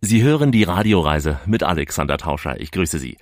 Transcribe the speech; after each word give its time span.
Sie 0.00 0.22
hören 0.22 0.52
die 0.52 0.62
Radioreise 0.62 1.40
mit 1.44 1.64
Alexander 1.64 2.18
Tauscher. 2.18 2.60
Ich 2.60 2.70
grüße 2.70 3.00
Sie. 3.00 3.16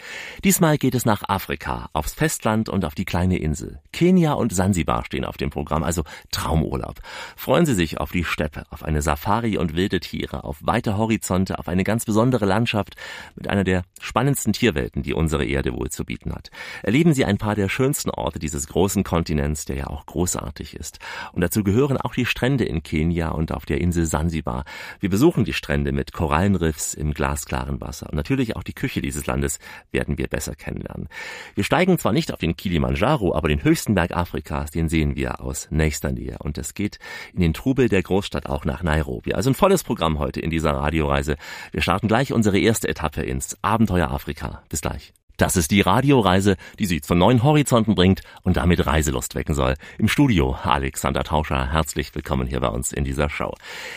Diesmal 0.45 0.77
geht 0.77 0.95
es 0.95 1.07
nach 1.07 1.23
Afrika, 1.27 1.89
aufs 1.95 2.13
Festland 2.13 2.69
und 2.69 2.85
auf 2.85 2.95
die 2.95 3.07
kleine 3.07 3.39
Insel. 3.39 3.81
Kenia 3.95 4.35
und 4.35 4.53
Sansibar 4.53 5.03
stehen 5.07 5.25
auf 5.25 5.39
dem 5.39 5.49
Programm, 5.49 5.83
also 5.83 6.03
Traumurlaub. 6.33 7.01
Freuen 7.35 7.65
Sie 7.65 7.73
sich 7.73 7.99
auf 7.99 8.13
die 8.13 8.25
Steppe, 8.25 8.65
auf 8.69 8.83
eine 8.83 9.01
Safari 9.01 9.57
und 9.57 9.75
wilde 9.75 10.01
Tiere, 10.01 10.45
auf 10.45 10.59
weite 10.61 10.99
Horizonte, 10.99 11.59
auf 11.59 11.67
eine 11.67 11.83
ganz 11.83 12.05
besondere 12.05 12.45
Landschaft 12.45 12.97
mit 13.37 13.49
einer 13.49 13.65
der 13.65 13.85
spannendsten 13.99 14.53
Tierwelten, 14.53 15.03
die 15.03 15.15
unsere 15.15 15.47
Erde 15.47 15.73
wohl 15.73 15.89
zu 15.89 16.05
bieten 16.05 16.35
hat. 16.35 16.51
Erleben 16.83 17.15
Sie 17.15 17.25
ein 17.25 17.39
paar 17.39 17.55
der 17.55 17.71
schönsten 17.71 18.11
Orte 18.11 18.39
dieses 18.39 18.67
großen 18.67 19.03
Kontinents, 19.03 19.65
der 19.65 19.77
ja 19.77 19.87
auch 19.87 20.05
großartig 20.05 20.77
ist. 20.77 20.99
Und 21.33 21.41
dazu 21.41 21.65
gehören 21.65 21.97
auch 21.97 22.13
die 22.13 22.27
Strände 22.27 22.65
in 22.65 22.83
Kenia 22.83 23.31
und 23.31 23.51
auf 23.51 23.65
der 23.65 23.81
Insel 23.81 24.05
Sansibar. 24.05 24.65
Wir 25.01 25.09
besuchen 25.09 25.47
die 25.47 25.55
Strände 25.55 25.93
mit 25.93 26.13
Korallenriffen 26.13 26.66
Riffs 26.67 26.95
im 26.95 27.15
glasklaren 27.15 27.81
Wasser. 27.81 28.09
Und 28.11 28.17
natürlich 28.17 28.57
auch 28.57 28.65
die 28.65 28.73
Küche 28.73 29.01
dieses 29.01 29.27
Landes 29.27 29.61
werden 29.93 30.19
wir 30.19 30.27
besser 30.27 30.57
kennenlernen. 30.57 31.09
Wir 31.55 31.63
steigen 31.63 31.97
zwar 31.97 32.13
nicht 32.13 32.33
auf 32.33 32.41
den 32.41 32.57
Kilimanjaro, 32.57 33.35
aber 33.35 33.49
den 33.49 33.63
höchsten 33.63 33.95
Berg 33.95 34.11
Afrikas, 34.11 34.73
den 34.73 34.89
sehen 34.89 35.15
wir 35.15 35.41
aus 35.41 35.69
nächster 35.71 36.11
Nähe. 36.11 36.37
Und 36.41 36.59
es 36.59 36.75
geht 36.75 36.99
in 37.33 37.41
den 37.41 37.55
Trubel 37.55 37.89
der 37.89 38.03
Großstadt 38.03 38.47
auch 38.47 38.65
nach 38.65 38.83
Nairobi. 38.83 39.35
Also 39.35 39.51
ein 39.51 39.55
volles 39.55 39.85
Programm 39.85 40.19
heute 40.19 40.41
in 40.41 40.51
dieser 40.51 40.73
Radioreise. 40.73 41.37
Wir 41.71 41.83
starten 41.83 42.09
gleich 42.09 42.33
unsere 42.33 42.59
erste 42.59 42.89
Etappe 42.89 43.23
ins 43.23 43.57
Abenteuer 43.63 44.11
Afrika. 44.11 44.63
Bis 44.69 44.81
gleich. 44.81 45.13
Das 45.37 45.57
ist 45.57 45.71
die 45.71 45.83
Radioreise, 45.83 46.57
die 46.79 46.87
Sie 46.87 47.03
zu 47.03 47.15
neuen 47.15 47.43
Horizonten 47.43 47.95
bringt 47.95 48.23
und 48.43 48.57
damit 48.57 48.87
Reiselust 48.87 49.35
wecken 49.35 49.55
soll. 49.55 49.75
Im 49.99 50.09
Studio 50.09 50.57
Alexander 50.63 51.25
Tauscher, 51.25 51.73
herzlich 51.73 52.15
willkommen 52.15 52.47
hier 52.47 52.61
bei 52.61 52.69
uns 52.69 52.91
in 52.91 53.05
dieser 53.05 53.29
Show. 53.29 53.55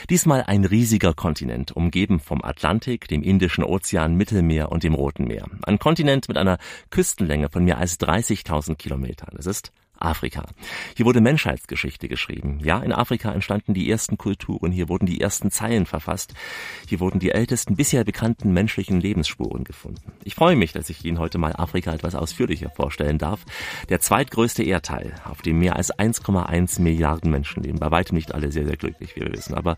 Diesmal 0.10 0.44
ein 0.44 0.66
riesiger 0.66 1.14
Kontinent, 1.14 1.72
umgeben 1.72 2.20
vom 2.20 2.44
Atlantik, 2.44 3.08
dem 3.08 3.24
Indischen 3.24 3.64
Ozean, 3.64 4.16
Mittelmeer 4.16 4.70
und 4.70 4.84
dem 4.84 4.94
Roten 4.94 5.26
Meer. 5.26 5.46
Ein 5.64 5.80
Kontinent 5.80 6.28
mit 6.28 6.38
einer 6.38 6.58
Küstenlänge 6.90 7.50
von 7.50 7.64
mehr 7.64 7.78
als 7.78 7.98
30.000 8.02 8.76
Kilometern. 8.76 9.38
Es 9.38 9.46
ist 9.46 9.72
Afrika. 10.02 10.46
Hier 10.96 11.06
wurde 11.06 11.22
Menschheitsgeschichte 11.22 12.08
geschrieben. 12.08 12.60
Ja, 12.64 12.80
in 12.80 12.94
Afrika 12.94 13.32
entstanden 13.32 13.74
die 13.74 13.90
ersten 13.90 14.18
Kulturen, 14.18 14.72
hier 14.72 14.90
wurden 14.90 15.06
die 15.06 15.22
ersten 15.22 15.52
Zeilen 15.52 15.86
verfasst, 15.86 16.34
hier 16.88 17.00
wurden 17.00 17.20
die 17.20 17.32
ältesten 17.32 17.76
bisher 17.76 18.04
bekannten 18.04 18.54
menschlichen 18.54 19.00
Lebensspuren 19.00 19.64
gefunden. 19.64 20.12
Ich 20.24 20.36
freue 20.36 20.56
mich, 20.56 20.72
dass 20.72 20.90
ich 20.90 21.06
Ihnen 21.06 21.20
heute 21.20 21.38
mal 21.38 21.54
Afrika 21.56 21.94
etwas 21.94 22.16
ausführlicher 22.16 22.70
vorstellen 22.70 23.18
darf. 23.18 23.46
Der 23.90 24.00
zweitgrößte 24.00 24.64
Erdteil, 24.64 25.16
auf 25.26 25.42
dem 25.42 25.60
mehr 25.60 25.76
als 25.76 25.94
1,1 25.94 26.82
Milliarden 26.82 27.32
Menschen 27.32 27.64
leben. 27.64 27.80
Bei 27.80 27.92
weitem 27.92 28.16
nicht 28.16 28.34
alle 28.34 28.52
sehr, 28.52 28.66
sehr 28.66 28.78
glücklich, 28.78 29.16
wie 29.16 29.22
wir 29.22 29.32
wissen. 29.34 29.54
Aber 29.54 29.78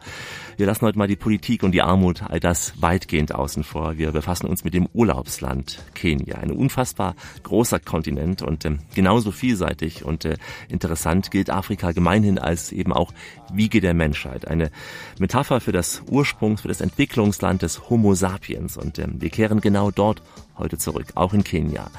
wir 0.57 0.65
lassen 0.65 0.85
heute 0.85 0.97
mal 0.97 1.07
die 1.07 1.15
Politik 1.15 1.63
und 1.63 1.71
die 1.71 1.81
Armut, 1.81 2.23
all 2.23 2.39
das 2.39 2.73
weitgehend 2.81 3.33
außen 3.33 3.63
vor. 3.63 3.97
Wir 3.97 4.11
befassen 4.11 4.47
uns 4.47 4.63
mit 4.63 4.73
dem 4.73 4.87
Urlaubsland 4.93 5.83
Kenia. 5.93 6.37
Ein 6.37 6.51
unfassbar 6.51 7.15
großer 7.43 7.79
Kontinent 7.79 8.41
und 8.41 8.65
ähm, 8.65 8.79
genauso 8.93 9.31
vielseitig 9.31 10.03
und 10.03 10.10
äh, 10.19 10.37
interessant 10.69 11.31
gilt 11.31 11.49
Afrika 11.49 11.91
gemeinhin 11.91 12.39
als 12.39 12.71
eben 12.71 12.93
auch 12.93 13.13
Wiege 13.53 13.81
der 13.81 13.93
Menschheit. 13.93 14.47
Eine 14.47 14.71
Metapher 15.19 15.59
für 15.59 15.71
das 15.71 16.01
Ursprungs-, 16.03 16.61
für 16.61 16.67
das 16.67 16.81
Entwicklungsland 16.81 17.61
des 17.61 17.89
Homo 17.89 18.13
sapiens. 18.13 18.77
Und 18.77 18.99
ähm, 18.99 19.21
wir 19.21 19.29
kehren 19.29 19.61
genau 19.61 19.91
dort 19.91 20.21
heute 20.57 20.77
zurück, 20.77 21.07
auch 21.15 21.33
in 21.33 21.43
Kenia. 21.43 21.89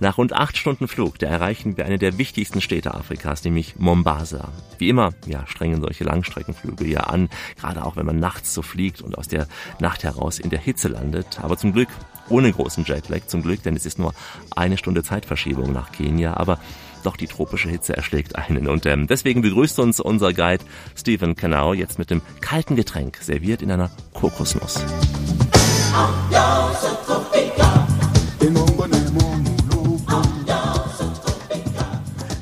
Nach 0.00 0.18
rund 0.18 0.32
acht 0.32 0.56
Stunden 0.56 0.88
Flug, 0.88 1.18
da 1.18 1.28
erreichen 1.28 1.76
wir 1.76 1.86
eine 1.86 1.98
der 1.98 2.18
wichtigsten 2.18 2.60
Städte 2.60 2.94
Afrikas, 2.94 3.44
nämlich 3.44 3.76
Mombasa. 3.78 4.48
Wie 4.78 4.88
immer, 4.88 5.12
ja, 5.26 5.46
strengen 5.46 5.80
solche 5.80 6.04
Langstreckenflüge 6.04 6.86
ja 6.86 7.00
an, 7.00 7.28
gerade 7.58 7.84
auch 7.84 7.96
wenn 7.96 8.06
man 8.06 8.18
nachts 8.18 8.52
so 8.54 8.62
fliegt 8.62 9.00
und 9.00 9.16
aus 9.16 9.28
der 9.28 9.46
Nacht 9.80 10.04
heraus 10.04 10.38
in 10.38 10.50
der 10.50 10.58
Hitze 10.58 10.88
landet. 10.88 11.38
Aber 11.40 11.56
zum 11.56 11.72
Glück 11.72 11.88
ohne 12.28 12.52
großen 12.52 12.84
Jetlag, 12.84 13.26
zum 13.26 13.42
Glück, 13.42 13.62
denn 13.62 13.76
es 13.76 13.86
ist 13.86 13.98
nur 13.98 14.12
eine 14.54 14.76
Stunde 14.76 15.02
Zeitverschiebung 15.02 15.72
nach 15.72 15.92
Kenia. 15.92 16.36
Aber 16.36 16.58
doch 17.04 17.16
die 17.16 17.26
tropische 17.26 17.68
Hitze 17.68 17.96
erschlägt 17.96 18.36
einen. 18.36 18.68
Und 18.68 18.86
ähm, 18.86 19.06
deswegen 19.06 19.42
begrüßt 19.42 19.78
uns 19.78 20.00
unser 20.00 20.32
Guide 20.32 20.64
Stephen 20.96 21.36
Canau 21.36 21.72
jetzt 21.72 21.98
mit 21.98 22.10
dem 22.10 22.22
kalten 22.40 22.76
Getränk, 22.76 23.18
serviert 23.20 23.62
in 23.62 23.70
einer 23.70 23.90
Kokosnuss. 24.14 24.80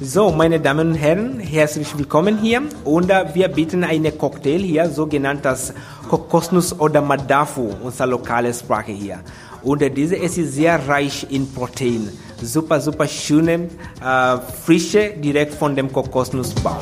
So, 0.01 0.31
meine 0.31 0.61
Damen 0.61 0.93
und 0.93 0.95
Herren, 0.95 1.41
herzlich 1.41 1.99
willkommen 1.99 2.39
hier. 2.39 2.63
Und 2.85 3.11
uh, 3.11 3.35
wir 3.35 3.49
bieten 3.49 3.85
einen 3.85 4.17
Cocktail 4.17 4.61
hier, 4.61 4.89
sogenanntes 4.89 5.75
Kokosnuss 6.09 6.79
oder 6.79 7.03
Madafu, 7.03 7.75
unsere 7.83 8.09
lokale 8.09 8.55
Sprache 8.55 8.93
hier. 8.93 9.21
Und 9.63 9.83
uh, 9.83 9.89
diese 9.89 10.17
ist 10.17 10.37
sehr 10.37 10.89
reich 10.89 11.27
in 11.29 11.53
Protein 11.53 12.09
super, 12.43 12.81
super 12.81 13.07
schöne, 13.07 13.69
äh, 14.01 14.37
frische, 14.65 15.11
direkt 15.17 15.55
von 15.55 15.75
dem 15.75 15.93
Kokosnussbaum. 15.93 16.77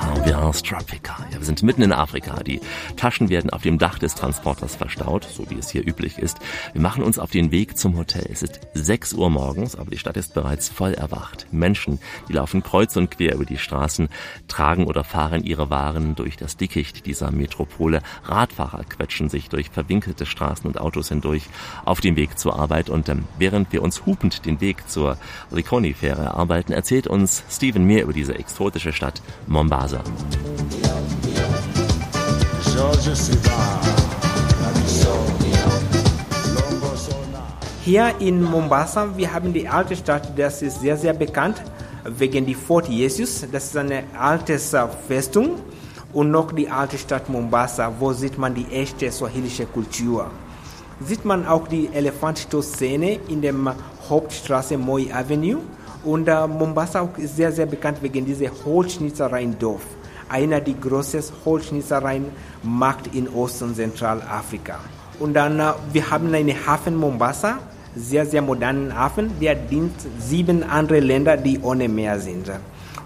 Ambiance 0.00 0.62
Tropica 0.62 1.27
sind 1.40 1.62
mitten 1.62 1.82
in 1.82 1.92
Afrika. 1.92 2.42
Die 2.42 2.60
Taschen 2.96 3.28
werden 3.28 3.50
auf 3.50 3.62
dem 3.62 3.78
Dach 3.78 3.98
des 3.98 4.14
Transporters 4.14 4.76
verstaut, 4.76 5.24
so 5.24 5.48
wie 5.50 5.58
es 5.58 5.70
hier 5.70 5.86
üblich 5.86 6.18
ist. 6.18 6.38
Wir 6.72 6.80
machen 6.80 7.02
uns 7.02 7.18
auf 7.18 7.30
den 7.30 7.50
Weg 7.50 7.76
zum 7.76 7.96
Hotel. 7.96 8.26
Es 8.30 8.42
ist 8.42 8.60
6 8.74 9.14
Uhr 9.14 9.30
morgens, 9.30 9.76
aber 9.76 9.90
die 9.90 9.98
Stadt 9.98 10.16
ist 10.16 10.34
bereits 10.34 10.68
voll 10.68 10.94
erwacht. 10.94 11.46
Menschen, 11.50 11.98
die 12.28 12.32
laufen 12.32 12.62
kreuz 12.62 12.96
und 12.96 13.10
quer 13.10 13.34
über 13.34 13.44
die 13.44 13.58
Straßen, 13.58 14.08
tragen 14.48 14.86
oder 14.86 15.04
fahren 15.04 15.44
ihre 15.44 15.70
Waren 15.70 16.14
durch 16.14 16.36
das 16.36 16.56
Dickicht 16.56 17.06
dieser 17.06 17.30
Metropole. 17.30 18.02
Radfahrer 18.24 18.84
quetschen 18.84 19.28
sich 19.28 19.48
durch 19.48 19.70
verwinkelte 19.70 20.26
Straßen 20.26 20.66
und 20.66 20.80
Autos 20.80 21.08
hindurch 21.08 21.44
auf 21.84 22.00
dem 22.00 22.16
Weg 22.16 22.38
zur 22.38 22.58
Arbeit. 22.58 22.90
Und 22.90 23.08
ähm, 23.08 23.24
während 23.38 23.72
wir 23.72 23.82
uns 23.82 24.06
hupend 24.06 24.44
den 24.46 24.60
Weg 24.60 24.88
zur 24.88 25.16
Riconi-Fähre 25.54 26.22
erarbeiten, 26.22 26.72
erzählt 26.72 27.06
uns 27.06 27.42
Steven 27.50 27.84
mehr 27.84 28.04
über 28.04 28.12
diese 28.12 28.34
exotische 28.34 28.92
Stadt 28.92 29.22
Mombasa. 29.46 30.02
Hier 37.82 38.14
in 38.20 38.42
Mombasa, 38.42 39.08
wir 39.16 39.32
haben 39.32 39.52
die 39.52 39.66
alte 39.66 39.96
Stadt, 39.96 40.32
das 40.36 40.62
ist 40.62 40.80
sehr, 40.80 40.96
sehr 40.96 41.14
bekannt 41.14 41.60
wegen 42.04 42.46
die 42.46 42.54
Fort 42.54 42.88
Jesus. 42.88 43.44
Das 43.50 43.64
ist 43.64 43.76
eine 43.76 44.04
alte 44.16 44.58
Festung 44.58 45.56
und 46.12 46.30
noch 46.30 46.52
die 46.52 46.68
alte 46.68 46.98
Stadt 46.98 47.28
Mombasa, 47.28 47.92
wo 47.98 48.12
sieht 48.12 48.38
man 48.38 48.54
die 48.54 48.66
echte 48.66 49.10
swahilische 49.10 49.66
Kultur. 49.66 50.30
Sieht 51.00 51.24
man 51.24 51.46
auch 51.48 51.66
die 51.66 51.88
Elefantstoßszene 51.92 53.20
in 53.28 53.42
der 53.42 53.54
Hauptstraße 54.08 54.78
Moi 54.78 55.12
Avenue 55.12 55.58
und 56.04 56.28
äh, 56.28 56.46
Mombasa 56.46 57.08
ist 57.16 57.36
sehr, 57.36 57.50
sehr 57.50 57.66
bekannt 57.66 57.98
wegen 58.02 58.24
dieser 58.24 58.50
Holzschnitzereien-Dorf 58.64 59.97
einer 60.28 60.60
der 60.60 60.74
größten 60.74 61.22
Holzschnitzereien-Markt 61.44 63.14
in 63.14 63.28
Ost- 63.28 63.62
und 63.62 63.76
Zentralafrika. 63.76 64.78
Und 65.18 65.34
dann, 65.34 65.58
äh, 65.58 65.72
wir 65.92 66.10
haben 66.10 66.32
einen 66.32 66.54
Hafen 66.66 66.96
Mombasa, 66.96 67.58
sehr, 67.96 68.26
sehr 68.26 68.42
modernen 68.42 68.94
Hafen, 68.96 69.30
der 69.40 69.54
dient 69.54 69.94
sieben 70.20 70.62
andere 70.62 71.00
Länder, 71.00 71.36
die 71.36 71.58
ohne 71.60 71.88
Meer 71.88 72.20
sind. 72.20 72.50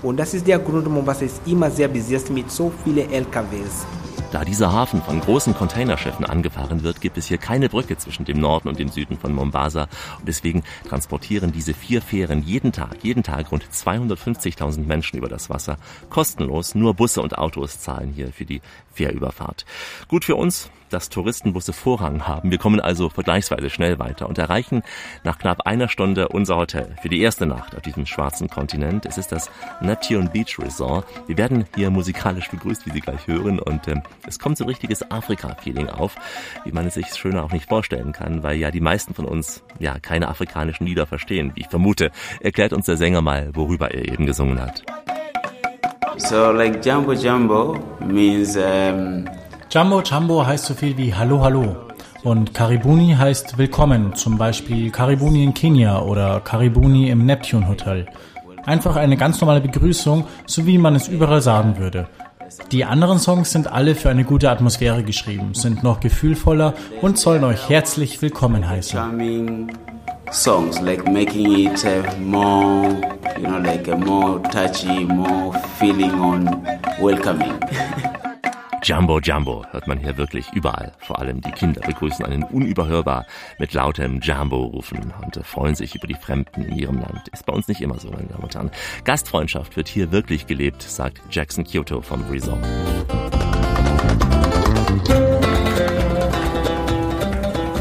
Und 0.03 0.19
das 0.19 0.35
ist 0.35 0.47
der 0.47 0.59
Grund, 0.59 0.89
Mombasa 0.89 1.25
ist 1.25 1.41
immer 1.47 1.71
sehr 1.71 1.89
besetzt 1.89 2.31
mit 2.31 2.51
so 2.51 2.73
vielen 2.85 3.11
LKWs. 3.11 3.87
Da 4.33 4.47
dieser 4.47 4.73
Hafen 4.73 5.03
von 5.03 5.21
großen 5.21 5.55
Containerschiffen 5.55 6.25
angefahren 6.25 6.83
wird, 6.83 7.03
gibt 7.03 7.19
es 7.19 7.27
hier 7.27 7.37
keine 7.37 7.69
Brücke 7.69 7.99
zwischen 7.99 8.25
dem 8.25 8.41
Norden 8.41 8.67
und 8.67 8.79
dem 8.79 8.89
Süden 8.89 9.19
von 9.19 9.35
Mombasa. 9.35 9.89
Und 10.19 10.27
deswegen 10.27 10.63
transportieren 10.89 11.53
diese 11.53 11.75
vier 11.75 12.01
Fähren 12.01 12.43
jeden 12.43 12.73
Tag, 12.73 12.97
jeden 13.03 13.23
Tag 13.23 13.53
rund 13.53 13.63
250.000 13.71 14.87
Menschen 14.87 15.19
über 15.19 15.29
das 15.29 15.51
Wasser. 15.51 15.77
Kostenlos, 16.09 16.75
nur 16.75 16.95
Busse 16.95 17.21
und 17.21 17.37
Autos 17.37 17.81
zahlen 17.81 18.11
hier 18.15 18.33
für 18.33 18.47
die 18.47 18.63
Fährüberfahrt. 18.95 19.67
Gut 20.09 20.25
für 20.25 20.37
uns, 20.37 20.71
dass 20.93 21.09
Touristenbusse 21.09 21.73
Vorrang 21.73 22.27
haben. 22.27 22.51
Wir 22.51 22.59
kommen 22.59 22.81
also 22.81 23.09
vergleichsweise 23.09 23.71
schnell 23.71 23.99
weiter 23.99 24.29
und 24.29 24.39
erreichen 24.39 24.83
nach 25.25 25.39
knapp 25.39 25.67
einer 25.67 25.89
Stunde 25.89 26.29
unser 26.29 26.57
Hotel 26.57 26.95
für 27.01 27.09
die 27.09 27.21
erste 27.21 27.47
Nacht 27.47 27.75
auf 27.77 27.83
diesem 27.83 28.07
schwarzen 28.07 28.49
Kontinent. 28.49 29.07
Es 29.07 29.19
ist 29.19 29.33
das 29.33 29.51
Neptune 29.81 30.29
Beach 30.29 30.59
Resort. 30.59 31.07
Wir 31.27 31.39
werden 31.39 31.65
hier 31.75 31.91
musikalisch 31.91 32.51
begrüßt, 32.51 32.87
wie 32.87 32.91
Sie 32.91 33.01
gleich 33.01 33.27
hören 33.27 33.59
und 33.59 33.89
äh, 33.89 33.97
es 34.27 34.39
kommt 34.39 34.59
so 34.59 34.65
ein 34.65 34.69
richtiges 34.69 35.11
Afrika-Feeling 35.11 35.89
auf, 35.89 36.17
wie 36.65 36.73
man 36.73 36.87
es 36.87 36.95
sich 36.95 37.07
schöner 37.15 37.45
auch 37.45 37.53
nicht 37.53 37.69
vorstellen 37.69 38.13
kann, 38.13 38.43
weil 38.43 38.57
ja 38.57 38.71
die 38.71 38.81
meisten 38.81 39.15
von 39.15 39.25
uns 39.25 39.63
ja 39.79 39.99
keine 39.99 40.29
afrikanischen 40.29 40.87
Lieder 40.87 41.07
verstehen, 41.07 41.53
wie 41.55 41.61
ich 41.61 41.69
vermute. 41.69 42.11
Erklärt 42.41 42.73
uns 42.73 42.87
der 42.87 42.97
Sänger 42.97 43.23
mal, 43.23 43.51
worüber 43.55 43.91
er 43.93 44.09
eben 44.09 44.27
gesungen 44.27 44.61
hat. 44.61 44.83
So 46.19 46.53
like 46.53 46.85
Jumbo 46.85 47.13
Jumbo 47.15 47.79
means 48.01 48.57
um 48.57 49.25
Jumbo 49.75 50.03
Jumbo 50.03 50.45
heißt 50.45 50.67
so 50.67 50.75
viel 50.75 50.99
wie 50.99 51.15
Hallo 51.15 51.43
Hallo. 51.43 51.75
Und 52.25 52.53
Karibuni 52.53 53.17
heißt 53.19 53.57
Willkommen, 53.57 54.15
zum 54.15 54.37
Beispiel 54.37 54.91
Karibuni 54.91 55.45
in 55.45 55.55
Kenia 55.55 56.03
oder 56.03 56.41
Karibuni 56.41 57.09
im 57.09 57.25
Neptune 57.25 57.67
Hotel. 57.67 58.05
Einfach 58.67 58.97
eine 58.97 59.17
ganz 59.17 59.41
normale 59.41 59.63
Begrüßung, 59.63 60.27
so 60.45 60.67
wie 60.67 60.77
man 60.77 60.95
es 60.95 61.09
überall 61.09 61.41
sagen 61.41 61.79
würde. 61.79 62.07
Die 62.71 62.85
anderen 62.85 63.19
Songs 63.19 63.51
sind 63.51 63.67
alle 63.67 63.95
für 63.95 64.11
eine 64.11 64.25
gute 64.25 64.51
Atmosphäre 64.51 65.05
geschrieben, 65.05 65.55
sind 65.55 65.83
noch 65.83 66.01
gefühlvoller 66.01 66.75
und 67.01 67.17
sollen 67.17 67.43
euch 67.43 67.71
herzlich 67.71 68.21
willkommen 68.21 68.69
heißen. 68.69 69.71
Songs 70.31 70.83
like 70.83 71.11
making 71.11 71.51
it 71.51 71.83
uh, 71.85 72.21
more, 72.21 72.89
you 73.39 73.47
know, 73.47 73.59
like 73.59 73.89
a 73.89 73.97
more 73.97 74.43
touchy, 74.51 75.07
more 75.07 75.59
feeling 75.79 76.13
on 76.21 76.63
welcoming. 77.01 77.59
Jumbo 78.85 79.21
Jumbo 79.21 79.65
hört 79.71 79.87
man 79.87 79.97
hier 79.99 80.17
wirklich 80.17 80.53
überall. 80.55 80.91
Vor 80.99 81.21
allem 81.21 81.41
die 81.41 81.53
Kinder 81.53 81.81
begrüßen 81.83 82.25
einen 82.25 82.43
unüberhörbar 82.43 83.27
mit 83.61 83.75
lautem 83.75 84.19
Jumbo 84.21 84.65
rufen 84.65 85.13
und 85.23 85.39
freuen 85.47 85.77
sich 85.77 85.95
über 85.95 86.09
die 86.09 86.17
Fremden 86.17 86.63
in 86.63 86.77
ihrem 86.77 86.97
Land. 86.97 87.29
Ist 87.33 87.47
bei 87.47 87.53
uns 87.53 87.69
nicht 87.69 87.81
immer 87.81 88.01
so, 88.01 88.11
meine 88.11 88.27
Damen 88.27 88.43
und 88.43 88.55
Herren. 88.57 88.73
Gastfreundschaft 89.05 89.77
wird 89.77 89.87
hier 89.87 90.11
wirklich 90.11 90.49
gelebt, 90.49 90.83
sagt 90.83 91.23
Jackson 91.31 91.63
Kyoto 91.63 92.01
vom 92.01 92.29
Resort. 92.29 92.59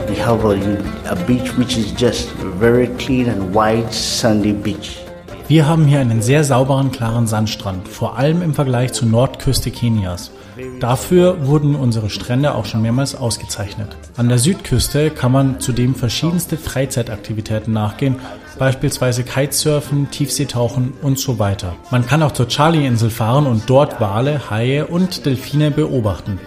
We 0.08 0.24
have 0.24 0.46
a, 0.46 1.12
a 1.12 1.16
beach 1.26 1.58
which 1.58 1.80
is 1.80 1.96
just 1.98 2.30
very 2.60 2.88
clean 3.00 3.28
and 3.28 3.56
white 3.56 3.92
sandy 3.92 4.54
beach. 4.54 5.00
Wir 5.48 5.68
haben 5.68 5.86
hier 5.86 6.00
einen 6.00 6.22
sehr 6.22 6.44
sauberen, 6.44 6.92
klaren 6.92 7.26
Sandstrand, 7.26 7.88
vor 7.88 8.20
allem 8.20 8.44
im 8.44 8.54
Vergleich 8.54 8.94
zur 8.94 9.08
Nordküste 9.08 9.72
Kenias. 9.72 10.32
Dafür 10.80 11.48
wurden 11.48 11.76
unsere 11.76 12.10
Strände 12.10 12.56
auch 12.56 12.66
schon 12.66 12.82
mehrmals 12.82 13.16
ausgezeichnet. 13.16 13.96
An 14.18 14.30
der 14.30 14.40
Südküste 14.40 15.10
kann 15.10 15.32
man 15.32 15.60
zudem 15.60 15.96
verschiedenste 15.96 16.58
Freizeitaktivitäten 16.58 17.74
nachgehen, 17.74 18.18
beispielsweise 18.60 19.24
Kitesurfen, 19.24 20.12
Tiefseetauchen 20.12 20.94
und 21.02 21.20
so 21.20 21.40
weiter. 21.40 21.76
Man 21.90 22.06
kann 22.06 22.24
auch 22.24 22.32
zur 22.32 22.48
Charlie-Insel 22.48 23.10
fahren 23.10 23.48
und 23.48 23.64
dort 23.70 24.02
Wale, 24.02 24.50
Haie 24.50 24.88
und 24.88 25.26
Delfine 25.26 25.72
beobachten. 25.72 26.40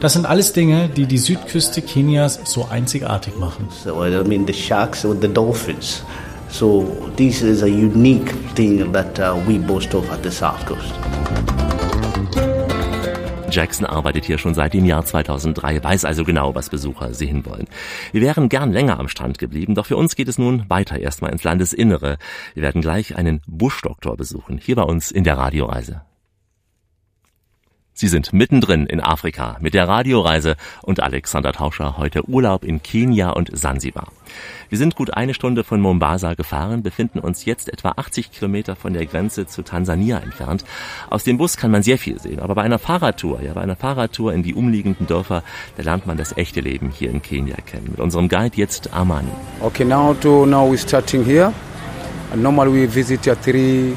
Das 0.00 0.14
sind 0.14 0.24
alles 0.24 0.54
Dinge, 0.54 0.88
die 0.88 1.04
die 1.04 1.18
Südküste 1.18 1.82
Kenias 1.82 2.40
so 2.44 2.66
einzigartig 2.70 3.36
machen. 3.38 3.68
So 3.84 4.02
I 4.02 4.24
mean 4.26 4.46
the 4.46 4.54
sharks 4.54 5.02
the 5.02 5.28
dolphins. 5.28 6.02
So 6.48 7.10
this 7.16 7.42
is 7.42 7.62
a 7.62 7.66
unique 7.66 8.32
thing 8.54 8.92
that 8.92 9.18
uh, 9.20 9.36
we 9.46 9.58
boast 9.58 9.94
of 9.94 10.10
at 10.10 10.22
the 10.22 10.30
South 10.30 10.64
Coast. 10.64 11.59
Jackson 13.50 13.84
arbeitet 13.84 14.24
hier 14.24 14.38
schon 14.38 14.54
seit 14.54 14.74
dem 14.74 14.84
Jahr 14.84 15.04
2003, 15.04 15.82
weiß 15.82 16.04
also 16.04 16.24
genau, 16.24 16.54
was 16.54 16.70
Besucher 16.70 17.12
sehen 17.14 17.44
wollen. 17.46 17.66
Wir 18.12 18.20
wären 18.20 18.48
gern 18.48 18.72
länger 18.72 18.98
am 18.98 19.08
Strand 19.08 19.38
geblieben, 19.38 19.74
doch 19.74 19.86
für 19.86 19.96
uns 19.96 20.16
geht 20.16 20.28
es 20.28 20.38
nun 20.38 20.68
weiter 20.68 20.98
erstmal 20.98 21.32
ins 21.32 21.44
Landesinnere. 21.44 22.18
Wir 22.54 22.62
werden 22.62 22.80
gleich 22.80 23.16
einen 23.16 23.42
Buschdoktor 23.46 24.16
besuchen, 24.16 24.58
hier 24.58 24.76
bei 24.76 24.82
uns 24.82 25.10
in 25.10 25.24
der 25.24 25.36
Radioreise. 25.36 26.02
Sie 27.92 28.08
sind 28.08 28.32
mittendrin 28.32 28.86
in 28.86 29.00
Afrika 29.00 29.58
mit 29.60 29.74
der 29.74 29.86
Radioreise 29.86 30.56
und 30.82 31.02
Alexander 31.02 31.52
Tauscher 31.52 31.98
heute 31.98 32.26
Urlaub 32.26 32.64
in 32.64 32.82
Kenia 32.82 33.30
und 33.30 33.50
Sansibar. 33.52 34.10
Wir 34.70 34.78
sind 34.78 34.94
gut 34.94 35.12
eine 35.14 35.34
Stunde 35.34 35.64
von 35.64 35.80
Mombasa 35.80 36.34
gefahren, 36.34 36.84
befinden 36.84 37.18
uns 37.18 37.44
jetzt 37.44 37.72
etwa 37.72 37.94
80 37.96 38.30
Kilometer 38.30 38.76
von 38.76 38.92
der 38.92 39.04
Grenze 39.04 39.48
zu 39.48 39.62
Tansania 39.62 40.18
entfernt. 40.18 40.64
Aus 41.10 41.24
dem 41.24 41.38
Bus 41.38 41.56
kann 41.56 41.72
man 41.72 41.82
sehr 41.82 41.98
viel 41.98 42.20
sehen, 42.20 42.38
aber 42.38 42.54
bei 42.54 42.62
einer 42.62 42.78
Fahrradtour, 42.78 43.42
ja, 43.42 43.52
bei 43.52 43.62
einer 43.62 43.74
Fahrradtour 43.74 44.32
in 44.32 44.44
die 44.44 44.54
umliegenden 44.54 45.08
Dörfer, 45.08 45.42
da 45.76 45.82
lernt 45.82 46.06
man 46.06 46.16
das 46.16 46.36
echte 46.36 46.60
Leben 46.60 46.92
hier 46.96 47.10
in 47.10 47.20
Kenia 47.20 47.56
kennen. 47.66 47.88
Mit 47.90 47.98
unserem 47.98 48.28
Guide 48.28 48.56
jetzt 48.56 48.94
Armani. 48.94 49.32
Okay, 49.60 49.84
now 49.84 50.14
to 50.14 50.46
now 50.46 50.70
we're 50.70 50.78
starting 50.78 51.24
here. 51.24 51.52
And 52.32 52.40
normally 52.40 52.72
we 52.72 52.94
visit 52.94 53.24
here 53.24 53.36
three 53.40 53.96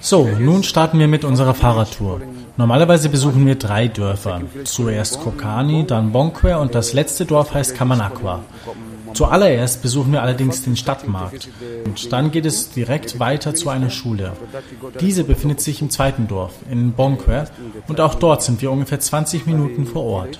so, 0.00 0.28
nun 0.38 0.62
starten 0.62 1.00
wir 1.00 1.08
mit 1.08 1.24
unserer 1.24 1.54
Fahrradtour. 1.54 2.20
Normalerweise 2.56 3.08
besuchen 3.08 3.44
wir 3.46 3.56
drei 3.56 3.88
Dörfer. 3.88 4.42
Zuerst 4.62 5.20
Kokani, 5.20 5.86
dann 5.86 6.12
Bonkwe 6.12 6.56
und 6.58 6.74
das 6.74 6.92
letzte 6.92 7.24
Dorf 7.24 7.52
heißt 7.52 7.74
Kamanakwa. 7.74 8.44
Zuallererst 9.14 9.82
besuchen 9.82 10.12
wir 10.12 10.22
allerdings 10.22 10.62
den 10.62 10.76
Stadtmarkt 10.76 11.48
und 11.84 12.12
dann 12.12 12.30
geht 12.30 12.46
es 12.46 12.70
direkt 12.70 13.18
weiter 13.18 13.54
zu 13.54 13.68
einer 13.68 13.90
Schule. 13.90 14.32
Diese 15.00 15.24
befindet 15.24 15.60
sich 15.60 15.82
im 15.82 15.90
zweiten 15.90 16.28
Dorf, 16.28 16.52
in 16.70 16.92
Bonkwe 16.92 17.46
und 17.88 18.00
auch 18.00 18.14
dort 18.14 18.42
sind 18.42 18.62
wir 18.62 18.70
ungefähr 18.70 19.00
20 19.00 19.46
Minuten 19.46 19.86
vor 19.86 20.04
Ort. 20.04 20.38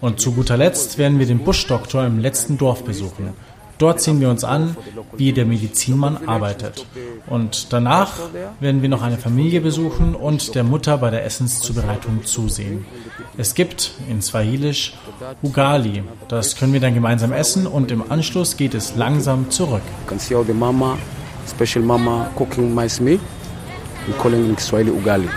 Und 0.00 0.20
zu 0.20 0.32
guter 0.32 0.56
Letzt 0.56 0.96
werden 0.96 1.18
wir 1.18 1.26
den 1.26 1.40
Buschdoktor 1.40 2.04
im 2.04 2.18
letzten 2.18 2.56
Dorf 2.56 2.84
besuchen. 2.84 3.34
Dort 3.78 4.00
sehen 4.00 4.20
wir 4.20 4.28
uns 4.28 4.42
an, 4.42 4.76
wie 5.16 5.32
der 5.32 5.46
Medizinmann 5.46 6.28
arbeitet. 6.28 6.84
Und 7.26 7.72
danach 7.72 8.12
werden 8.60 8.82
wir 8.82 8.88
noch 8.88 9.02
eine 9.02 9.18
Familie 9.18 9.60
besuchen 9.60 10.14
und 10.14 10.54
der 10.54 10.64
Mutter 10.64 10.98
bei 10.98 11.10
der 11.10 11.24
Essenszubereitung 11.24 12.24
zusehen. 12.24 12.86
Es 13.36 13.54
gibt 13.54 13.92
in 14.08 14.20
Swahilisch 14.20 14.94
Ugali. 15.42 16.02
Das 16.26 16.56
können 16.56 16.72
wir 16.72 16.80
dann 16.80 16.94
gemeinsam 16.94 17.32
essen 17.32 17.66
und 17.66 17.90
im 17.92 18.10
Anschluss 18.10 18.56
geht 18.56 18.74
es 18.74 18.96
langsam 18.96 19.50
zurück. 19.50 19.82
Mama, 20.54 20.98
special 21.48 21.84
mama 21.84 22.30
cooking 22.36 22.74
mice 22.74 23.00
meat. 23.00 23.20
We 24.06 24.14
call 24.14 24.32
it 24.32 24.40
in 24.40 24.56
Swahili 24.58 24.90
ugali. 24.90 25.28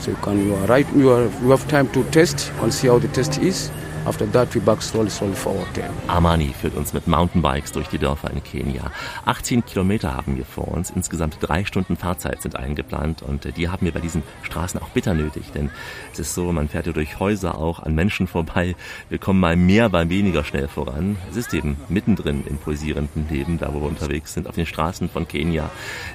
So 0.00 0.10
you 0.10 0.16
can 0.22 0.46
you 0.46 0.54
are 0.54 0.68
right 0.68 0.86
you 0.94 1.10
are 1.10 1.28
you 1.42 1.50
have 1.50 1.66
time 1.66 1.88
to. 1.92 2.00
You 2.00 2.60
can 2.60 2.70
see 2.70 2.88
how 2.88 3.00
the 3.00 3.08
taste 3.08 3.38
is. 3.38 3.70
After 4.08 4.26
that 4.32 4.54
we 4.54 4.60
back 4.60 4.80
slowly, 4.80 5.10
slowly 5.10 5.34
forward 5.34 5.66
there. 5.74 5.90
Armani 6.06 6.54
führt 6.58 6.74
uns 6.74 6.94
mit 6.94 7.06
Mountainbikes 7.06 7.72
durch 7.72 7.88
die 7.88 7.98
Dörfer 7.98 8.30
in 8.30 8.42
Kenia. 8.42 8.90
18 9.26 9.66
Kilometer 9.66 10.16
haben 10.16 10.38
wir 10.38 10.46
vor 10.46 10.68
uns. 10.68 10.88
Insgesamt 10.88 11.36
drei 11.42 11.66
Stunden 11.66 11.94
Fahrzeit 11.94 12.40
sind 12.40 12.56
eingeplant 12.56 13.20
und 13.20 13.44
äh, 13.44 13.52
die 13.52 13.68
haben 13.68 13.84
wir 13.84 13.92
bei 13.92 14.00
diesen 14.00 14.22
Straßen 14.44 14.80
auch 14.80 14.88
bitter 14.88 15.12
nötig, 15.12 15.52
denn 15.54 15.68
es 16.10 16.20
ist 16.20 16.32
so, 16.32 16.50
man 16.52 16.70
fährt 16.70 16.86
ja 16.86 16.92
durch 16.94 17.20
Häuser 17.20 17.58
auch 17.58 17.80
an 17.80 17.94
Menschen 17.94 18.26
vorbei. 18.26 18.76
Wir 19.10 19.18
kommen 19.18 19.40
mal 19.40 19.56
mehr, 19.56 19.90
mal 19.90 20.08
weniger 20.08 20.42
schnell 20.42 20.68
voran. 20.68 21.18
Es 21.30 21.36
ist 21.36 21.52
eben 21.52 21.76
mittendrin 21.90 22.44
im 22.48 22.56
pulsierenden 22.56 23.28
Leben, 23.28 23.58
da 23.58 23.74
wo 23.74 23.82
wir 23.82 23.88
unterwegs 23.88 24.32
sind, 24.32 24.48
auf 24.48 24.54
den 24.54 24.64
Straßen 24.64 25.10
von 25.10 25.28
Kenia, 25.28 25.68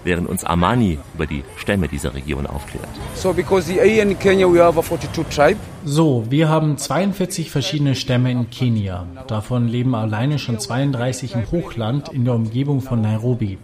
während 0.04 0.28
uns 0.28 0.44
Armani 0.44 0.98
über 1.14 1.28
die 1.28 1.44
Stämme 1.58 1.88
dieser 1.88 2.16
Region 2.16 2.48
aufklärt. 2.48 2.90
So 3.14 3.34
because 3.34 3.72
here 3.72 3.86
in 4.02 4.18
Kenya 4.18 4.52
we 4.52 4.60
have 4.60 4.80
a 4.80 4.82
42 4.82 5.26
tribe. 5.30 5.60
So, 5.86 6.24
wir 6.30 6.48
haben 6.48 6.78
42 6.78 7.52
verschiedene 7.52 7.83
Stämme 7.94 8.32
in 8.32 8.50
Kenia. 8.50 9.06
Davon 9.28 9.68
leben 9.68 9.94
alleine 9.94 10.40
schon 10.40 10.60
32 10.60 11.36
im 11.36 11.52
Hochland 11.52 12.10
in 12.10 12.24
der 12.26 12.34
Umgebung 12.34 12.82
von 12.82 13.02
Nairobi. 13.02 13.58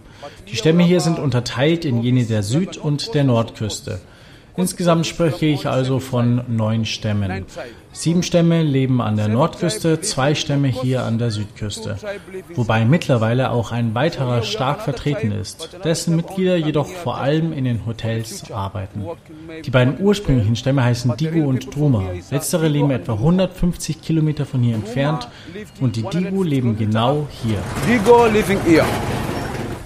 Die 0.48 0.56
Stämme 0.56 0.84
hier 0.84 1.00
sind 1.00 1.18
unterteilt 1.18 1.86
in 1.86 2.04
jene 2.04 2.26
der 2.26 2.44
Süd- 2.44 2.78
und 2.78 3.14
der 3.16 3.24
Nordküste. 3.24 4.00
Insgesamt 4.60 5.08
spreche 5.08 5.46
ich 5.46 5.68
also 5.68 6.00
von 6.00 6.44
neun 6.48 6.86
Stämmen. 6.86 7.46
Sieben 7.94 8.24
Stämme 8.24 8.62
leben 8.62 9.02
an 9.02 9.16
der 9.16 9.30
Nordküste, 9.30 10.02
zwei 10.02 10.36
Stämme 10.36 10.68
hier 10.68 11.04
an 11.04 11.18
der 11.18 11.32
Südküste. 11.32 11.98
Wobei 12.56 12.86
mittlerweile 12.86 13.52
auch 13.52 13.72
ein 13.72 13.96
weiterer 13.96 14.44
stark 14.44 14.82
vertreten 14.82 15.32
ist, 15.32 15.70
dessen 15.84 16.16
Mitglieder 16.16 16.58
jedoch 16.58 16.88
vor 16.88 17.18
allem 17.18 17.54
in 17.54 17.64
den 17.64 17.86
Hotels 17.86 18.52
arbeiten. 18.52 19.06
Die 19.66 19.72
beiden 19.72 20.00
ursprünglichen 20.00 20.56
Stämme 20.56 20.84
heißen 20.84 21.16
Digu 21.16 21.48
und 21.48 21.74
Druma. 21.74 22.04
Letztere 22.30 22.68
leben 22.68 22.92
etwa 22.92 23.14
150 23.14 24.02
Kilometer 24.02 24.46
von 24.46 24.62
hier 24.62 24.76
entfernt 24.76 25.28
und 25.80 25.96
die 25.96 26.04
Digu 26.04 26.44
leben 26.44 26.78
genau 26.78 27.28
hier. 27.44 27.60
Digo 27.88 28.26
living 28.26 28.60
here. 28.66 28.86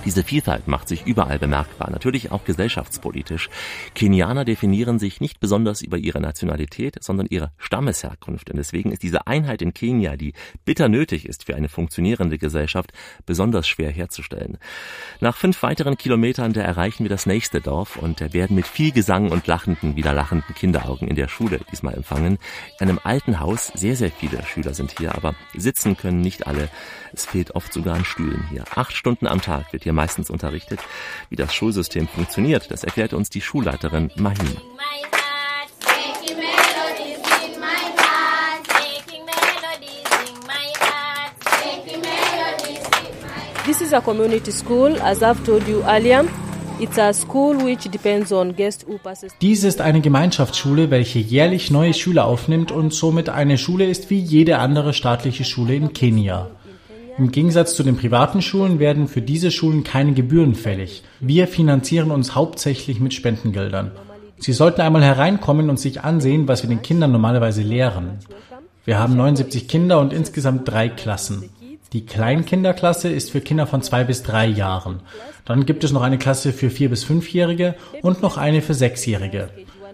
Diese 0.06 0.24
Vielfalt 0.24 0.68
macht 0.68 0.90
sich 0.90 1.06
überall 1.06 1.40
bemerkbar, 1.40 1.90
natürlich 1.90 2.32
auch 2.32 2.44
gesellschaftspolitisch. 2.44 3.50
Kenianer 3.96 4.44
definieren 4.44 5.00
sich 5.00 5.22
nicht 5.22 5.40
besonders 5.40 5.82
über 5.82 5.98
ihre 5.98 6.20
Nationalität, 6.20 6.98
sondern 7.02 7.28
ihre 7.30 7.52
Stammesherkunft. 7.58 8.50
Und 8.50 8.58
deswegen 8.58 8.92
ist 8.92 9.04
diese 9.04 9.28
Einheit 9.28 9.62
in 9.62 9.74
Kenia, 9.74 10.18
die 10.18 10.34
bitter 10.66 10.90
nötig 10.90 11.26
ist 11.26 11.46
für 11.46 11.56
eine 11.56 11.70
funktionierende 11.70 12.38
Gesellschaft, 12.38 12.92
besonders 13.26 13.68
schwer 13.68 13.92
herzustellen. 13.92 14.58
Nach 15.22 15.38
fünf 15.38 15.64
weiteren 15.64 15.98
Kilometern, 15.98 16.52
da 16.52 16.62
erreichen 16.62 17.04
wir 17.04 17.10
das 17.10 17.26
nächste 17.26 17.62
Dorf 17.62 17.96
und 17.96 18.34
werden 18.34 18.56
mit 18.56 18.68
viel 18.68 18.92
Gesang 18.92 19.32
und 19.32 19.48
lachenden, 19.48 19.96
wieder 19.96 20.14
lachenden 20.14 20.54
Kinderaugen 20.54 21.08
in 21.08 21.16
der 21.16 21.30
Schule 21.30 21.62
diesmal 21.72 21.94
empfangen. 21.94 22.40
In 22.80 22.90
einem 22.90 23.00
alten 23.04 23.40
Haus, 23.40 23.68
sehr, 23.74 23.96
sehr 23.96 24.12
viele 24.12 24.44
Schüler 24.46 24.74
sind 24.74 24.98
hier, 24.98 25.16
aber 25.16 25.34
sitzen 25.56 25.96
können 25.96 26.20
nicht 26.20 26.46
alle. 26.46 26.70
Es 27.14 27.26
fehlt 27.26 27.56
oft 27.56 27.72
sogar 27.72 27.96
an 27.96 28.06
Stühlen 28.06 28.48
hier. 28.50 28.64
Acht 28.76 28.94
Stunden 28.94 29.28
am 29.28 29.40
Tag 29.40 29.72
wird 29.72 29.84
hier 29.84 29.94
meistens 29.94 30.32
unterrichtet. 30.32 30.80
Wie 31.30 31.36
das 31.36 31.54
Schulsystem 31.54 32.08
funktioniert, 32.08 32.72
das 32.72 32.84
erklärt 32.84 33.14
uns 33.14 33.30
die 33.30 33.42
Schulleiterin 33.42 34.10
Mahim. 34.16 34.58
This 43.66 43.80
is 43.80 43.94
a 43.94 44.02
community 44.02 44.52
school, 44.52 45.00
as 45.02 45.22
I've 45.22 45.42
told 45.46 45.68
you 45.68 45.82
earlier. 45.84 46.26
It's 46.80 46.98
a 46.98 47.14
school 47.14 47.56
which 47.64 47.90
depends 47.90 48.32
on 48.34 48.56
guest 48.56 48.86
who 48.88 48.98
passes. 48.98 49.32
Dies 49.40 49.64
ist 49.64 49.80
eine 49.80 50.02
Gemeinschaftsschule, 50.02 50.90
welche 50.92 51.20
jährlich 51.20 51.72
neue 51.72 51.94
Schüler 51.94 52.26
aufnimmt 52.26 52.72
und 52.72 52.94
somit 52.94 53.30
eine 53.30 53.58
Schule 53.58 53.86
ist 53.86 54.10
wie 54.10 54.20
jede 54.20 54.58
andere 54.58 54.94
staatliche 54.94 55.46
Schule 55.46 55.76
in 55.76 55.94
Kenia. 55.94 56.50
Im 57.18 57.32
Gegensatz 57.32 57.76
zu 57.76 57.84
den 57.84 57.98
privaten 57.98 58.42
Schulen 58.42 58.80
werden 58.80 59.08
für 59.08 59.22
diese 59.22 59.52
Schulen 59.52 59.84
keine 59.84 60.14
Gebühren 60.14 60.56
fällig. 60.56 61.04
Wir 61.20 61.48
finanzieren 61.48 62.12
uns 62.12 62.36
hauptsächlich 62.36 63.00
mit 63.00 63.14
Spendengeldern. 63.14 63.92
Sie 64.40 64.54
sollten 64.54 64.82
einmal 64.82 65.04
hereinkommen 65.04 65.70
und 65.70 65.80
sich 65.80 66.02
ansehen, 66.02 66.48
was 66.48 66.64
wir 66.64 66.70
den 66.70 66.82
Kindern 66.82 67.12
normalerweise 67.12 67.62
lehren. 67.62 68.20
Wir 68.86 69.00
haben 69.00 69.16
79 69.16 69.68
Kinder 69.68 70.00
und 70.00 70.12
insgesamt 70.12 70.68
drei 70.68 70.90
Klassen. 70.90 71.50
Die 71.94 72.06
Kleinkinderklasse 72.06 73.10
ist 73.10 73.32
für 73.32 73.40
Kinder 73.40 73.68
von 73.68 73.84
zwei 73.84 74.04
bis 74.04 74.24
drei 74.24 74.48
Jahren. 74.48 75.02
Dann 75.46 75.66
gibt 75.66 75.84
es 75.84 75.92
noch 75.92 76.02
eine 76.02 76.18
Klasse 76.18 76.52
für 76.52 76.72
vier 76.72 76.90
bis 76.90 77.04
fünfjährige 77.04 77.76
und 78.02 78.24
noch 78.24 78.38
eine 78.38 78.62
für 78.62 78.74
sechsjährige. 78.74 79.50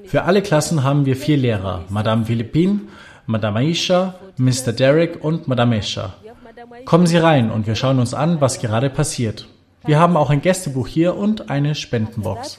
Für 0.05 0.23
alle 0.23 0.41
Klassen 0.41 0.83
haben 0.83 1.05
wir 1.05 1.17
vier 1.17 1.37
Lehrer, 1.37 1.83
Madame 1.89 2.25
Philippine, 2.25 2.79
Madame 3.25 3.59
Aisha, 3.59 4.15
Mr. 4.37 4.71
Derek 4.71 5.23
und 5.23 5.47
Madame 5.47 5.77
Esha. 5.77 6.15
Kommen 6.85 7.07
Sie 7.07 7.17
rein 7.17 7.51
und 7.51 7.67
wir 7.67 7.75
schauen 7.75 7.99
uns 7.99 8.13
an, 8.13 8.41
was 8.41 8.59
gerade 8.59 8.89
passiert. 8.89 9.47
Wir 9.85 9.99
haben 9.99 10.17
auch 10.17 10.29
ein 10.29 10.41
Gästebuch 10.41 10.87
hier 10.87 11.15
und 11.15 11.49
eine 11.49 11.73
Spendenbox. 11.75 12.57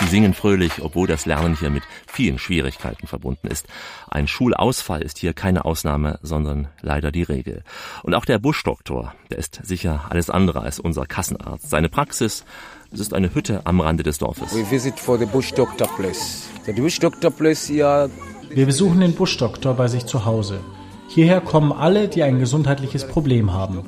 Sie 0.00 0.06
singen 0.06 0.34
fröhlich, 0.34 0.72
obwohl 0.82 1.06
das 1.06 1.24
Lernen 1.24 1.56
hier 1.58 1.70
mit 1.70 1.84
vielen 2.06 2.38
Schwierigkeiten 2.38 3.06
verbunden 3.06 3.46
ist. 3.46 3.66
Ein 4.10 4.26
Schulausfall 4.26 5.02
ist 5.02 5.18
hier 5.18 5.34
keine 5.34 5.64
Ausnahme, 5.64 6.18
sondern 6.22 6.68
leider 6.80 7.12
die 7.12 7.22
Regel. 7.22 7.62
Und 8.02 8.14
auch 8.14 8.24
der 8.24 8.38
Buschdoktor, 8.38 9.14
der 9.30 9.38
ist 9.38 9.60
sicher 9.62 10.06
alles 10.10 10.30
andere 10.30 10.60
als 10.60 10.80
unser 10.80 11.06
Kassenarzt. 11.06 11.70
Seine 11.70 11.88
Praxis, 11.88 12.44
das 12.90 13.00
ist 13.00 13.14
eine 13.14 13.34
Hütte 13.34 13.62
am 13.64 13.80
Rande 13.80 14.02
des 14.02 14.18
Dorfes. 14.18 14.54
We 14.54 14.68
visit 14.70 14.98
for 14.98 15.18
the 15.18 15.26
bush 15.26 15.52
doctor 15.52 15.86
place. 15.96 16.48
The 16.66 16.72
bush 16.72 16.98
doctor 16.98 17.30
place 17.30 17.68
here. 17.68 18.10
Wir 18.50 18.66
besuchen 18.66 19.00
den 19.00 19.14
Buschdoktor 19.14 19.74
bei 19.74 19.88
sich 19.88 20.06
zu 20.06 20.24
Hause. 20.24 20.60
Hierher 21.08 21.40
kommen 21.40 21.72
alle, 21.72 22.08
die 22.08 22.22
ein 22.22 22.38
gesundheitliches 22.38 23.06
Problem 23.06 23.52
haben. 23.52 23.80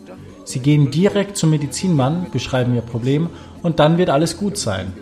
Sie 0.45 0.61
gehen 0.61 0.91
direkt 0.91 1.37
zum 1.37 1.51
Medizinmann, 1.51 2.27
beschreiben 2.31 2.75
ihr 2.75 2.83
Problem 2.83 3.29
und 3.63 3.81
dann 3.81 3.99
wird 3.99 4.11
alles 4.11 4.37
gut 4.37 4.57
sein. 4.57 4.93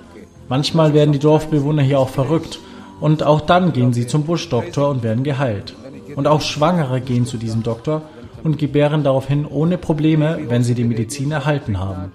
Manchmal 0.49 0.94
werden 0.94 1.12
die 1.12 1.18
Dorfbewohner 1.18 1.82
hier 1.82 1.99
auch 1.99 2.08
verrückt 2.08 2.58
und 3.00 3.23
auch 3.23 3.40
dann 3.40 3.73
gehen 3.73 3.92
sie 3.92 4.06
zum 4.06 4.25
Buschdoktor 4.25 4.88
und 4.88 5.02
werden 5.02 5.25
geheilt. 5.25 5.75
Und 6.16 6.26
auch 6.26 6.40
Schwangere 6.40 7.00
gehen 7.00 7.26
zu 7.26 7.37
diesem 7.37 7.62
Doktor 7.62 8.02
und 8.42 8.58
gebären 8.58 9.04
daraufhin 9.04 9.46
ohne 9.46 9.78
Probleme, 9.78 10.38
wenn 10.49 10.62
sie 10.62 10.75
die 10.75 10.84
Medizin 10.84 11.32
erhalten 11.32 11.78
haben. 11.78 12.12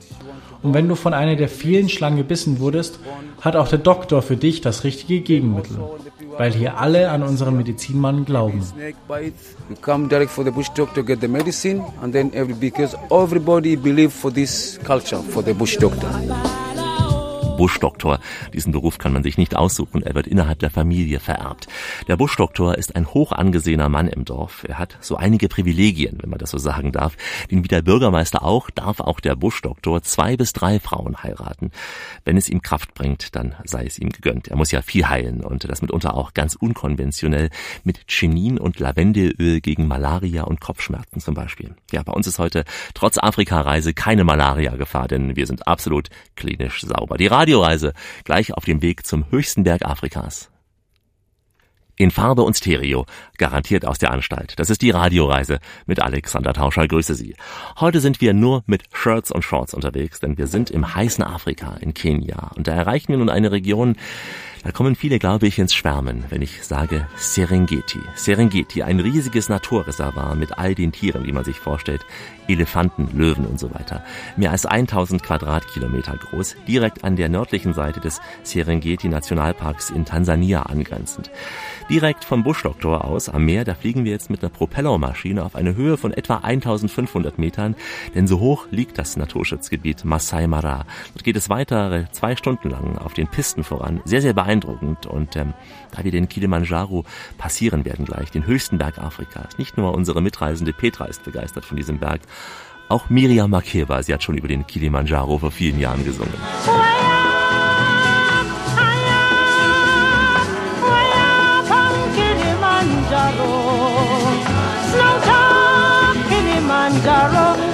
Und 0.61 0.73
wenn 0.73 0.89
du 0.89 0.95
von 0.95 1.13
einer 1.13 1.35
der 1.35 1.47
vielen 1.47 1.87
Schlangen 1.89 2.17
gebissen 2.17 2.59
wurdest, 2.59 2.99
hat 3.41 3.55
auch 3.55 3.69
der 3.69 3.79
Doktor 3.79 4.21
für 4.21 4.35
dich 4.35 4.61
das 4.61 4.83
richtige 4.83 5.21
Gegenmittel, 5.21 5.77
weil 6.37 6.51
hier 6.51 6.77
alle 6.77 7.09
an 7.09 7.23
unseren 7.23 7.55
Medizinmann 7.55 8.25
glauben. 8.25 8.61
You 9.69 9.75
come 9.81 10.07
direct 10.09 10.31
for 10.31 10.43
the 10.43 10.51
bush 10.51 10.69
doctor, 10.69 11.03
get 11.03 11.21
the 11.21 11.27
medicine, 11.27 11.81
and 12.01 12.13
then 12.13 12.33
every, 12.33 12.53
because 12.53 12.97
everybody 13.09 13.75
believe 13.77 14.11
for 14.11 14.31
this 14.31 14.79
culture, 14.83 15.19
for 15.19 15.43
the 15.43 15.53
bush 15.53 15.77
doctor. 15.77 16.09
Buschdoktor. 17.59 18.21
Diesen 18.53 18.71
Beruf 18.71 18.99
kann 18.99 19.11
man 19.11 19.21
sich 19.21 19.37
nicht 19.37 19.53
aussuchen, 19.53 20.01
er 20.01 20.15
wird 20.15 20.27
innerhalb 20.27 20.59
der 20.59 20.69
Familie 20.69 21.19
vererbt. 21.19 21.67
Der 22.07 22.15
Buschdoktor 22.15 22.77
ist 22.77 22.95
ein 22.95 23.05
hoch 23.13 23.33
angesehener 23.33 23.89
Mann 23.89 24.07
im 24.07 24.23
Dorf. 24.23 24.63
Er 24.65 24.79
hat 24.79 24.97
so 25.01 25.17
einige 25.17 25.49
Privilegien, 25.49 26.19
wenn 26.21 26.29
man 26.29 26.39
das 26.39 26.51
so 26.51 26.57
sagen 26.57 26.93
darf. 26.93 27.17
Denn 27.51 27.61
wie 27.61 27.67
der 27.67 27.81
Bürgermeister 27.81 28.43
auch, 28.43 28.69
darf 28.69 29.01
auch 29.01 29.19
der 29.19 29.35
Buschdoktor 29.35 30.01
zwei 30.03 30.37
bis 30.37 30.53
drei 30.53 30.79
Frauen 30.79 31.21
heiraten. 31.21 31.71
Wenn 32.23 32.37
es 32.37 32.47
ihm 32.47 32.61
Kraft 32.61 32.93
bringt, 32.93 33.35
dann 33.35 33.55
sei 33.65 33.85
es 33.85 33.99
ihm 33.99 34.07
gegönnt. 34.07 34.47
Er 34.47 34.55
muss 34.55 34.71
ja 34.71 34.81
viel 34.81 35.09
heilen 35.09 35.43
und 35.43 35.69
das 35.69 35.81
mitunter 35.81 36.13
auch 36.13 36.33
ganz 36.33 36.55
unkonventionell 36.55 37.49
mit 37.83 38.07
Chinin 38.07 38.57
und 38.57 38.79
Lavendelöl 38.79 39.59
gegen 39.59 39.85
Malaria 39.85 40.43
und 40.43 40.61
Kopfschmerzen 40.61 41.19
zum 41.19 41.33
Beispiel. 41.33 41.75
Ja, 41.91 42.03
bei 42.03 42.13
uns 42.13 42.25
ist 42.25 42.39
heute 42.39 42.63
trotz 42.93 43.17
Afrika-Reise 43.17 43.93
keine 43.93 44.23
Malaria-Gefahr, 44.23 45.09
denn 45.09 45.35
wir 45.35 45.45
sind 45.45 45.67
absolut 45.67 46.07
klinisch 46.37 46.83
sauber. 46.83 47.17
Die 47.17 47.27
Radio 47.27 47.48
Radioreise 47.49 47.93
gleich 48.25 48.53
auf 48.53 48.65
dem 48.65 48.83
Weg 48.83 49.07
zum 49.07 49.25
höchsten 49.31 49.63
Berg 49.63 49.83
Afrikas. 49.83 50.51
In 51.95 52.11
Farbe 52.11 52.43
und 52.43 52.55
Stereo, 52.55 53.07
garantiert 53.37 53.85
aus 53.85 53.97
der 53.97 54.11
Anstalt. 54.11 54.53
Das 54.57 54.69
ist 54.69 54.83
die 54.83 54.91
Radioreise 54.91 55.59
mit 55.87 55.99
Alexander 55.99 56.53
Tauscher. 56.53 56.87
Grüße 56.87 57.15
Sie. 57.15 57.35
Heute 57.79 58.01
sind 58.01 58.21
wir 58.21 58.33
nur 58.33 58.63
mit 58.67 58.83
Shirts 58.93 59.31
und 59.31 59.41
Shorts 59.41 59.73
unterwegs, 59.73 60.19
denn 60.19 60.37
wir 60.37 60.45
sind 60.45 60.69
im 60.69 60.93
heißen 60.93 61.23
Afrika, 61.23 61.75
in 61.81 61.95
Kenia. 61.95 62.51
Und 62.55 62.67
da 62.67 62.73
erreichen 62.73 63.09
wir 63.09 63.17
nun 63.17 63.29
eine 63.29 63.51
Region, 63.51 63.95
da 64.63 64.71
kommen 64.71 64.95
viele, 64.95 65.19
glaube 65.19 65.47
ich, 65.47 65.57
ins 65.57 65.73
Schwärmen, 65.73 66.25
wenn 66.29 66.41
ich 66.41 66.63
sage 66.63 67.07
Serengeti. 67.15 68.01
Serengeti, 68.15 68.83
ein 68.83 68.99
riesiges 68.99 69.47
Naturreservat 69.47 70.37
mit 70.37 70.57
all 70.57 70.75
den 70.75 70.91
Tieren, 70.91 71.23
die 71.23 71.31
man 71.31 71.45
sich 71.45 71.57
vorstellt. 71.57 72.05
Elefanten, 72.47 73.09
Löwen 73.15 73.45
und 73.45 73.59
so 73.59 73.73
weiter. 73.73 74.03
Mehr 74.35 74.51
als 74.51 74.65
1000 74.65 75.23
Quadratkilometer 75.23 76.17
groß, 76.17 76.55
direkt 76.67 77.03
an 77.03 77.15
der 77.15 77.29
nördlichen 77.29 77.73
Seite 77.73 77.99
des 77.99 78.19
Serengeti 78.43 79.07
Nationalparks 79.07 79.91
in 79.91 80.03
Tansania 80.03 80.63
angrenzend. 80.63 81.29
Direkt 81.89 82.25
vom 82.25 82.43
Buschdoktor 82.43 83.05
aus 83.05 83.29
am 83.29 83.45
Meer, 83.45 83.65
da 83.65 83.75
fliegen 83.75 84.03
wir 84.03 84.11
jetzt 84.11 84.29
mit 84.29 84.41
einer 84.41 84.49
Propellermaschine 84.49 85.43
auf 85.43 85.55
eine 85.55 85.75
Höhe 85.75 85.97
von 85.97 86.11
etwa 86.11 86.37
1500 86.37 87.37
Metern, 87.37 87.75
denn 88.15 88.27
so 88.27 88.39
hoch 88.39 88.67
liegt 88.71 88.97
das 88.97 89.15
Naturschutzgebiet 89.15 90.03
Masai 90.03 90.47
Mara. 90.47 90.85
Dort 91.13 91.23
geht 91.23 91.37
es 91.37 91.49
weitere 91.49 92.05
zwei 92.11 92.35
Stunden 92.35 92.71
lang 92.71 92.97
auf 92.97 93.13
den 93.13 93.27
Pisten 93.27 93.63
voran. 93.63 94.01
Sehr, 94.05 94.21
sehr 94.21 94.33
beeindruckend 94.33 94.48
und 94.49 95.35
ähm, 95.35 95.53
da 95.91 96.03
wir 96.03 96.11
den 96.11 96.27
Kilimanjaro 96.27 97.05
passieren 97.37 97.85
werden 97.85 98.05
gleich, 98.05 98.31
den 98.31 98.45
höchsten 98.45 98.77
Berg 98.77 98.97
Afrikas. 98.97 99.57
Nicht 99.57 99.77
nur 99.77 99.93
unsere 99.93 100.21
Mitreisende 100.21 100.73
Petra 100.73 101.05
ist 101.05 101.23
begeistert 101.23 101.65
von 101.65 101.77
diesem 101.77 101.99
Berg, 101.99 102.21
auch 102.89 103.09
Miriam 103.09 103.51
Makeba, 103.51 104.01
sie 104.01 104.13
hat 104.13 104.23
schon 104.23 104.37
über 104.37 104.47
den 104.47 104.65
Kilimanjaro 104.65 105.37
vor 105.37 105.51
vielen 105.51 105.79
Jahren 105.79 106.03
gesungen. 106.03 106.33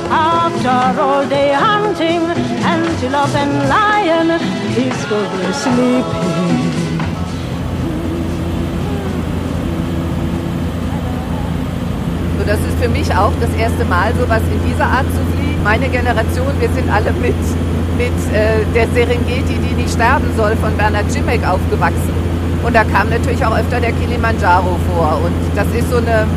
After 0.07 1.01
all 1.01 1.27
day 1.27 1.53
hunting 1.53 2.21
antelope 2.63 3.35
and 3.35 3.69
lion 3.69 4.54
over 4.77 5.53
sleeping. 5.53 6.75
Das 12.45 12.59
ist 12.59 12.77
für 12.79 12.89
mich 12.89 13.09
auch 13.15 13.31
das 13.41 13.49
erste 13.57 13.85
Mal, 13.85 14.13
sowas 14.19 14.41
in 14.51 14.69
dieser 14.69 14.85
Art 14.85 15.05
zu 15.07 15.21
fliegen. 15.33 15.63
Meine 15.63 15.89
Generation, 15.89 16.53
wir 16.59 16.69
sind 16.69 16.91
alle 16.91 17.11
mit, 17.13 17.33
mit 17.97 18.13
äh, 18.35 18.63
der 18.75 18.87
Serengeti, 18.93 19.57
die 19.57 19.73
nicht 19.73 19.93
sterben 19.93 20.29
soll, 20.37 20.55
von 20.57 20.75
Bernhard 20.77 21.09
Jimmek 21.13 21.41
aufgewachsen. 21.47 22.13
Und 22.63 22.75
da 22.75 22.83
kam 22.83 23.09
natürlich 23.09 23.43
auch 23.43 23.57
öfter 23.57 23.79
der 23.79 23.93
Kilimanjaro 23.93 24.77
vor. 24.91 25.21
Und 25.25 25.33
das 25.55 25.67
ist 25.73 25.89
so 25.89 25.97
eine 25.97 26.27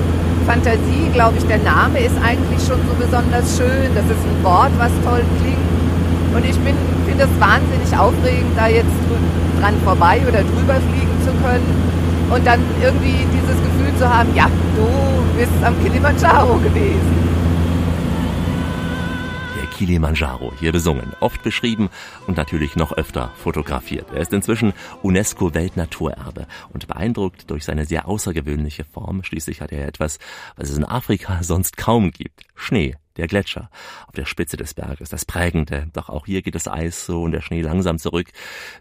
Fantasie, 0.47 1.11
glaube 1.13 1.37
ich, 1.37 1.45
der 1.45 1.59
Name 1.59 1.99
ist 1.99 2.17
eigentlich 2.25 2.61
schon 2.67 2.79
so 2.89 2.95
besonders 2.99 3.59
schön. 3.59 3.93
Das 3.95 4.05
ist 4.07 4.25
ein 4.25 4.45
Wort, 4.45 4.71
was 4.79 4.93
toll 5.05 5.23
klingt. 5.43 5.59
Und 6.35 6.45
ich 6.49 6.59
finde 7.19 7.35
es 7.35 7.41
wahnsinnig 7.41 7.99
aufregend, 7.99 8.57
da 8.57 8.69
jetzt 8.69 8.87
dran 9.61 9.75
vorbei 9.83 10.21
oder 10.27 10.43
drüber 10.43 10.75
fliegen 10.75 11.21
zu 11.25 11.33
können 11.43 12.31
und 12.31 12.47
dann 12.47 12.61
irgendwie 12.81 13.27
dieses 13.33 13.57
Gefühl 13.57 13.97
zu 13.99 14.09
haben, 14.09 14.35
ja, 14.35 14.49
du 14.77 15.39
bist 15.39 15.53
am 15.65 15.75
Kilimanjaro 15.83 16.57
gewesen. 16.59 17.29
Kilimanjaro 19.79 20.53
hier 20.59 20.73
besungen, 20.73 21.13
oft 21.21 21.45
beschrieben 21.45 21.89
und 22.27 22.37
natürlich 22.37 22.75
noch 22.75 22.91
öfter 22.91 23.31
fotografiert. 23.37 24.09
Er 24.13 24.23
ist 24.23 24.33
inzwischen 24.33 24.73
UNESCO 25.03 25.55
Weltnaturerbe 25.55 26.49
und 26.73 26.89
beeindruckt 26.89 27.49
durch 27.49 27.65
seine 27.65 27.85
sehr 27.85 28.09
außergewöhnliche 28.09 28.85
Form. 28.85 29.23
Schließlich 29.23 29.61
hat 29.61 29.71
er 29.71 29.87
etwas, 29.87 30.19
was 30.57 30.71
es 30.71 30.79
in 30.79 30.85
Afrika 30.85 31.39
sonst 31.45 31.77
kaum 31.77 32.11
gibt. 32.11 32.43
Schnee 32.57 32.97
der 33.19 33.27
Gletscher 33.27 33.69
auf 34.07 34.15
der 34.15 34.25
Spitze 34.25 34.57
des 34.57 34.75
Berges, 34.75 35.11
das 35.11 35.25
Prägende. 35.25 35.89
Doch 35.93 36.09
auch 36.09 36.27
hier 36.27 36.43
geht 36.43 36.55
das 36.55 36.69
Eis 36.69 37.05
so 37.05 37.23
und 37.23 37.33
der 37.33 37.43
Schnee 37.43 37.61
langsam 37.61 37.99
zurück. 37.99 38.29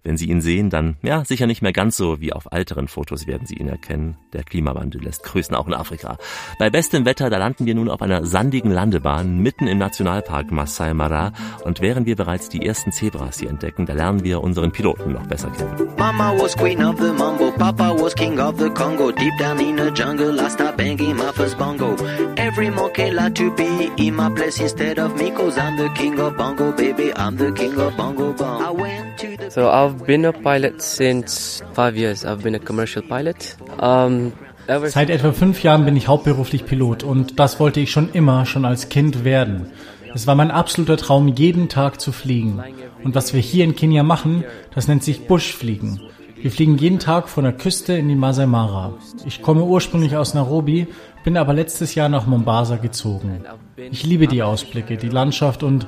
Wenn 0.03 0.17
Sie 0.17 0.29
ihn 0.29 0.41
sehen, 0.41 0.69
dann, 0.69 0.97
ja, 1.01 1.25
sicher 1.25 1.47
nicht 1.47 1.61
mehr 1.61 1.73
ganz 1.73 1.97
so 1.97 2.21
wie 2.21 2.33
auf 2.33 2.47
älteren 2.51 2.87
Fotos 2.87 3.27
werden 3.27 3.45
Sie 3.45 3.55
ihn 3.55 3.67
erkennen. 3.67 4.17
Der 4.33 4.43
Klimawandel 4.43 5.03
lässt 5.03 5.23
grüßen, 5.23 5.55
auch 5.55 5.67
in 5.67 5.73
Afrika. 5.73 6.17
Bei 6.59 6.69
bestem 6.69 7.05
Wetter, 7.05 7.29
da 7.29 7.37
landen 7.37 7.65
wir 7.65 7.75
nun 7.75 7.89
auf 7.89 8.01
einer 8.01 8.25
sandigen 8.25 8.71
Landebahn 8.71 9.39
mitten 9.39 9.67
im 9.67 9.77
Nationalpark 9.77 10.51
Masai 10.51 10.93
Mara 10.93 11.33
und 11.63 11.81
während 11.81 12.05
wir 12.05 12.15
bereits 12.15 12.49
die 12.49 12.65
ersten 12.65 12.91
Zebras 12.91 13.39
hier 13.39 13.49
entdecken, 13.49 13.85
da 13.85 13.93
lernen 13.93 14.23
wir 14.23 14.41
unseren 14.41 14.71
Piloten 14.71 15.13
noch 15.13 15.27
besser 15.27 15.49
kennen. 15.49 15.89
Mama 15.97 16.33
was 16.39 16.55
queen 16.55 16.83
of 16.83 16.97
the 16.99 17.11
mambo, 17.11 17.51
Papa 17.51 17.95
was 17.97 18.13
king 18.13 18.39
of 18.39 18.59
the 18.59 18.69
Congo. 18.69 19.11
Deep 19.11 19.33
down 19.39 19.59
in 19.59 19.77
the 19.77 19.91
jungle, 19.91 20.39
I 20.39 20.49
start 20.49 20.77
banging 20.77 21.15
my 21.15 21.31
first 21.33 21.57
bongo. 21.57 21.95
Every 22.35 22.69
monkey 22.69 23.11
like 23.11 23.35
to 23.35 23.51
be 23.51 23.89
in 23.97 24.15
my 24.15 24.26
place 24.35 24.59
instead 24.59 24.99
of 24.99 25.15
me 25.15 25.31
cause 25.31 25.57
I'm 25.57 25.77
the 25.77 25.89
king 25.95 26.19
of 26.19 26.37
bongo 26.37 26.71
baby 26.71 27.11
I'm 27.15 27.37
the 27.37 27.51
king 27.51 27.79
of 27.79 27.95
bongo 27.95 28.33
bong 28.33 28.61
I 28.61 28.71
went 28.71 29.17
to 29.19 29.37
the 29.37 29.51
So 29.51 29.69
I've 29.69 30.05
been 30.05 30.25
a 30.25 30.33
pilot 30.33 30.81
since 30.81 31.63
five 31.73 31.95
years 31.95 32.25
I've 32.25 32.43
been 32.43 32.55
a 32.55 32.59
commercial 32.59 33.01
pilot 33.01 33.55
um, 33.79 34.33
Seit 34.67 35.09
etwa 35.09 35.31
fünf 35.31 35.63
Jahren 35.63 35.85
bin 35.85 35.95
ich 35.95 36.09
hauptberuflich 36.09 36.65
Pilot 36.65 37.03
und 37.03 37.39
das 37.39 37.57
wollte 37.57 37.79
ich 37.79 37.89
schon 37.89 38.09
immer, 38.11 38.45
schon 38.45 38.65
als 38.65 38.89
Kind 38.89 39.23
werden. 39.23 39.71
Es 40.13 40.27
war 40.27 40.35
mein 40.35 40.51
absoluter 40.51 40.97
Traum, 40.97 41.29
jeden 41.29 41.69
Tag 41.69 42.01
zu 42.01 42.11
fliegen. 42.11 42.61
Und 43.01 43.15
was 43.15 43.33
wir 43.33 43.39
hier 43.39 43.63
in 43.63 43.75
Kenia 43.75 44.03
machen, 44.03 44.43
das 44.75 44.89
nennt 44.89 45.03
sich 45.03 45.25
Buschfliegen. 45.25 46.01
Wir 46.39 46.51
fliegen 46.51 46.77
jeden 46.77 46.99
Tag 46.99 47.29
von 47.29 47.43
der 47.43 47.53
Küste 47.53 47.93
in 47.93 48.07
die 48.07 48.15
Masai 48.15 48.45
Mara. 48.45 48.93
Ich 49.25 49.41
komme 49.41 49.63
ursprünglich 49.63 50.15
aus 50.15 50.35
Nairobi, 50.35 50.87
bin 51.23 51.35
aber 51.35 51.53
letztes 51.53 51.95
Jahr 51.95 52.09
nach 52.09 52.27
Mombasa 52.27 52.75
gezogen. 52.75 53.43
Ich 53.75 54.05
liebe 54.05 54.27
die 54.27 54.43
Ausblicke, 54.43 54.97
die 54.97 55.09
Landschaft 55.09 55.63
und, 55.63 55.87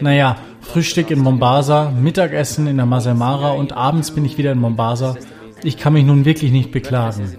naja, 0.00 0.36
Frühstück 0.60 1.10
in 1.10 1.20
Mombasa, 1.20 1.90
Mittagessen 1.90 2.66
in 2.66 2.76
der 2.76 2.84
Masai 2.84 3.14
Mara 3.14 3.52
und 3.52 3.72
abends 3.72 4.10
bin 4.10 4.26
ich 4.26 4.36
wieder 4.36 4.52
in 4.52 4.58
Mombasa. 4.58 5.16
Ich 5.62 5.78
kann 5.78 5.94
mich 5.94 6.04
nun 6.04 6.26
wirklich 6.26 6.52
nicht 6.52 6.72
beklagen. 6.72 7.38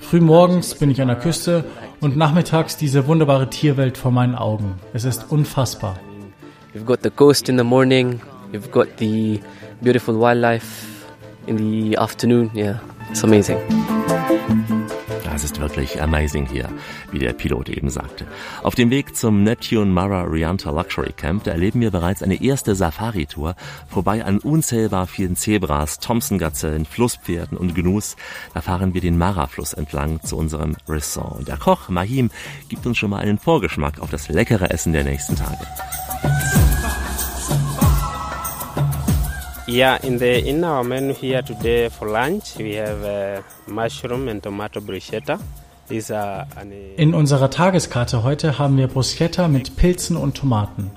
Frühmorgens 0.00 0.74
bin 0.74 0.90
ich 0.90 1.00
an 1.00 1.08
der 1.08 1.16
Küste 1.16 1.64
und 2.00 2.16
nachmittags 2.16 2.76
diese 2.76 3.06
wunderbare 3.06 3.48
Tierwelt 3.48 3.96
vor 3.96 4.10
meinen 4.10 4.34
Augen. 4.34 4.74
Es 4.92 5.04
ist 5.04 5.30
unfassbar. 5.30 5.98
You've 6.74 6.84
got 6.84 7.00
the 7.02 7.10
coast 7.10 7.48
in 7.48 7.56
the 7.56 7.64
morning, 7.64 8.20
you've 8.52 8.70
got 8.70 8.86
the 8.98 9.40
beautiful 9.80 10.20
wildlife 10.20 10.89
in 11.50 11.58
the 11.58 11.98
afternoon. 11.98 12.50
Yeah, 12.54 12.80
it's 13.10 13.24
amazing. 13.24 13.58
Das 15.24 15.44
ist 15.44 15.60
wirklich 15.60 16.02
amazing 16.02 16.46
hier, 16.46 16.68
wie 17.12 17.18
der 17.18 17.32
Pilot 17.32 17.70
eben 17.70 17.88
sagte. 17.88 18.26
Auf 18.62 18.74
dem 18.74 18.90
Weg 18.90 19.16
zum 19.16 19.42
Neptune 19.42 19.90
Mara 19.90 20.22
Rianta 20.22 20.70
Luxury 20.70 21.12
Camp, 21.12 21.44
da 21.44 21.52
erleben 21.52 21.80
wir 21.80 21.90
bereits 21.90 22.22
eine 22.22 22.42
erste 22.42 22.74
Safari-Tour, 22.74 23.54
vorbei 23.88 24.24
an 24.24 24.38
unzählbar 24.38 25.06
vielen 25.06 25.36
Zebras, 25.36 25.98
Thompson-Gazellen, 25.98 26.84
Flusspferden 26.84 27.56
und 27.56 27.74
Gnus. 27.74 28.16
Da 28.54 28.60
fahren 28.60 28.92
wir 28.92 29.00
den 29.00 29.16
Mara-Fluss 29.18 29.72
entlang 29.72 30.20
zu 30.22 30.36
unserem 30.36 30.76
Ressort. 30.88 31.38
Und 31.38 31.48
der 31.48 31.56
Koch 31.56 31.88
Mahim 31.88 32.30
gibt 32.68 32.86
uns 32.86 32.98
schon 32.98 33.10
mal 33.10 33.20
einen 33.20 33.38
Vorgeschmack 33.38 33.98
auf 34.00 34.10
das 34.10 34.28
leckere 34.28 34.70
Essen 34.70 34.92
der 34.92 35.04
nächsten 35.04 35.36
Tage. 35.36 35.66
Yeah, 39.70 40.04
in 40.04 40.18
the 40.18 40.48
in 40.48 40.64
our 40.64 40.82
menu 40.82 41.14
here 41.14 41.44
today 41.44 41.90
for 41.90 42.08
lunch 42.08 42.58
we 42.58 42.74
have 42.74 43.04
uh, 43.04 43.40
mushroom 43.68 44.26
and 44.26 44.42
tomato 44.42 44.80
bruschetta. 44.80 45.38
An, 46.56 46.72
In 46.96 47.14
unserer 47.14 47.50
Tageskarte 47.50 48.24
heute 48.24 48.58
haben 48.58 48.76
wir 48.78 48.88
Bruschetta 48.88 49.46
mit 49.46 49.76
Pilzen 49.76 50.16
und 50.16 50.36
Tomaten. 50.36 50.90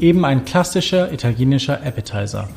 Eben 0.00 0.24
ein 0.24 0.46
klassischer 0.46 1.12
italienischer 1.12 1.82
Appetizer. 1.82 2.48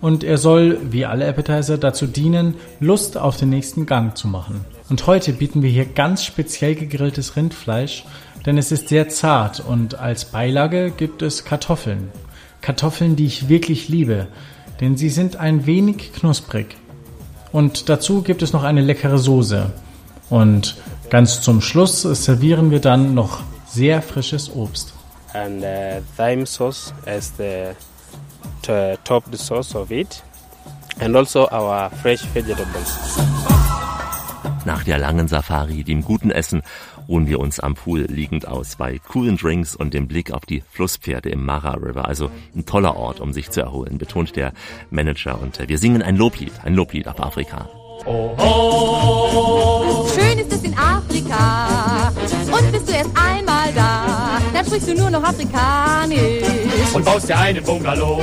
Und 0.00 0.22
er 0.22 0.38
soll, 0.38 0.78
wie 0.92 1.06
alle 1.06 1.26
Appetizer, 1.26 1.76
dazu 1.76 2.06
dienen, 2.06 2.54
Lust 2.78 3.16
auf 3.18 3.36
den 3.36 3.48
nächsten 3.48 3.86
Gang 3.86 4.16
zu 4.16 4.28
machen. 4.28 4.64
Und 4.88 5.08
heute 5.08 5.32
bieten 5.32 5.62
wir 5.62 5.70
hier 5.70 5.86
ganz 5.86 6.24
speziell 6.24 6.76
gegrilltes 6.76 7.34
Rindfleisch, 7.36 8.04
denn 8.44 8.58
es 8.58 8.70
ist 8.70 8.88
sehr 8.88 9.08
zart 9.08 9.58
und 9.58 9.98
als 9.98 10.26
Beilage 10.26 10.92
gibt 10.96 11.22
es 11.22 11.44
Kartoffeln. 11.44 12.10
Kartoffeln, 12.60 13.16
die 13.16 13.26
ich 13.26 13.48
wirklich 13.48 13.88
liebe 13.88 14.28
denn 14.80 14.96
sie 14.96 15.10
sind 15.10 15.36
ein 15.36 15.66
wenig 15.66 16.12
knusprig. 16.12 16.76
Und 17.52 17.88
dazu 17.88 18.22
gibt 18.22 18.42
es 18.42 18.52
noch 18.52 18.64
eine 18.64 18.82
leckere 18.82 19.18
Soße. 19.18 19.70
Und 20.28 20.76
ganz 21.10 21.40
zum 21.40 21.60
Schluss 21.60 22.02
servieren 22.02 22.70
wir 22.70 22.80
dann 22.80 23.14
noch 23.14 23.40
sehr 23.68 24.02
frisches 24.02 24.54
Obst. 24.54 24.92
And 25.34 25.62
uh, 25.62 26.00
thyme 26.16 26.46
sauce 26.46 26.92
as 27.04 27.32
the 27.36 27.74
to, 28.62 28.96
top 29.04 29.24
sauce 29.36 29.74
of 29.74 29.90
it. 29.90 30.22
And 30.98 31.14
also 31.14 31.48
our 31.50 31.90
fresh 31.90 32.22
vegetables. 32.34 33.35
Nach 34.66 34.82
der 34.82 34.98
langen 34.98 35.28
Safari, 35.28 35.84
dem 35.84 36.02
guten 36.02 36.32
Essen 36.32 36.60
ruhen 37.08 37.28
wir 37.28 37.38
uns 37.38 37.60
am 37.60 37.74
Pool 37.74 38.00
liegend 38.08 38.48
aus 38.48 38.74
bei 38.74 38.98
coolen 38.98 39.36
Drinks 39.36 39.76
und 39.76 39.94
dem 39.94 40.08
Blick 40.08 40.32
auf 40.32 40.44
die 40.44 40.64
Flusspferde 40.72 41.28
im 41.28 41.44
Mara 41.44 41.74
River. 41.74 42.08
Also 42.08 42.32
ein 42.52 42.66
toller 42.66 42.96
Ort, 42.96 43.20
um 43.20 43.32
sich 43.32 43.48
zu 43.50 43.60
erholen, 43.60 43.96
betont 43.96 44.34
der 44.34 44.52
Manager. 44.90 45.40
Und 45.40 45.60
wir 45.68 45.78
singen 45.78 46.02
ein 46.02 46.16
Loblied, 46.16 46.50
ein 46.64 46.74
Loblied 46.74 47.06
auf 47.06 47.22
Afrika. 47.22 47.68
Oh, 48.06 48.34
oh. 48.38 50.08
Schön 50.12 50.40
ist 50.40 50.52
es 50.52 50.64
in 50.64 50.76
Afrika. 50.76 52.12
Und 52.50 52.72
bist 52.72 52.88
du 52.88 52.92
erst 52.92 53.10
einmal 53.14 53.72
da, 53.72 54.40
dann 54.52 54.66
sprichst 54.66 54.88
du 54.88 54.94
nur 54.94 55.10
noch 55.10 55.22
Afrikanisch. 55.22 56.42
Und 56.92 57.04
baust 57.04 57.28
dir 57.28 57.38
einen 57.38 57.62
Bungalow. 57.62 58.20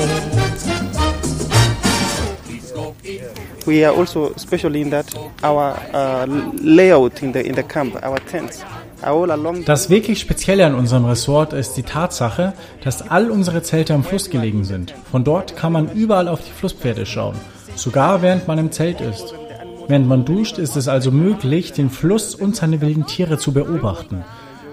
We 3.66 3.88
are 3.88 3.98
also 3.98 4.34
special 4.38 4.76
in 4.76 4.92
that 4.92 5.06
our 5.44 5.76
uh, 5.94 6.26
layout 6.62 7.22
in 7.22 7.34
the 7.34 7.40
in 7.40 7.56
the 7.56 7.64
camp, 7.64 7.96
our 8.04 8.20
tents. 8.26 8.64
Das 9.66 9.90
wirklich 9.90 10.22
Spezielle 10.22 10.66
an 10.66 10.76
unserem 10.76 11.04
Resort 11.04 11.52
ist 11.52 11.74
die 11.74 11.84
Tatsache, 11.84 12.54
dass 12.86 13.10
all 13.10 13.32
unsere 13.32 13.62
Zelte 13.62 13.94
am 13.94 14.06
Fluss 14.06 14.30
gelegen 14.30 14.64
sind. 14.64 14.94
Von 15.12 15.26
dort 15.26 15.58
kann 15.58 15.74
man 15.74 15.92
überall 15.92 16.30
auf 16.30 16.40
die 16.42 16.52
Flusspferde 16.52 17.06
schauen, 17.06 17.36
sogar 17.76 18.22
während 18.22 18.48
man 18.48 18.60
im 18.60 18.72
Zelt 18.72 19.02
ist. 19.02 19.36
Während 19.90 20.08
man 20.08 20.24
duscht, 20.24 20.58
ist 20.58 20.78
es 20.78 20.88
also 20.88 21.12
möglich, 21.12 21.74
den 21.74 21.90
Fluss 21.90 22.34
und 22.34 22.56
seine 22.56 22.80
wilden 22.80 23.06
Tiere 23.06 23.38
zu 23.38 23.52
beobachten. 23.52 24.24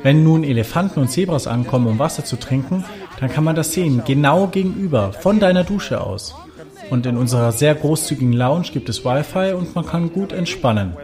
Wenn 0.05 0.23
nun 0.23 0.45
Elefanten 0.45 1.01
und 1.01 1.11
Zebras 1.11 1.49
ankommen, 1.49 1.89
um 1.89 1.99
Wasser 1.99 2.25
zu 2.25 2.37
trinken, 2.37 2.85
dann 3.19 3.31
kann 3.31 3.45
man 3.45 3.57
das 3.57 3.73
sehen, 3.73 4.03
genau 4.07 4.47
gegenüber, 4.47 5.13
von 5.13 5.41
deiner 5.41 5.65
Dusche 5.65 6.01
aus. 6.01 6.37
Und 6.91 7.07
in 7.07 7.17
unserer 7.17 7.53
sehr 7.53 7.75
großzügigen 7.75 8.33
Lounge 8.33 8.69
gibt 8.73 8.89
es 8.89 9.05
Wi-Fi 9.05 9.53
und 9.53 9.75
man 9.75 9.87
kann 9.87 10.13
gut 10.13 10.33
entspannen. 10.33 10.97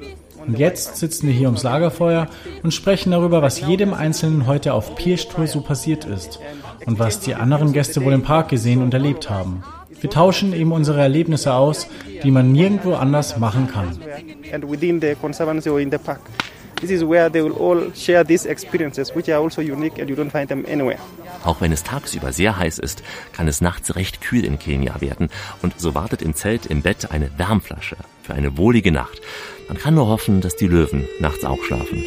Und 0.47 0.59
jetzt 0.59 0.97
sitzen 0.97 1.27
wir 1.27 1.35
hier 1.35 1.47
ums 1.49 1.63
Lagerfeuer 1.63 2.29
und 2.63 2.73
sprechen 2.73 3.11
darüber, 3.11 3.43
was 3.43 3.61
jedem 3.61 3.95
Einzelnen 3.95 4.47
heute 4.47 4.75
auf 4.75 4.95
Pirsch-Tour 4.95 5.47
so 5.47 5.61
passiert 5.61 6.05
ist 6.05 6.39
und 6.87 6.99
was 6.99 7.21
die 7.21 7.35
anderen 7.35 7.73
Gäste 7.73 8.05
wohl 8.05 8.13
im 8.13 8.23
Park 8.23 8.49
gesehen 8.49 8.83
und 8.83 8.95
erlebt 8.95 9.29
haben. 9.29 9.65
Wir 10.01 10.11
tauschen 10.11 10.53
eben 10.53 10.73
unsere 10.73 11.01
Erlebnisse 11.01 11.55
aus, 11.55 11.89
die 12.23 12.31
man 12.31 12.53
nirgendwo 12.53 12.95
anders 12.95 13.39
machen 13.39 13.67
kann. 13.67 13.99
This 16.81 16.91
is 16.91 17.03
where 17.03 17.31
they 17.31 17.43
will 17.43 17.55
all 17.55 17.91
share 17.95 18.23
these 18.23 18.45
experiences, 18.45 19.15
which 19.15 19.31
are 19.31 19.43
also 19.43 19.63
unique 19.63 19.99
and 19.99 20.11
you 20.11 20.15
don't 20.15 20.31
find 20.31 20.47
them 20.47 20.67
anywhere. 20.69 20.99
Auch 21.47 21.61
wenn 21.61 21.71
es 21.71 21.85
tagsüber 21.85 22.33
sehr 22.33 22.59
heiß 22.59 22.81
ist, 22.81 23.05
kann 23.33 23.47
es 23.47 23.61
nachts 23.61 23.95
recht 23.95 24.21
kühl 24.21 24.45
in 24.45 24.59
Kenia 24.59 25.01
werden. 25.01 25.29
Und 25.63 25.79
so 25.81 25.95
wartet 25.95 26.21
im 26.21 26.35
Zelt 26.35 26.67
im 26.67 26.83
Bett 26.83 27.13
eine 27.13 27.31
Wärmflasche 27.39 27.97
für 28.25 28.35
eine 28.35 28.59
wohlige 28.59 28.91
Nacht. 28.91 29.21
Man 29.69 29.79
kann 29.79 29.95
nur 29.95 30.09
hoffen, 30.09 30.41
dass 30.41 30.57
die 30.57 30.67
Löwen 30.67 31.07
nachts 31.21 31.45
auch 31.45 31.63
schlafen. 31.63 32.05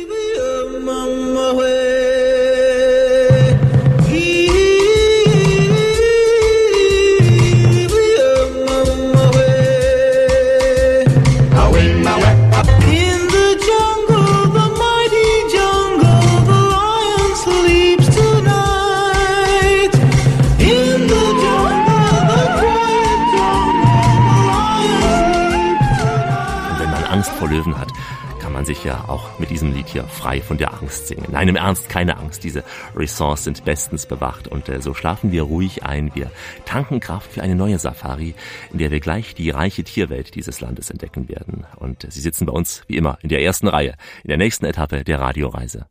Sich 28.80 28.86
ja 28.86 29.06
auch 29.10 29.40
mit 29.40 29.50
diesem 29.50 29.74
Lied 29.74 29.88
hier 29.90 30.06
frei 30.06 30.42
von 30.42 30.58
der 30.58 30.74
Angst 30.74 31.08
singen. 31.08 31.28
Nein, 31.32 31.50
im 31.50 31.56
Ernst, 31.58 31.90
keine 31.90 32.18
Angst. 32.18 32.44
Diese 32.46 32.64
Resorts 32.96 33.44
sind 33.44 33.66
bestens 33.66 34.06
bewacht 34.06 34.48
und 34.48 34.70
äh, 34.70 34.82
so 34.82 34.94
schlafen 34.94 35.32
wir 35.32 35.44
ruhig 35.44 35.84
ein. 35.84 36.16
Wir 36.16 36.32
tanken 36.66 37.02
Kraft 37.02 37.34
für 37.34 37.42
eine 37.42 37.56
neue 37.56 37.78
Safari, 37.78 38.36
in 38.72 38.78
der 38.78 38.92
wir 38.92 39.02
gleich 39.02 39.36
die 39.36 39.50
reiche 39.50 39.84
Tierwelt 39.84 40.36
dieses 40.36 40.62
Landes 40.62 40.90
entdecken 40.90 41.28
werden. 41.28 41.66
Und 41.76 42.06
äh, 42.06 42.12
Sie 42.12 42.22
sitzen 42.22 42.46
bei 42.46 42.54
uns, 42.54 42.84
wie 42.88 42.96
immer, 42.96 43.18
in 43.22 43.30
der 43.30 43.42
ersten 43.42 43.68
Reihe, 43.68 43.96
in 44.24 44.30
der 44.30 44.38
nächsten 44.38 44.66
Etappe 44.66 45.04
der 45.04 45.20
Radioreise. 45.20 45.88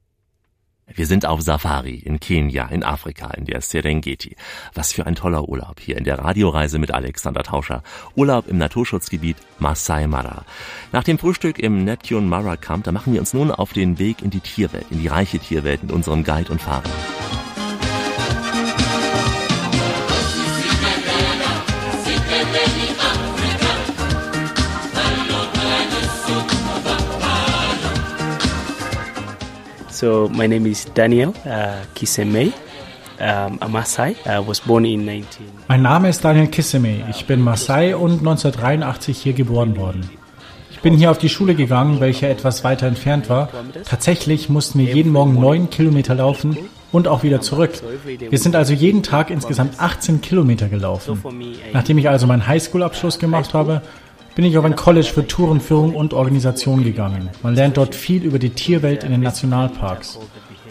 Wir 0.95 1.07
sind 1.07 1.27
auf 1.27 1.43
Safari 1.43 1.97
in 1.97 2.19
Kenia, 2.19 2.67
in 2.69 2.83
Afrika, 2.83 3.31
in 3.31 3.45
der 3.45 3.61
Serengeti. 3.61 4.37
Was 4.75 4.93
für 4.93 5.07
ein 5.07 5.15
toller 5.15 5.49
Urlaub 5.49 5.81
hier 5.81 5.97
in 5.97 6.05
der 6.05 6.19
Radioreise 6.19 6.79
mit 6.79 6.93
Alexander 6.93 7.43
Tauscher. 7.43 7.83
Urlaub 8.17 8.49
im 8.49 8.59
Naturschutzgebiet 8.59 9.37
Masai 9.59 10.07
Mara. 10.07 10.45
Nach 10.93 11.05
dem 11.05 11.19
Frühstück 11.19 11.59
im 11.59 11.85
Neptune 11.85 12.27
Mara 12.27 12.57
Camp, 12.57 12.85
da 12.85 12.93
machen 12.93 13.13
wir 13.13 13.21
uns 13.21 13.35
nun 13.35 13.51
auf 13.51 13.73
den 13.73 13.99
Weg 13.99 14.23
in 14.23 14.31
die 14.31 14.41
Tierwelt, 14.41 14.87
in 14.91 15.01
die 15.01 15.09
reiche 15.09 15.39
Tierwelt 15.39 15.83
mit 15.83 15.93
unserem 15.93 16.25
Guide 16.25 16.51
und 16.51 16.61
Fahrer. 16.61 16.83
So 29.99 30.29
my 30.33 30.47
name 30.47 30.65
is 30.71 30.85
Daniel 30.95 31.31
uh, 31.45 31.85
Kisemei. 31.93 32.53
Um, 33.19 33.59
a 33.61 33.67
Maasai. 33.67 34.15
I 34.25 34.39
was 34.39 34.61
born 34.61 34.85
in 34.85 35.05
19. 35.05 35.45
Mein 35.67 35.83
Name 35.83 36.09
ist 36.09 36.25
Daniel 36.25 36.47
Kisemei. 36.47 37.05
Ich 37.11 37.27
bin 37.27 37.41
Maasai 37.41 37.97
und 37.97 38.21
1983 38.21 39.19
hier 39.19 39.33
geboren 39.33 39.77
worden. 39.77 40.09
Ich 40.71 40.79
bin 40.79 40.95
hier 40.95 41.11
auf 41.11 41.19
die 41.19 41.29
Schule 41.29 41.57
gegangen, 41.57 41.99
welche 41.99 42.29
etwas 42.29 42.63
weiter 42.63 42.87
entfernt 42.87 43.29
war. 43.29 43.49
Tatsächlich 43.87 44.49
mussten 44.49 44.79
wir 44.79 44.95
jeden 44.95 45.11
Morgen 45.11 45.35
neun 45.35 45.69
Kilometer 45.69 46.15
laufen, 46.15 46.57
und 46.93 47.09
auch 47.09 47.23
wieder 47.23 47.41
zurück. 47.41 47.73
Wir 48.05 48.39
sind 48.39 48.57
also 48.57 48.73
jeden 48.73 49.03
Tag 49.03 49.31
insgesamt 49.31 49.81
18 49.81 50.21
Kilometer 50.21 50.69
gelaufen. 50.69 51.23
Nachdem 51.73 51.99
ich 51.99 52.09
also 52.09 52.27
meinen 52.27 52.47
Highschool-Abschluss 52.47 53.19
gemacht 53.19 53.53
habe, 53.53 53.83
bin 54.39 54.45
ich 54.45 54.57
auf 54.57 54.65
ein 54.65 54.77
College 54.77 55.09
für 55.13 55.27
Tourenführung 55.27 55.97
und 55.97 56.15
Organisation 56.15 56.85
gegangen. 56.85 57.29
Man 57.43 57.57
lernt 57.57 57.77
dort 57.77 57.93
viel 57.93 58.23
über 58.23 58.39
die 58.39 58.51
Tierwelt 58.51 59.03
in 59.03 59.11
den 59.11 59.21
Nationalparks. 59.21 60.17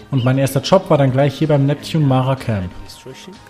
Und 0.10 0.24
mein 0.24 0.38
erster 0.38 0.62
Job 0.62 0.90
war 0.90 0.98
dann 0.98 1.12
gleich 1.12 1.38
hier 1.38 1.50
beim 1.50 1.66
Neptune 1.66 2.06
Mara 2.06 2.38
Camp. 2.38 2.72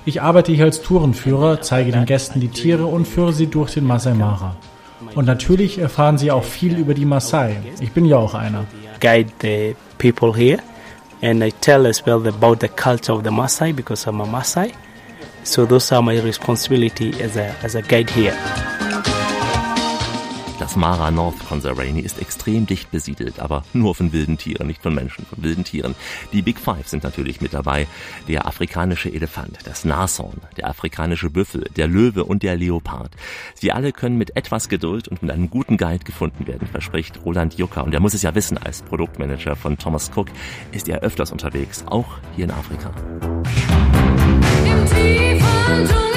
Ich 0.06 0.20
arbeite 0.20 0.52
hier 0.54 0.66
als 0.66 0.82
Tourenführer, 0.82 1.62
zeige 1.62 1.92
den 1.92 2.08
Gästen 2.08 2.40
die 2.40 2.48
Tiere 2.48 2.88
und 2.88 3.08
führe 3.08 3.32
sie 3.32 3.46
durch 3.46 3.76
den 3.76 3.86
Masai 3.86 4.16
Mara. 4.16 4.56
Und 5.14 5.26
natürlich 5.26 5.78
erfahren 5.78 6.18
sie 6.18 6.32
auch 6.32 6.44
viel 6.44 6.76
über 6.80 6.96
die 6.96 7.06
Masai. 7.06 7.58
Ich 7.80 7.92
bin 7.92 8.06
ja 8.06 8.18
auch 8.18 8.34
einer. 8.34 8.66
Guide 9.00 9.30
the 9.44 9.76
people 10.00 10.36
here 10.36 10.58
and 11.22 11.44
I 11.44 11.52
tell 11.62 11.86
as 11.86 12.04
well 12.08 12.28
about 12.28 12.58
the 12.62 12.70
culture 12.70 13.14
of 13.14 13.24
the 13.24 13.30
Maasai 13.30 13.72
because 13.72 14.10
I'm 14.10 14.20
a 14.24 14.26
Maasai. 14.26 14.72
So 15.44 15.68
those 15.68 15.94
are 15.94 16.02
my 16.02 16.20
responsibility 16.20 17.14
as 17.22 17.38
a, 17.38 17.54
as 17.62 17.76
a 17.76 17.84
guide 17.84 18.10
here. 18.10 18.34
Das 20.68 20.76
Mara 20.76 21.12
North 21.12 21.48
Conservatory 21.48 22.02
ist 22.02 22.20
extrem 22.20 22.66
dicht 22.66 22.92
besiedelt, 22.92 23.40
aber 23.40 23.64
nur 23.72 23.96
von 23.96 24.12
wilden 24.12 24.38
Tieren, 24.38 24.68
nicht 24.68 24.84
von 24.84 24.94
Menschen, 24.94 25.26
von 25.26 25.42
wilden 25.42 25.64
Tieren. 25.64 25.96
Die 26.34 26.42
Big 26.42 26.60
Five 26.60 26.90
sind 26.90 27.06
natürlich 27.06 27.40
mit 27.40 27.54
dabei. 27.54 27.88
Der 28.28 28.46
afrikanische 28.46 29.10
Elefant, 29.10 29.60
das 29.64 29.86
Nashorn, 29.86 30.42
der 30.58 30.68
afrikanische 30.68 31.30
Büffel, 31.30 31.70
der 31.78 31.88
Löwe 31.88 32.26
und 32.26 32.44
der 32.44 32.58
Leopard. 32.58 33.12
Sie 33.54 33.72
alle 33.72 33.94
können 33.94 34.18
mit 34.18 34.36
etwas 34.36 34.68
Geduld 34.68 35.08
und 35.08 35.22
mit 35.22 35.32
einem 35.32 35.50
guten 35.50 35.78
Guide 35.78 36.04
gefunden 36.04 36.48
werden, 36.48 36.68
verspricht 36.68 37.24
Roland 37.24 37.54
Jucker. 37.54 37.86
Und 37.86 37.94
er 37.94 38.02
muss 38.02 38.14
es 38.14 38.24
ja 38.24 38.36
wissen, 38.36 38.58
als 38.58 38.82
Produktmanager 38.82 39.56
von 39.56 39.78
Thomas 39.78 40.12
Cook 40.14 40.28
ist 40.74 40.90
er 40.90 41.00
öfters 41.00 41.32
unterwegs, 41.32 41.86
auch 41.88 42.18
hier 42.36 42.44
in 42.44 42.52
Afrika. 42.52 42.92
Im 44.66 44.86
tiefen 44.86 45.88
Dschungel 45.88 46.17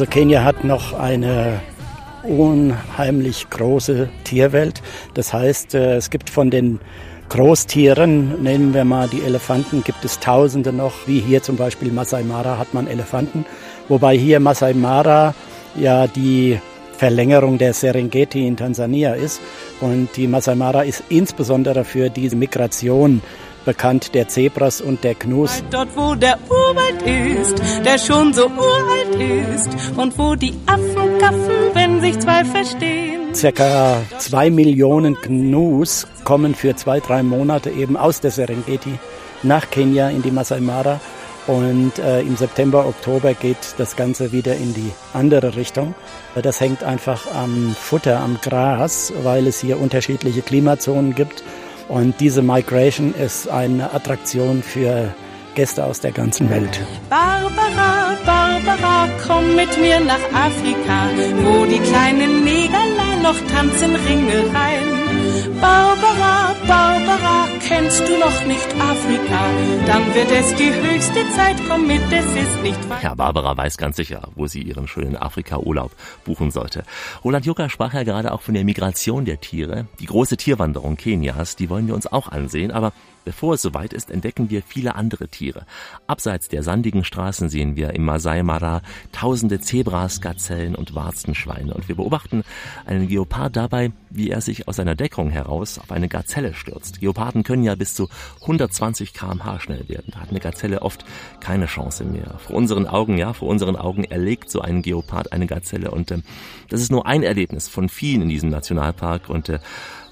Also 0.00 0.10
Kenia 0.10 0.44
hat 0.44 0.64
noch 0.64 0.98
eine 0.98 1.60
unheimlich 2.22 3.50
große 3.50 4.08
Tierwelt. 4.24 4.80
Das 5.12 5.34
heißt, 5.34 5.74
äh, 5.74 5.96
es 5.96 6.08
gibt 6.08 6.30
von 6.30 6.50
den 6.50 6.80
Großtieren, 7.28 8.42
nehmen 8.42 8.72
wir 8.72 8.86
mal 8.86 9.08
die 9.08 9.20
Elefanten, 9.20 9.84
gibt 9.84 10.02
es 10.06 10.18
Tausende 10.18 10.72
noch, 10.72 11.06
wie 11.06 11.20
hier 11.20 11.42
zum 11.42 11.56
Beispiel 11.56 11.92
Masai 11.92 12.22
Mara 12.22 12.56
hat 12.56 12.72
man 12.72 12.86
Elefanten, 12.86 13.44
wobei 13.88 14.16
hier 14.16 14.40
Masai 14.40 14.72
Mara 14.72 15.34
ja 15.76 16.06
die 16.06 16.58
Verlängerung 16.96 17.58
der 17.58 17.74
Serengeti 17.74 18.46
in 18.46 18.56
Tansania 18.56 19.12
ist 19.12 19.42
und 19.82 20.08
die 20.16 20.26
Masai 20.26 20.54
Mara 20.54 20.80
ist 20.80 21.04
insbesondere 21.10 21.84
für 21.84 22.08
diese 22.08 22.36
Migration 22.36 23.20
bekannt, 23.64 24.14
der 24.14 24.28
Zebras 24.28 24.80
und 24.80 25.04
der 25.04 25.14
Gnus. 25.14 25.62
Dort, 25.70 25.88
wo 25.96 26.14
der 26.14 26.38
Urwald 26.48 27.02
ist, 27.02 27.60
der 27.84 27.98
schon 27.98 28.32
so 28.32 28.46
uralt 28.46 29.54
ist 29.54 29.70
und 29.96 30.16
wo 30.18 30.34
die 30.34 30.54
Affen 30.66 31.18
gaffen, 31.18 31.74
wenn 31.74 32.00
sich 32.00 32.18
zwei 32.18 32.44
verstehen. 32.44 33.34
Circa 33.34 34.02
zwei 34.18 34.50
Millionen 34.50 35.14
Gnus 35.14 36.06
kommen 36.24 36.54
für 36.54 36.74
zwei, 36.76 37.00
drei 37.00 37.22
Monate 37.22 37.70
eben 37.70 37.96
aus 37.96 38.20
der 38.20 38.30
Serengeti 38.30 38.98
nach 39.42 39.70
Kenia 39.70 40.10
in 40.10 40.22
die 40.22 40.30
Masai 40.30 40.60
Mara. 40.60 41.00
Und 41.46 41.98
äh, 41.98 42.20
im 42.20 42.36
September, 42.36 42.86
Oktober 42.86 43.34
geht 43.34 43.56
das 43.78 43.96
Ganze 43.96 44.30
wieder 44.30 44.54
in 44.54 44.74
die 44.74 44.92
andere 45.14 45.56
Richtung. 45.56 45.94
Das 46.40 46.60
hängt 46.60 46.84
einfach 46.84 47.26
am 47.34 47.74
Futter, 47.74 48.20
am 48.20 48.38
Gras, 48.40 49.12
weil 49.22 49.46
es 49.46 49.60
hier 49.60 49.80
unterschiedliche 49.80 50.42
Klimazonen 50.42 51.14
gibt. 51.14 51.42
Und 51.90 52.20
diese 52.20 52.40
Migration 52.40 53.12
ist 53.14 53.48
eine 53.48 53.92
Attraktion 53.92 54.62
für 54.62 55.12
Gäste 55.56 55.84
aus 55.84 55.98
der 55.98 56.12
ganzen 56.12 56.48
Welt. 56.48 56.80
Barbara, 57.08 58.16
Barbara, 58.24 59.08
komm 59.26 59.56
mit 59.56 59.76
mir 59.76 59.98
nach 59.98 60.24
Afrika, 60.32 61.08
wo 61.42 61.64
die 61.64 61.80
kleinen 61.80 62.44
Negerlein 62.44 63.22
noch 63.24 63.34
tanzen 63.52 63.96
Ringe 63.96 64.38
rein. 64.54 65.09
Barbara, 65.60 66.54
Barbara, 66.66 67.48
kennst 67.66 68.00
du 68.00 68.18
noch 68.18 68.46
nicht 68.46 68.68
Afrika? 68.78 69.40
Dann 69.86 70.14
wird 70.14 70.30
es 70.30 70.54
die 70.54 70.72
höchste 70.72 71.28
Zeit, 71.30 71.56
komm 71.68 71.86
mit, 71.86 72.02
es 72.10 72.26
ist 72.26 72.62
nicht 72.62 72.90
weit. 72.90 73.02
Ja, 73.02 73.14
Barbara 73.14 73.56
weiß 73.56 73.76
ganz 73.78 73.96
sicher, 73.96 74.28
wo 74.34 74.46
sie 74.46 74.62
ihren 74.62 74.86
schönen 74.86 75.16
Afrika-Urlaub 75.16 75.92
buchen 76.24 76.50
sollte. 76.50 76.84
Roland 77.24 77.46
Jucker 77.46 77.70
sprach 77.70 77.94
ja 77.94 78.02
gerade 78.02 78.32
auch 78.32 78.42
von 78.42 78.54
der 78.54 78.64
Migration 78.64 79.24
der 79.24 79.40
Tiere. 79.40 79.86
Die 79.98 80.06
große 80.06 80.36
Tierwanderung 80.36 80.96
Kenias, 80.96 81.56
die 81.56 81.70
wollen 81.70 81.86
wir 81.86 81.94
uns 81.94 82.06
auch 82.06 82.28
ansehen, 82.28 82.70
aber 82.70 82.92
Bevor 83.24 83.54
es 83.54 83.62
soweit 83.62 83.92
ist, 83.92 84.10
entdecken 84.10 84.50
wir 84.50 84.62
viele 84.62 84.94
andere 84.94 85.28
Tiere. 85.28 85.66
Abseits 86.06 86.48
der 86.48 86.62
sandigen 86.62 87.04
Straßen 87.04 87.48
sehen 87.48 87.76
wir 87.76 87.94
im 87.94 88.04
Masai 88.04 88.42
Mara 88.42 88.82
tausende 89.12 89.60
Zebras, 89.60 90.20
Gazellen 90.20 90.74
und 90.74 90.94
Warzenschweine. 90.94 91.74
Und 91.74 91.88
wir 91.88 91.96
beobachten 91.96 92.44
einen 92.86 93.08
Geopard 93.08 93.56
dabei, 93.56 93.92
wie 94.08 94.30
er 94.30 94.40
sich 94.40 94.68
aus 94.68 94.76
seiner 94.76 94.94
Deckung 94.94 95.30
heraus 95.30 95.78
auf 95.78 95.92
eine 95.92 96.08
Gazelle 96.08 96.54
stürzt. 96.54 97.00
Geoparden 97.00 97.42
können 97.42 97.62
ja 97.62 97.74
bis 97.74 97.94
zu 97.94 98.08
120 98.42 99.12
kmh 99.12 99.60
schnell 99.60 99.88
werden. 99.88 100.12
Da 100.12 100.20
hat 100.20 100.30
eine 100.30 100.40
Gazelle 100.40 100.82
oft 100.82 101.04
keine 101.40 101.66
Chance 101.66 102.04
mehr. 102.04 102.38
Vor 102.38 102.56
unseren 102.56 102.86
Augen, 102.86 103.18
ja, 103.18 103.32
vor 103.32 103.48
unseren 103.48 103.76
Augen 103.76 104.04
erlegt 104.04 104.50
so 104.50 104.60
ein 104.60 104.82
Geopard 104.82 105.32
eine 105.32 105.46
Gazelle. 105.46 105.90
Und 105.90 106.10
äh, 106.10 106.22
das 106.68 106.80
ist 106.80 106.90
nur 106.90 107.06
ein 107.06 107.22
Erlebnis 107.22 107.68
von 107.68 107.88
vielen 107.88 108.22
in 108.22 108.28
diesem 108.28 108.50
Nationalpark. 108.50 109.28
Und 109.28 109.48
äh, 109.48 109.58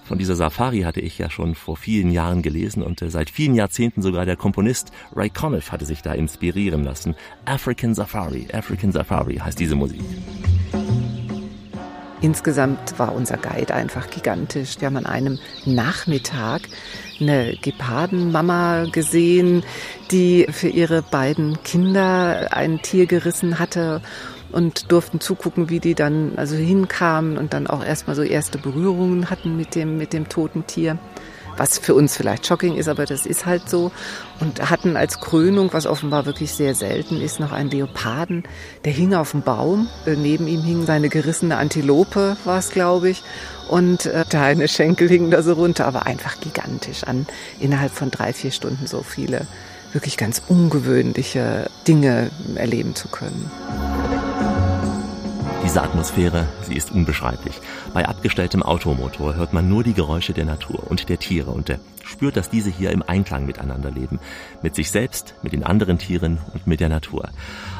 von 0.08 0.16
dieser 0.16 0.36
Safari 0.36 0.80
hatte 0.80 1.02
ich 1.02 1.18
ja 1.18 1.28
schon 1.28 1.54
vor 1.54 1.76
vielen 1.76 2.10
Jahren 2.10 2.40
gelesen 2.40 2.82
und 2.82 3.02
äh, 3.02 3.10
seit 3.10 3.28
vielen 3.28 3.54
Jahrzehnten 3.54 4.00
sogar 4.00 4.24
der 4.24 4.36
Komponist 4.36 4.90
Ray 5.14 5.28
Conniff 5.28 5.70
hatte 5.70 5.84
sich 5.84 6.00
da 6.00 6.14
inspirieren 6.14 6.82
lassen. 6.82 7.14
African 7.44 7.94
Safari, 7.94 8.48
African 8.50 8.90
Safari 8.90 9.36
heißt 9.36 9.60
diese 9.60 9.74
Musik. 9.74 10.00
Insgesamt 12.22 12.98
war 12.98 13.14
unser 13.14 13.36
Guide 13.36 13.74
einfach 13.74 14.08
gigantisch. 14.08 14.80
Wir 14.80 14.86
haben 14.86 14.96
an 14.96 15.06
einem 15.06 15.38
Nachmittag 15.66 16.62
eine 17.20 17.54
Gepardenmama 17.60 18.86
gesehen, 18.90 19.62
die 20.10 20.46
für 20.50 20.68
ihre 20.68 21.02
beiden 21.02 21.62
Kinder 21.64 22.48
ein 22.50 22.80
Tier 22.80 23.04
gerissen 23.06 23.58
hatte 23.58 24.00
und 24.52 24.90
durften 24.90 25.20
zugucken, 25.20 25.68
wie 25.68 25.80
die 25.80 25.94
dann 25.94 26.32
also 26.36 26.56
hinkamen 26.56 27.36
und 27.36 27.52
dann 27.52 27.66
auch 27.66 27.84
erstmal 27.84 28.16
so 28.16 28.22
erste 28.22 28.58
Berührungen 28.58 29.30
hatten 29.30 29.56
mit 29.56 29.74
dem, 29.74 29.98
mit 29.98 30.12
dem 30.12 30.28
toten 30.28 30.66
Tier. 30.66 30.98
Was 31.56 31.76
für 31.76 31.94
uns 31.94 32.16
vielleicht 32.16 32.46
shocking 32.46 32.76
ist, 32.76 32.88
aber 32.88 33.04
das 33.04 33.26
ist 33.26 33.44
halt 33.44 33.68
so. 33.68 33.90
Und 34.38 34.70
hatten 34.70 34.96
als 34.96 35.18
Krönung, 35.18 35.72
was 35.72 35.86
offenbar 35.86 36.24
wirklich 36.24 36.52
sehr 36.52 36.76
selten 36.76 37.20
ist, 37.20 37.40
noch 37.40 37.50
einen 37.50 37.68
Leoparden, 37.68 38.44
der 38.84 38.92
hing 38.92 39.12
auf 39.12 39.32
dem 39.32 39.42
Baum. 39.42 39.88
Äh, 40.06 40.14
neben 40.14 40.46
ihm 40.46 40.62
hing 40.62 40.86
seine 40.86 41.08
gerissene 41.08 41.56
Antilope, 41.56 42.36
war 42.44 42.58
es, 42.58 42.70
glaube 42.70 43.10
ich. 43.10 43.24
Und 43.68 44.06
äh, 44.06 44.24
deine 44.30 44.68
Schenkel 44.68 45.08
hingen 45.08 45.32
da 45.32 45.42
so 45.42 45.54
runter, 45.54 45.86
aber 45.86 46.06
einfach 46.06 46.38
gigantisch 46.40 47.02
an. 47.02 47.26
Innerhalb 47.58 47.92
von 47.92 48.12
drei, 48.12 48.32
vier 48.32 48.52
Stunden 48.52 48.86
so 48.86 49.02
viele 49.02 49.48
wirklich 49.92 50.16
ganz 50.16 50.40
ungewöhnliche 50.46 51.70
Dinge 51.86 52.30
erleben 52.54 52.94
zu 52.94 53.08
können. 53.08 53.50
Diese 55.68 55.82
Atmosphäre, 55.82 56.48
sie 56.62 56.76
ist 56.76 56.92
unbeschreiblich. 56.92 57.60
Bei 57.92 58.08
abgestelltem 58.08 58.62
Automotor 58.62 59.34
hört 59.34 59.52
man 59.52 59.68
nur 59.68 59.84
die 59.84 59.92
Geräusche 59.92 60.32
der 60.32 60.46
Natur 60.46 60.82
und 60.88 61.10
der 61.10 61.18
Tiere 61.18 61.50
und 61.50 61.68
der 61.68 61.78
spürt, 62.08 62.36
dass 62.36 62.50
diese 62.50 62.70
hier 62.70 62.90
im 62.90 63.02
Einklang 63.02 63.46
miteinander 63.46 63.90
leben. 63.90 64.18
Mit 64.62 64.74
sich 64.74 64.90
selbst, 64.90 65.34
mit 65.42 65.52
den 65.52 65.62
anderen 65.62 65.98
Tieren 65.98 66.38
und 66.52 66.66
mit 66.66 66.80
der 66.80 66.88
Natur. 66.88 67.28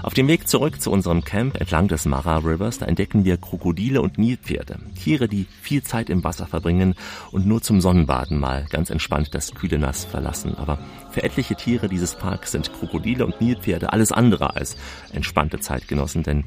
Auf 0.02 0.14
dem 0.14 0.28
Weg 0.28 0.48
zurück 0.48 0.80
zu 0.80 0.90
unserem 0.90 1.24
Camp 1.24 1.60
entlang 1.60 1.88
des 1.88 2.04
Mara 2.04 2.38
Rivers, 2.38 2.78
da 2.78 2.86
entdecken 2.86 3.24
wir 3.24 3.36
Krokodile 3.36 4.00
und 4.00 4.18
Nilpferde. 4.18 4.78
Tiere, 4.94 5.28
die 5.28 5.46
viel 5.60 5.82
Zeit 5.82 6.08
im 6.10 6.22
Wasser 6.24 6.46
verbringen 6.46 6.94
und 7.32 7.46
nur 7.46 7.62
zum 7.62 7.80
Sonnenbaden 7.80 8.38
mal 8.38 8.66
ganz 8.70 8.90
entspannt 8.90 9.34
das 9.34 9.54
kühle 9.54 9.78
Nass 9.78 10.04
verlassen. 10.04 10.54
Aber 10.56 10.78
für 11.10 11.22
etliche 11.22 11.56
Tiere 11.56 11.88
dieses 11.88 12.14
Parks 12.14 12.52
sind 12.52 12.72
Krokodile 12.72 13.26
und 13.26 13.40
Nilpferde 13.40 13.92
alles 13.92 14.12
andere 14.12 14.54
als 14.54 14.76
entspannte 15.12 15.58
Zeitgenossen, 15.58 16.22
denn 16.22 16.44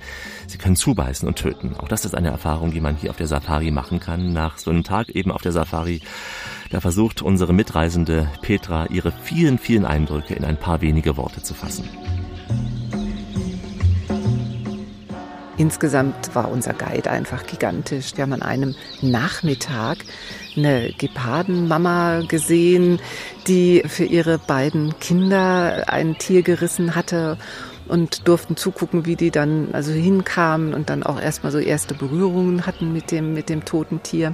sie 0.48 0.58
können 0.58 0.76
zubeißen 0.76 1.28
und 1.28 1.38
töten. 1.38 1.76
Auch 1.78 1.88
das 1.88 2.06
ist 2.06 2.16
eine 2.16 2.30
Erfahrung, 2.30 2.72
die 2.72 2.80
man 2.80 2.96
hier 2.96 3.10
auf 3.10 3.18
der 3.18 3.28
Safari 3.28 3.72
machen 3.72 4.00
kann. 4.00 4.34
Nach 4.34 4.58
so 4.58 4.72
einem 4.72 4.84
Tag 4.84 5.10
eben 5.10 5.32
auf 5.32 5.42
der 5.42 5.52
Safari 5.52 6.02
da 6.72 6.80
versucht 6.80 7.22
unsere 7.22 7.54
Mitreisende 7.54 8.30
Petra 8.42 8.88
ihre 8.88 9.12
vielen, 9.12 9.58
vielen 9.58 9.86
Eindrücke 9.86 10.34
in 10.34 10.46
ein 10.46 10.58
paar 10.58 10.82
wenige 10.82 11.18
Worte 11.18 11.42
zu 11.42 11.54
fassen. 11.54 11.90
insgesamt 15.62 16.34
war 16.34 16.50
unser 16.50 16.74
Guide 16.74 17.12
einfach 17.12 17.46
gigantisch. 17.46 18.14
Wir 18.16 18.24
haben 18.24 18.34
an 18.34 18.42
einem 18.42 18.76
Nachmittag 19.02 20.00
eine 20.58 20.92
Gepardenmama 20.98 22.24
gesehen, 22.28 23.00
die 23.48 23.84
für 23.86 24.06
ihre 24.06 24.40
beiden 24.40 24.98
Kinder 25.00 25.84
ein 25.86 26.18
Tier 26.18 26.42
gerissen 26.42 26.96
hatte 26.96 27.38
und 27.88 28.28
durften 28.28 28.58
zugucken, 28.58 29.06
wie 29.06 29.16
die 29.16 29.30
dann 29.30 29.70
also 29.74 29.92
hinkamen 29.92 30.74
und 30.74 30.90
dann 30.90 31.04
auch 31.04 31.22
erstmal 31.22 31.52
so 31.52 31.60
erste 31.60 31.94
Berührungen 31.94 32.66
hatten 32.66 32.92
mit 32.92 33.12
dem, 33.12 33.34
mit 33.34 33.48
dem 33.48 33.64
toten 33.64 34.02
Tier. 34.02 34.34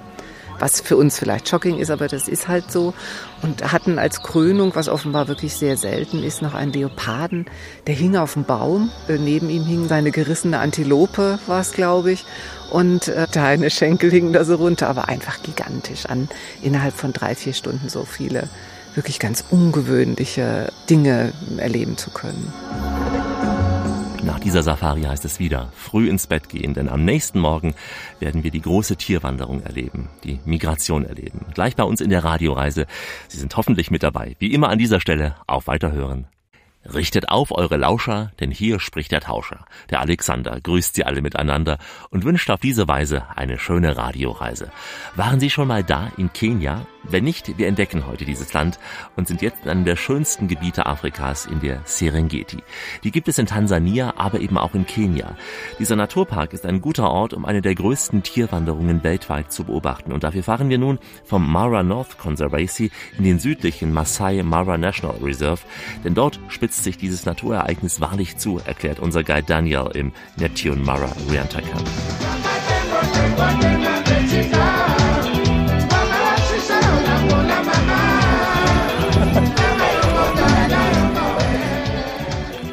Was 0.60 0.82
für 0.82 0.98
uns 0.98 1.20
vielleicht 1.20 1.50
shocking 1.50 1.78
ist, 1.78 1.92
aber 1.92 2.08
das 2.08 2.28
ist 2.28 2.48
halt 2.48 2.72
so. 2.72 2.94
Und 3.42 3.72
hatten 3.72 4.00
als 4.00 4.24
Krönung, 4.24 4.76
was 4.76 4.90
offenbar 4.90 5.28
wirklich 5.28 5.54
sehr 5.54 5.78
selten 5.78 6.24
ist, 6.24 6.42
noch 6.42 6.56
einen 6.56 6.74
Leoparden. 6.74 7.46
Der 7.86 7.96
hing 7.96 8.16
auf 8.16 8.34
dem 8.34 8.44
Baum. 8.44 8.90
Äh, 9.08 9.18
Neben 9.18 9.50
ihm 9.50 9.66
hing 9.66 9.88
seine 9.88 10.12
gerissene 10.12 10.60
Antilope, 10.60 11.40
war 11.48 11.62
es, 11.62 11.74
glaube 11.74 12.12
ich. 12.12 12.26
Und 12.72 13.08
äh, 13.08 13.28
deine 13.32 13.70
Schenkel 13.70 14.10
hingen 14.10 14.34
da 14.34 14.44
so 14.44 14.56
runter, 14.56 14.90
aber 14.90 15.08
einfach 15.08 15.42
gigantisch 15.44 16.06
an. 16.08 16.28
Innerhalb 16.62 16.96
von 16.96 17.14
drei, 17.14 17.36
vier 17.36 17.54
Stunden 17.54 17.90
so 17.90 18.04
viele 18.04 18.50
wirklich 18.96 19.20
ganz 19.20 19.44
ungewöhnliche 19.52 20.72
Dinge 20.90 21.32
erleben 21.58 21.98
zu 21.98 22.10
können. 22.10 22.52
Nach 24.28 24.42
dieser 24.42 24.62
Safari 24.62 25.04
heißt 25.04 25.24
es 25.24 25.40
wieder, 25.40 25.72
früh 25.74 26.10
ins 26.10 26.28
Bett 26.28 26.50
gehen, 26.50 26.74
denn 26.74 26.90
am 26.90 27.06
nächsten 27.06 27.40
Morgen 27.40 27.74
werden 28.20 28.44
wir 28.44 28.52
die 28.52 28.60
große 28.60 28.98
Tierwanderung 28.98 29.64
erleben, 29.64 30.10
die 30.26 30.42
Migration 30.44 31.06
erleben. 31.06 31.46
Gleich 31.54 31.78
bei 31.78 31.84
uns 31.84 32.02
in 32.02 32.10
der 32.10 32.26
Radioreise. 32.26 32.88
Sie 33.30 33.40
sind 33.40 33.56
hoffentlich 33.56 33.90
mit 33.90 34.04
dabei. 34.04 34.36
Wie 34.40 34.54
immer 34.54 34.68
an 34.68 34.80
dieser 34.80 35.00
Stelle 35.00 35.36
auf 35.48 35.68
Weiterhören. 35.68 36.28
Richtet 36.94 37.30
auf 37.30 37.52
eure 37.52 37.76
Lauscher, 37.76 38.32
denn 38.40 38.50
hier 38.50 38.80
spricht 38.80 39.12
der 39.12 39.20
Tauscher. 39.20 39.66
Der 39.90 40.00
Alexander 40.00 40.62
grüßt 40.62 40.96
Sie 40.96 41.04
alle 41.04 41.22
miteinander 41.22 41.80
und 42.12 42.24
wünscht 42.24 42.50
auf 42.50 42.62
diese 42.62 42.88
Weise 42.88 43.26
eine 43.36 43.60
schöne 43.60 43.98
Radioreise. 43.98 44.72
Waren 45.16 45.40
Sie 45.40 45.50
schon 45.50 45.68
mal 45.68 45.84
da 45.84 46.12
in 46.18 46.32
Kenia? 46.32 46.88
Wenn 47.10 47.24
nicht, 47.24 47.58
wir 47.58 47.68
entdecken 47.68 48.06
heute 48.06 48.26
dieses 48.26 48.52
Land 48.52 48.80
und 49.16 49.28
sind 49.28 49.42
jetzt 49.42 49.64
in 49.64 49.70
einem 49.70 49.86
der 49.86 49.96
schönsten 49.96 50.48
Gebiete 50.48 50.86
Afrikas 50.86 51.46
in 51.46 51.62
der 51.62 51.82
Serengeti. 51.86 52.64
Die 53.04 53.12
gibt 53.12 53.30
es 53.30 53.38
in 53.38 53.46
Tansania, 53.46 54.14
aber 54.18 54.42
eben 54.42 54.58
auch 54.58 54.74
in 54.74 54.86
Kenia. 54.86 55.38
Dieser 55.80 55.96
Naturpark 55.96 56.52
ist 56.54 56.66
ein 56.66 56.82
guter 56.82 57.10
Ort, 57.10 57.34
um 57.34 57.46
eine 57.46 57.62
der 57.62 57.76
größten 57.76 58.24
Tierwanderungen 58.24 59.04
weltweit 59.04 59.54
zu 59.54 59.64
beobachten. 59.64 60.12
Und 60.12 60.24
dafür 60.24 60.44
fahren 60.44 60.70
wir 60.70 60.78
nun 60.78 61.00
vom 61.24 61.50
Mara 61.50 61.82
North 61.82 62.18
Conservancy 62.18 62.92
in 63.18 63.24
den 63.24 63.40
südlichen 63.40 63.94
Masai 63.94 64.44
Mara 64.44 64.78
National 64.78 65.18
Reserve, 65.24 65.62
denn 66.04 66.14
dort 66.14 66.42
spitzt 66.50 66.77
sich 66.84 66.98
dieses 66.98 67.26
Naturereignis 67.26 68.02
wahrlich 68.02 68.38
zu, 68.38 68.60
erklärt 68.64 69.00
unser 69.00 69.24
Guide 69.24 69.44
Daniel 69.44 69.90
im 69.94 70.12
Neptune 70.38 70.82
Mara 70.82 71.12
Rianta 71.30 71.62
Camp. 71.62 71.88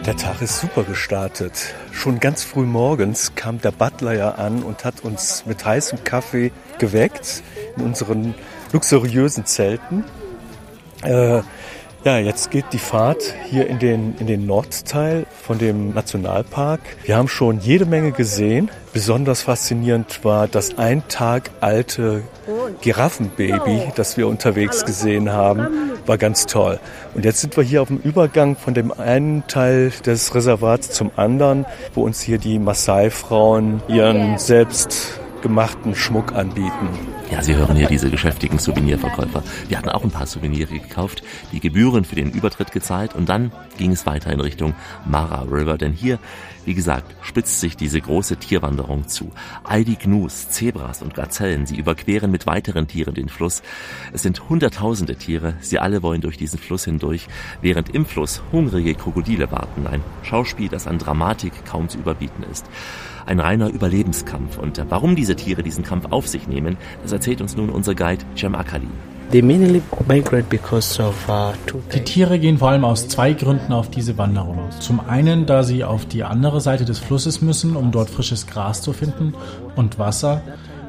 Der 0.06 0.16
Tag 0.16 0.42
ist 0.42 0.60
super 0.60 0.82
gestartet. 0.84 1.74
Schon 1.90 2.20
ganz 2.20 2.44
früh 2.44 2.64
morgens 2.64 3.34
kam 3.36 3.62
der 3.62 3.70
Butler 3.70 4.12
ja 4.12 4.32
an 4.32 4.62
und 4.62 4.84
hat 4.84 5.02
uns 5.02 5.46
mit 5.46 5.64
heißem 5.64 6.04
Kaffee 6.04 6.52
geweckt 6.78 7.42
in 7.76 7.84
unseren 7.84 8.34
luxuriösen 8.72 9.46
Zelten. 9.46 10.04
Äh, 11.02 11.40
ja, 12.04 12.18
jetzt 12.18 12.50
geht 12.50 12.66
die 12.72 12.78
Fahrt 12.78 13.34
hier 13.48 13.66
in 13.66 13.78
den, 13.78 14.14
in 14.18 14.26
den 14.26 14.46
Nordteil 14.46 15.24
von 15.42 15.58
dem 15.58 15.94
Nationalpark. 15.94 16.80
Wir 17.04 17.16
haben 17.16 17.28
schon 17.28 17.60
jede 17.60 17.86
Menge 17.86 18.12
gesehen. 18.12 18.70
Besonders 18.92 19.42
faszinierend 19.42 20.22
war 20.22 20.46
das 20.46 20.76
ein 20.76 21.02
Tag 21.08 21.50
alte 21.60 22.22
Giraffenbaby, 22.82 23.92
das 23.94 24.18
wir 24.18 24.28
unterwegs 24.28 24.84
gesehen 24.84 25.32
haben. 25.32 25.92
War 26.04 26.18
ganz 26.18 26.44
toll. 26.44 26.78
Und 27.14 27.24
jetzt 27.24 27.40
sind 27.40 27.56
wir 27.56 27.64
hier 27.64 27.80
auf 27.80 27.88
dem 27.88 27.98
Übergang 27.98 28.56
von 28.56 28.74
dem 28.74 28.92
einen 28.92 29.46
Teil 29.46 29.90
des 30.04 30.34
Reservats 30.34 30.90
zum 30.90 31.10
anderen, 31.16 31.64
wo 31.94 32.02
uns 32.02 32.20
hier 32.20 32.36
die 32.36 32.58
Maasai-Frauen 32.58 33.82
ihren 33.88 34.36
selbst 34.38 35.20
gemachten 35.40 35.94
Schmuck 35.94 36.34
anbieten. 36.34 36.88
Ja, 37.30 37.42
Sie 37.42 37.56
hören 37.56 37.74
hier 37.76 37.88
diese 37.88 38.10
geschäftigen 38.10 38.58
Souvenirverkäufer. 38.58 39.42
Wir 39.68 39.78
hatten 39.78 39.88
auch 39.88 40.04
ein 40.04 40.10
paar 40.10 40.26
Souvenire 40.26 40.78
gekauft, 40.78 41.22
die 41.52 41.60
Gebühren 41.60 42.04
für 42.04 42.16
den 42.16 42.30
Übertritt 42.30 42.70
gezahlt 42.70 43.14
und 43.14 43.28
dann 43.28 43.50
ging 43.78 43.92
es 43.92 44.06
weiter 44.06 44.30
in 44.30 44.40
Richtung 44.40 44.74
Mara 45.06 45.42
River, 45.42 45.78
denn 45.78 45.92
hier, 45.92 46.18
wie 46.66 46.74
gesagt, 46.74 47.14
spitzt 47.22 47.60
sich 47.60 47.76
diese 47.76 48.00
große 48.00 48.36
Tierwanderung 48.36 49.08
zu. 49.08 49.32
All 49.64 49.84
die 49.84 49.96
Gnus, 49.96 50.50
Zebras 50.50 51.02
und 51.02 51.14
Gazellen, 51.14 51.66
sie 51.66 51.76
überqueren 51.76 52.30
mit 52.30 52.46
weiteren 52.46 52.86
Tieren 52.86 53.14
den 53.14 53.30
Fluss. 53.30 53.62
Es 54.12 54.22
sind 54.22 54.48
hunderttausende 54.48 55.16
Tiere, 55.16 55.54
sie 55.60 55.78
alle 55.78 56.02
wollen 56.02 56.20
durch 56.20 56.36
diesen 56.36 56.58
Fluss 56.58 56.84
hindurch, 56.84 57.26
während 57.62 57.88
im 57.88 58.04
Fluss 58.04 58.42
hungrige 58.52 58.94
Krokodile 58.94 59.50
warten. 59.50 59.86
Ein 59.86 60.02
Schauspiel, 60.22 60.68
das 60.68 60.86
an 60.86 60.98
Dramatik 60.98 61.64
kaum 61.64 61.88
zu 61.88 61.98
überbieten 61.98 62.44
ist 62.50 62.66
ein 63.26 63.40
reiner 63.40 63.68
Überlebenskampf. 63.68 64.58
Und 64.58 64.78
äh, 64.78 64.84
warum 64.88 65.16
diese 65.16 65.36
Tiere 65.36 65.62
diesen 65.62 65.84
Kampf 65.84 66.06
auf 66.10 66.28
sich 66.28 66.48
nehmen, 66.48 66.76
das 67.02 67.12
erzählt 67.12 67.40
uns 67.40 67.56
nun 67.56 67.70
unser 67.70 67.94
Guide 67.94 68.24
Cem 68.36 68.54
Akali. 68.54 68.88
They 69.30 69.42
mainly 69.42 69.82
migrate 70.06 70.48
because 70.48 71.02
of 71.02 71.28
uh, 71.28 71.52
two 71.66 71.80
Die 71.92 72.04
Tiere 72.04 72.38
gehen 72.38 72.58
vor 72.58 72.70
allem 72.70 72.84
aus 72.84 73.08
zwei 73.08 73.32
Gründen 73.32 73.72
auf 73.72 73.90
diese 73.90 74.16
Wanderung. 74.16 74.58
Zum 74.80 75.00
einen, 75.00 75.46
da 75.46 75.62
sie 75.62 75.82
auf 75.82 76.06
die 76.06 76.22
andere 76.22 76.60
Seite 76.60 76.84
des 76.84 76.98
Flusses 76.98 77.40
müssen, 77.40 77.74
um 77.74 77.90
dort 77.90 78.10
frisches 78.10 78.46
Gras 78.46 78.82
zu 78.82 78.92
finden 78.92 79.34
und 79.76 79.98
Wasser. 79.98 80.42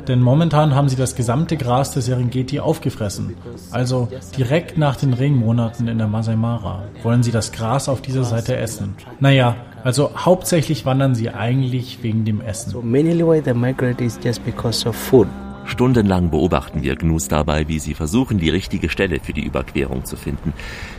Denn 0.07 0.21
momentan 0.21 0.75
haben 0.75 0.89
sie 0.89 0.95
das 0.95 1.15
gesamte 1.15 1.57
Gras 1.57 1.91
der 1.91 2.03
Serengeti 2.03 2.59
aufgefressen. 2.59 3.35
Also 3.71 4.09
direkt 4.37 4.77
nach 4.77 4.95
den 4.95 5.13
Regenmonaten 5.13 5.87
in 5.87 5.97
der 5.97 6.07
Masai 6.07 6.35
Mara 6.35 6.83
wollen 7.01 7.23
sie 7.23 7.31
das 7.31 7.51
Gras 7.51 7.89
auf 7.89 8.01
dieser 8.01 8.25
Seite 8.25 8.55
essen. 8.57 8.95
Naja, 9.19 9.55
also 9.85 10.11
hauptsächlich 10.15 10.85
wandern 10.85 11.13
sie 11.13 11.29
eigentlich 11.29 11.99
wegen 12.01 12.25
dem 12.25 12.41
Essen. 12.41 12.71
So 12.71 12.81
mainly 12.81 13.23
why 13.23 13.39
they 13.39 13.53
migrate 13.53 14.03
is 14.03 14.19
just 14.21 14.43
because 14.43 14.87
of 14.87 14.95
food. 14.95 15.27
Stundenlang 15.65 16.29
beobachten 16.29 16.83
wir 16.83 16.95
Gnus 16.95 17.27
dabei, 17.27 17.67
wie 17.67 17.79
sie 17.79 17.93
versuchen, 17.95 18.37
die 18.37 18.49
richtige 18.49 18.89
Stelle 18.89 19.19
für 19.19 19.33
die 19.33 19.43
Überquerung 19.43 20.05
zu 20.05 20.15
finden. 20.15 20.53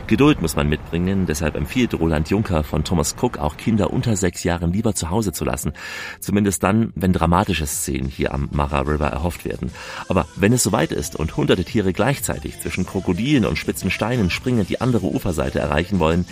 Geduld 0.07 0.41
muss 0.41 0.55
man 0.55 0.69
mitbringen, 0.69 1.25
deshalb 1.25 1.55
empfiehlt 1.55 1.93
Roland 1.93 2.29
Juncker 2.29 2.63
von 2.63 2.83
Thomas 2.83 3.15
Cook 3.19 3.37
auch 3.37 3.57
Kinder 3.57 3.91
unter 3.91 4.15
sechs 4.15 4.43
Jahren 4.43 4.73
lieber 4.73 4.93
zu 4.93 5.09
Hause 5.09 5.31
zu 5.31 5.45
lassen. 5.45 5.73
Zumindest 6.19 6.63
dann, 6.63 6.91
wenn 6.95 7.13
dramatische 7.13 7.65
Szenen 7.65 8.09
hier 8.09 8.33
am 8.33 8.49
Mara 8.51 8.81
River 8.81 9.07
erhofft 9.07 9.45
werden. 9.45 9.71
Aber 10.09 10.25
wenn 10.35 10.53
es 10.53 10.63
soweit 10.63 10.91
ist 10.91 11.15
und 11.15 11.35
hunderte 11.37 11.63
Tiere 11.63 11.93
gleichzeitig 11.93 12.59
zwischen 12.59 12.85
Krokodilen 12.85 13.45
und 13.45 13.57
spitzen 13.57 13.89
Steinen 13.89 14.29
springend 14.29 14.69
die 14.69 14.81
andere 14.81 15.07
Uferseite 15.07 15.59
erreichen 15.59 15.99
wollen, 15.99 16.25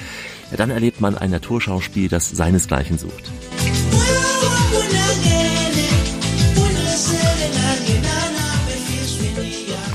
ja, 0.52 0.58
dann 0.58 0.70
erlebt 0.70 1.02
man 1.02 1.18
ein 1.18 1.32
Naturschauspiel, 1.32 2.10
das 2.10 2.30
seinesgleichen 2.30 2.98
sucht. 2.98 3.32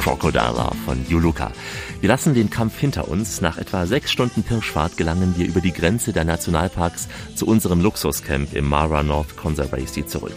Crocodile 0.01 0.71
von 0.87 1.05
Yuluka. 1.09 1.53
Wir 2.01 2.09
lassen 2.09 2.33
den 2.33 2.49
Kampf 2.49 2.79
hinter 2.79 3.09
uns. 3.09 3.43
Nach 3.43 3.59
etwa 3.59 3.85
sechs 3.85 4.11
Stunden 4.11 4.43
Pirschfahrt 4.43 4.97
gelangen 4.97 5.35
wir 5.37 5.47
über 5.47 5.61
die 5.61 5.75
Grenze 5.75 6.15
der 6.15 6.25
Nationalparks 6.25 7.07
zu 7.35 7.47
unserem 7.47 7.83
Luxuscamp 7.83 8.55
im 8.55 8.67
Mara 8.67 9.03
North 9.03 9.37
Conservancy 9.37 10.07
zurück. 10.07 10.33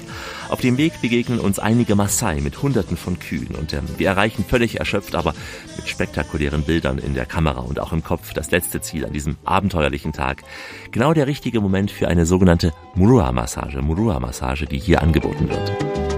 Auf 0.49 0.60
dem 0.60 0.78
Weg 0.78 0.99
begegnen 1.02 1.39
uns 1.39 1.60
einige 1.60 1.95
Maasai 1.95 2.41
mit 2.41 2.62
Hunderten 2.62 2.97
von 2.97 3.17
Kühen 3.19 3.56
und 3.56 3.71
ähm, 3.71 3.86
wir 3.97 4.10
erreichen 4.10 4.43
völlig 4.45 4.80
erschöpft, 4.80 5.15
aber 5.15 5.34
mit 5.78 5.88
spektakulären 5.88 6.63
Bildern 6.63 6.97
in 6.97 7.13
der 7.13 7.26
Kamera 7.26 7.62
und 7.62 7.80
auch 7.80 7.93
im 7.93 8.04
Kopf 8.04 8.34
das 8.34 8.52
letzte 8.52 8.82
Ziel 8.82 9.06
an 9.06 9.13
diesem 9.13 9.38
abenteuerlichen 9.45 10.12
Tag. 10.12 10.43
Genau 10.91 11.13
der 11.13 11.28
richtige 11.28 11.62
Moment 11.62 11.89
für 11.89 12.10
eine 12.10 12.26
sogenannte 12.26 12.73
Murua-Massage, 12.95 13.82
Murua-Massage, 13.82 14.65
die 14.65 14.80
hier 14.80 15.02
angeboten 15.02 15.47
wird. 15.49 16.12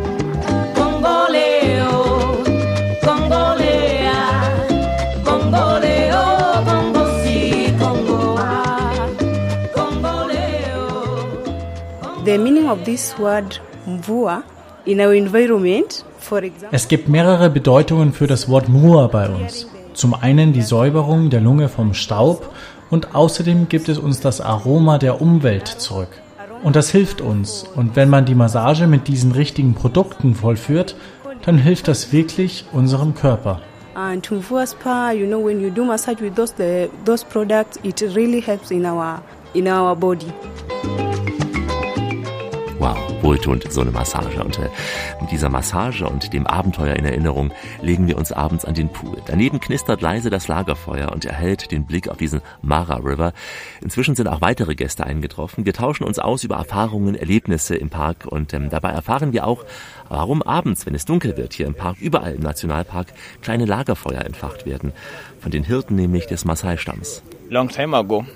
The 12.25 12.37
meaning 12.39 12.67
of 12.69 12.83
this 12.83 13.15
word 13.19 13.61
mvua 13.87 14.43
in 14.85 14.99
our 14.99 15.13
environment, 15.13 16.03
for 16.19 16.41
example, 16.43 16.69
Es 16.71 16.87
gibt 16.87 17.07
mehrere 17.07 17.49
Bedeutungen 17.51 18.13
für 18.13 18.25
das 18.25 18.49
Wort 18.49 18.67
Mua 18.67 19.07
bei 19.07 19.29
uns. 19.29 19.67
Zum 19.93 20.13
einen 20.15 20.51
die 20.51 20.63
Säuberung 20.63 21.29
der 21.29 21.41
Lunge 21.41 21.69
vom 21.69 21.93
Staub 21.93 22.51
und 22.89 23.13
außerdem 23.13 23.69
gibt 23.69 23.89
es 23.89 23.99
uns 23.99 24.21
das 24.21 24.41
Aroma 24.41 24.97
der 24.97 25.21
Umwelt 25.21 25.67
zurück. 25.67 26.09
Und 26.63 26.75
das 26.75 26.89
hilft 26.89 27.21
uns. 27.21 27.63
Und 27.75 27.95
wenn 27.95 28.09
man 28.09 28.25
die 28.25 28.35
Massage 28.35 28.87
mit 28.87 29.07
diesen 29.07 29.31
richtigen 29.31 29.75
Produkten 29.75 30.33
vollführt, 30.33 30.95
dann 31.45 31.59
hilft 31.59 31.87
das 31.87 32.11
wirklich 32.11 32.65
unserem 32.73 33.13
Körper. 33.13 33.61
and 33.95 34.29
mvua 34.29 34.65
spa, 34.67 35.11
you 35.11 35.25
know, 35.25 35.39
when 35.39 35.61
you 35.61 35.69
do 35.69 35.85
massage 35.85 36.19
with 36.21 36.35
those 36.35 36.53
the, 36.57 36.89
those 37.05 37.23
products, 37.23 37.77
it 37.83 38.01
really 38.15 38.41
helps 38.41 38.71
in 38.71 38.85
our 38.85 39.21
in 39.53 39.67
our 39.67 39.95
body. 39.95 40.33
Wow. 42.85 43.23
wohltuend, 43.23 43.73
so 43.73 43.81
eine 43.81 43.89
Massage. 43.89 44.43
Und 44.43 44.59
äh, 44.59 44.69
mit 45.19 45.31
dieser 45.31 45.49
Massage 45.49 46.07
und 46.07 46.31
dem 46.33 46.45
Abenteuer 46.45 46.95
in 46.95 47.03
Erinnerung 47.03 47.51
legen 47.81 48.05
wir 48.05 48.15
uns 48.15 48.31
abends 48.31 48.63
an 48.63 48.75
den 48.75 48.89
Pool. 48.89 49.17
Daneben 49.25 49.59
knistert 49.59 50.03
leise 50.03 50.29
das 50.29 50.47
Lagerfeuer 50.47 51.11
und 51.11 51.25
erhält 51.25 51.71
den 51.71 51.87
Blick 51.87 52.09
auf 52.09 52.17
diesen 52.17 52.41
Mara 52.61 52.97
River. 52.97 53.33
Inzwischen 53.81 54.13
sind 54.13 54.27
auch 54.27 54.41
weitere 54.41 54.75
Gäste 54.75 55.03
eingetroffen. 55.03 55.65
Wir 55.65 55.73
tauschen 55.73 56.03
uns 56.03 56.19
aus 56.19 56.43
über 56.43 56.57
Erfahrungen, 56.57 57.15
Erlebnisse 57.15 57.75
im 57.75 57.89
Park 57.89 58.27
und 58.27 58.53
ähm, 58.53 58.69
dabei 58.69 58.91
erfahren 58.91 59.33
wir 59.33 59.47
auch, 59.47 59.65
warum 60.07 60.43
abends, 60.43 60.85
wenn 60.85 60.93
es 60.93 61.05
dunkel 61.05 61.37
wird, 61.37 61.53
hier 61.53 61.65
im 61.65 61.73
Park, 61.73 61.97
überall 61.99 62.35
im 62.35 62.43
Nationalpark, 62.43 63.07
kleine 63.41 63.65
Lagerfeuer 63.65 64.21
entfacht 64.21 64.67
werden. 64.67 64.93
Von 65.41 65.49
den 65.49 65.63
Hirten 65.63 65.95
nämlich 65.95 66.27
des 66.27 66.45
Maasai-Stamms. 66.45 67.23
Long 67.49 67.67
time 67.67 67.97
ago, 67.97 68.27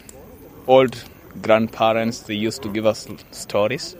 old 0.66 1.06
grandparents, 1.44 2.24
they 2.24 2.48
used 2.48 2.64
to 2.64 2.72
give 2.72 2.88
us 2.88 3.08
stories. 3.32 3.96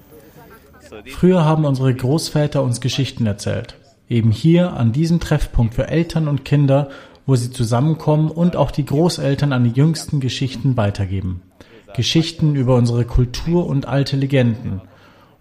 Früher 1.08 1.46
haben 1.46 1.66
unsere 1.66 1.94
Großväter 1.94 2.64
uns 2.64 2.82
Geschichten 2.82 3.26
erzählt. 3.26 3.76
Eben 4.08 4.32
hier 4.32 4.74
an 4.74 4.92
diesem 4.92 5.20
Treffpunkt 5.20 5.76
für 5.76 5.88
Eltern 5.88 6.28
und 6.28 6.46
Kinder, 6.46 6.90
wo 7.26 7.36
sie 7.36 7.52
zusammenkommen 7.52 8.32
und 8.32 8.56
auch 8.56 8.72
die 8.72 8.86
Großeltern 8.86 9.54
an 9.54 9.64
die 9.64 9.70
jüngsten 9.72 10.20
Geschichten 10.20 10.78
weitergeben. 10.78 11.42
Geschichten 11.96 12.56
über 12.56 12.76
unsere 12.76 13.06
Kultur 13.06 13.68
und 13.68 13.88
alte 13.88 14.16
Legenden. 14.16 14.82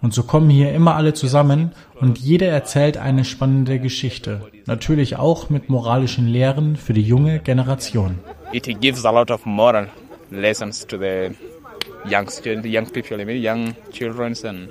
Und 0.00 0.14
so 0.14 0.22
kommen 0.22 0.48
hier 0.50 0.72
immer 0.72 0.94
alle 0.94 1.12
zusammen 1.12 1.72
und 2.00 2.18
jeder 2.18 2.48
erzählt 2.48 2.98
eine 2.98 3.24
spannende 3.24 3.80
Geschichte. 3.80 4.42
Natürlich 4.66 5.16
auch 5.16 5.50
mit 5.50 5.70
moralischen 5.70 6.28
Lehren 6.28 6.76
für 6.76 6.92
die 6.92 7.02
junge 7.02 7.40
Generation. 7.40 8.18
It 8.52 8.80
gives 8.80 9.04
a 9.04 9.10
lot 9.10 9.30
of 9.30 9.44
moral 9.44 9.88
lessons 10.30 10.86
to 10.86 10.98
the 10.98 11.30
young, 12.04 12.28
young 12.64 12.86
people, 12.86 13.18
young 13.18 13.74
children 13.92 14.34
and 14.44 14.68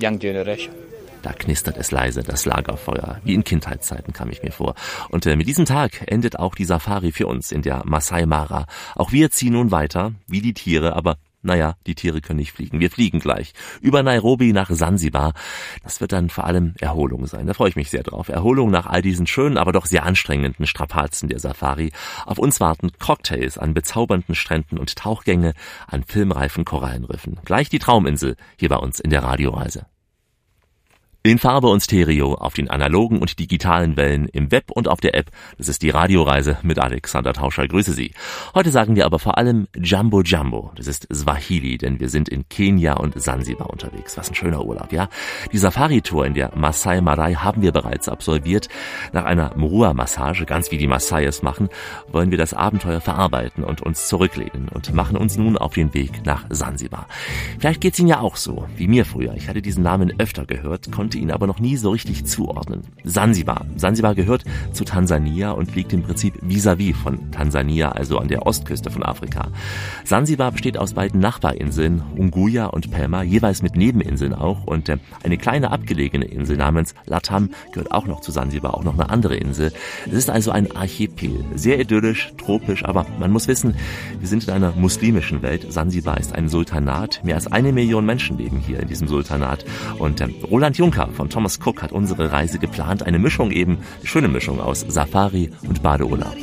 young 0.00 0.18
generation. 0.18 0.74
Da 1.22 1.32
knistert 1.32 1.76
es 1.76 1.92
leise, 1.92 2.22
das 2.22 2.44
Lagerfeuer. 2.44 3.20
Wie 3.24 3.34
in 3.34 3.44
Kindheitszeiten 3.44 4.12
kam 4.12 4.30
ich 4.30 4.42
mir 4.42 4.50
vor. 4.50 4.74
Und 5.08 5.24
äh, 5.26 5.36
mit 5.36 5.46
diesem 5.46 5.66
Tag 5.66 6.02
endet 6.06 6.38
auch 6.38 6.56
die 6.56 6.64
Safari 6.64 7.12
für 7.12 7.28
uns 7.28 7.52
in 7.52 7.62
der 7.62 7.82
Masai 7.84 8.26
Mara. 8.26 8.66
Auch 8.96 9.12
wir 9.12 9.30
ziehen 9.30 9.52
nun 9.52 9.70
weiter, 9.70 10.12
wie 10.26 10.40
die 10.40 10.54
Tiere, 10.54 10.96
aber 10.96 11.16
naja, 11.42 11.74
die 11.86 11.94
Tiere 11.94 12.20
können 12.20 12.38
nicht 12.38 12.52
fliegen. 12.52 12.80
Wir 12.80 12.90
fliegen 12.90 13.18
gleich. 13.18 13.52
Über 13.80 14.02
Nairobi 14.02 14.52
nach 14.52 14.70
Sansibar. 14.70 15.34
Das 15.82 16.00
wird 16.00 16.12
dann 16.12 16.30
vor 16.30 16.44
allem 16.44 16.74
Erholung 16.80 17.26
sein. 17.26 17.46
Da 17.46 17.54
freue 17.54 17.68
ich 17.68 17.76
mich 17.76 17.90
sehr 17.90 18.04
drauf. 18.04 18.28
Erholung 18.28 18.70
nach 18.70 18.86
all 18.86 19.02
diesen 19.02 19.26
schönen, 19.26 19.58
aber 19.58 19.72
doch 19.72 19.86
sehr 19.86 20.04
anstrengenden 20.04 20.66
Strapazen 20.66 21.28
der 21.28 21.40
Safari. 21.40 21.92
Auf 22.26 22.38
uns 22.38 22.60
warten 22.60 22.92
Cocktails 22.98 23.58
an 23.58 23.74
bezaubernden 23.74 24.34
Stränden 24.34 24.78
und 24.78 24.96
Tauchgänge 24.96 25.54
an 25.86 26.04
filmreifen 26.04 26.64
Korallenriffen. 26.64 27.40
Gleich 27.44 27.68
die 27.68 27.80
Trauminsel 27.80 28.36
hier 28.56 28.68
bei 28.68 28.76
uns 28.76 29.00
in 29.00 29.10
der 29.10 29.24
Radioreise. 29.24 29.86
In 31.24 31.38
Farbe 31.38 31.68
und 31.68 31.80
Stereo, 31.80 32.34
auf 32.34 32.54
den 32.54 32.68
analogen 32.68 33.20
und 33.20 33.38
digitalen 33.38 33.96
Wellen, 33.96 34.26
im 34.26 34.50
Web 34.50 34.72
und 34.72 34.88
auf 34.88 34.98
der 35.00 35.14
App. 35.14 35.30
Das 35.56 35.68
ist 35.68 35.82
die 35.82 35.90
Radioreise 35.90 36.58
mit 36.62 36.80
Alexander 36.80 37.32
Tauscher. 37.32 37.68
Grüße 37.68 37.92
Sie. 37.92 38.12
Heute 38.56 38.72
sagen 38.72 38.96
wir 38.96 39.06
aber 39.06 39.20
vor 39.20 39.38
allem 39.38 39.68
Jumbo 39.76 40.22
Jumbo. 40.22 40.72
Das 40.74 40.88
ist 40.88 41.06
Swahili, 41.14 41.78
denn 41.78 42.00
wir 42.00 42.08
sind 42.08 42.28
in 42.28 42.48
Kenia 42.48 42.94
und 42.94 43.22
Sansibar 43.22 43.70
unterwegs. 43.70 44.16
Was 44.16 44.30
ein 44.30 44.34
schöner 44.34 44.64
Urlaub, 44.64 44.90
ja? 44.90 45.08
Die 45.52 45.58
Safari-Tour 45.58 46.26
in 46.26 46.34
der 46.34 46.50
Masai 46.56 47.00
Marai 47.00 47.34
haben 47.34 47.62
wir 47.62 47.70
bereits 47.70 48.08
absolviert. 48.08 48.68
Nach 49.12 49.24
einer 49.24 49.56
Mrua-Massage, 49.56 50.44
ganz 50.44 50.72
wie 50.72 50.78
die 50.78 50.88
Masai 50.88 51.24
es 51.24 51.40
machen, 51.40 51.68
wollen 52.10 52.32
wir 52.32 52.38
das 52.38 52.52
Abenteuer 52.52 53.00
verarbeiten 53.00 53.62
und 53.62 53.80
uns 53.80 54.08
zurücklehnen 54.08 54.68
und 54.70 54.92
machen 54.92 55.16
uns 55.16 55.36
nun 55.36 55.56
auf 55.56 55.74
den 55.74 55.94
Weg 55.94 56.26
nach 56.26 56.46
Sansibar. 56.50 57.06
Vielleicht 57.60 57.80
geht's 57.80 58.00
Ihnen 58.00 58.08
ja 58.08 58.18
auch 58.18 58.34
so, 58.34 58.66
wie 58.76 58.88
mir 58.88 59.04
früher. 59.04 59.34
Ich 59.34 59.46
hatte 59.46 59.62
diesen 59.62 59.84
Namen 59.84 60.18
öfter 60.18 60.46
gehört, 60.46 60.90
konnte 60.90 61.11
ihn 61.18 61.30
aber 61.30 61.46
noch 61.46 61.58
nie 61.58 61.76
so 61.76 61.90
richtig 61.90 62.24
zuordnen. 62.24 62.82
Sansibar. 63.04 63.66
Sansibar 63.76 64.14
gehört 64.14 64.44
zu 64.72 64.84
Tansania 64.84 65.52
und 65.52 65.74
liegt 65.74 65.92
im 65.92 66.02
Prinzip 66.02 66.34
vis-à-vis 66.42 66.94
-vis 66.94 66.96
von 66.96 67.30
Tansania, 67.30 67.92
also 67.92 68.18
an 68.18 68.28
der 68.28 68.46
Ostküste 68.46 68.90
von 68.90 69.02
Afrika. 69.02 69.48
Sansibar 70.04 70.52
besteht 70.52 70.78
aus 70.78 70.94
beiden 70.94 71.20
Nachbarinseln, 71.20 72.02
Unguja 72.16 72.66
und 72.66 72.90
Pelma, 72.90 73.22
jeweils 73.22 73.62
mit 73.62 73.76
Nebeninseln 73.76 74.34
auch 74.34 74.64
und 74.64 74.88
äh, 74.88 74.98
eine 75.22 75.38
kleine 75.38 75.70
abgelegene 75.70 76.24
Insel 76.24 76.56
namens 76.56 76.94
Latam 77.06 77.50
gehört 77.72 77.92
auch 77.92 78.06
noch 78.06 78.20
zu 78.20 78.32
Sansibar, 78.32 78.74
auch 78.74 78.84
noch 78.84 78.94
eine 78.94 79.10
andere 79.10 79.36
Insel. 79.36 79.72
Es 80.06 80.12
ist 80.12 80.30
also 80.30 80.50
ein 80.50 80.74
Archipel, 80.74 81.44
sehr 81.54 81.80
idyllisch, 81.80 82.32
tropisch, 82.38 82.84
aber 82.84 83.06
man 83.18 83.30
muss 83.30 83.48
wissen, 83.48 83.74
wir 84.18 84.28
sind 84.28 84.44
in 84.44 84.50
einer 84.50 84.72
muslimischen 84.72 85.42
Welt. 85.42 85.72
Sansibar 85.72 86.18
ist 86.18 86.34
ein 86.34 86.48
Sultanat, 86.48 87.20
mehr 87.24 87.36
als 87.36 87.46
eine 87.46 87.72
Million 87.72 88.06
Menschen 88.06 88.38
leben 88.38 88.58
hier 88.58 88.80
in 88.80 88.88
diesem 88.88 89.08
Sultanat 89.08 89.64
und 89.98 90.20
äh, 90.20 90.28
Roland 90.50 90.78
Juncker 90.78 91.01
von 91.08 91.28
Thomas 91.28 91.58
Cook 91.64 91.82
hat 91.82 91.92
unsere 91.92 92.32
Reise 92.32 92.58
geplant. 92.58 93.02
Eine 93.02 93.18
Mischung 93.18 93.50
eben, 93.50 93.78
schöne 94.04 94.28
Mischung 94.28 94.60
aus 94.60 94.84
Safari 94.88 95.50
und 95.68 95.82
Badeurlaub. 95.82 96.34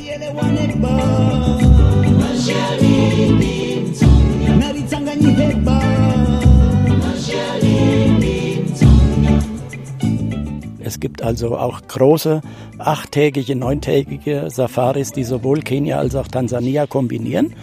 Es 10.82 10.98
gibt 10.98 11.22
also 11.22 11.56
auch 11.56 11.82
große 11.86 12.40
achttägige, 12.78 13.54
neuntägige 13.54 14.50
Safaris, 14.50 15.12
die 15.12 15.24
sowohl 15.24 15.60
Kenia 15.60 15.98
als 15.98 16.16
auch 16.16 16.26
Tansania 16.26 16.86
kombinieren. 16.86 17.54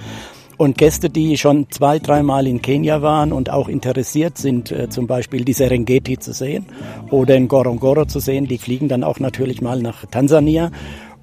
Und 0.58 0.76
Gäste, 0.80 1.12
die 1.12 1.38
schon 1.38 1.68
zwei, 1.70 2.00
dreimal 2.00 2.48
in 2.48 2.64
Kenia 2.64 3.04
waren 3.04 3.32
und 3.32 3.52
auch 3.52 3.70
interessiert 3.70 4.40
sind, 4.40 4.72
äh, 4.72 4.90
zum 4.90 5.06
Beispiel 5.06 5.46
die 5.46 5.54
Serengeti 5.54 6.18
zu 6.18 6.34
sehen 6.34 6.66
oder 7.12 7.36
in 7.36 7.48
Gorongoro 7.48 8.06
zu 8.06 8.20
sehen, 8.20 8.48
die 8.48 8.58
fliegen 8.58 8.88
dann 8.88 9.04
auch 9.04 9.20
natürlich 9.20 9.62
mal 9.62 9.80
nach 9.80 10.08
Tansania 10.08 10.72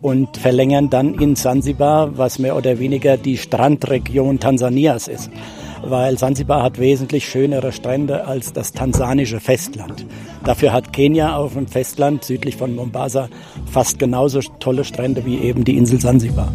und 0.01 0.37
verlängern 0.37 0.89
dann 0.89 1.15
in 1.15 1.35
Sansibar, 1.35 2.17
was 2.17 2.39
mehr 2.39 2.57
oder 2.57 2.79
weniger 2.79 3.17
die 3.17 3.37
Strandregion 3.37 4.39
Tansanias 4.39 5.09
ist. 5.09 5.31
Weil 5.83 6.17
Sansibar 6.17 6.63
hat 6.63 6.79
wesentlich 6.79 7.29
schönere 7.29 7.73
Strände 7.73 8.27
als 8.27 8.53
das 8.53 8.73
tansanische 8.73 9.41
Festland. 9.41 10.07
Dafür 10.45 10.73
hat 10.73 10.93
Kenia 10.93 11.37
auf 11.37 11.55
dem 11.55 11.67
Festland 11.67 12.23
südlich 12.23 12.57
von 12.57 12.75
Mombasa 12.75 13.29
fast 13.67 13.99
genauso 13.99 14.41
tolle 14.61 14.85
Strände 14.85 15.25
wie 15.27 15.39
eben 15.39 15.65
die 15.65 15.77
Insel 15.77 16.01
Sansibar. 16.01 16.53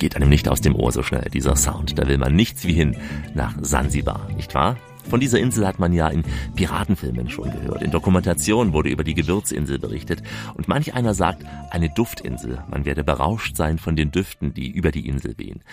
Geht 0.00 0.16
einem 0.16 0.28
nicht 0.28 0.48
aus 0.48 0.60
dem 0.60 0.74
Ohr 0.74 0.90
so 0.90 1.04
schnell, 1.04 1.30
dieser 1.32 1.54
Sound. 1.54 1.96
Da 1.98 2.08
will 2.08 2.18
man 2.18 2.34
nichts 2.34 2.64
wie 2.64 2.72
hin 2.72 2.96
nach 3.34 3.54
Sansibar, 3.60 4.26
nicht 4.34 4.54
wahr? 4.54 4.76
Von 5.10 5.18
dieser 5.18 5.40
Insel 5.40 5.66
hat 5.66 5.80
man 5.80 5.92
ja 5.92 6.06
in 6.06 6.22
Piratenfilmen 6.54 7.28
schon 7.28 7.50
gehört. 7.50 7.82
In 7.82 7.90
Dokumentationen 7.90 8.72
wurde 8.72 8.90
über 8.90 9.02
die 9.02 9.14
Gewürzinsel 9.14 9.80
berichtet. 9.80 10.22
Und 10.54 10.68
manch 10.68 10.94
einer 10.94 11.14
sagt, 11.14 11.44
eine 11.70 11.90
Duftinsel. 11.90 12.62
Man 12.70 12.84
werde 12.84 13.02
berauscht 13.02 13.56
sein 13.56 13.78
von 13.78 13.96
den 13.96 14.12
Düften, 14.12 14.54
die 14.54 14.70
über 14.70 14.92
die 14.92 15.08
Insel 15.08 15.36
wehen. 15.36 15.64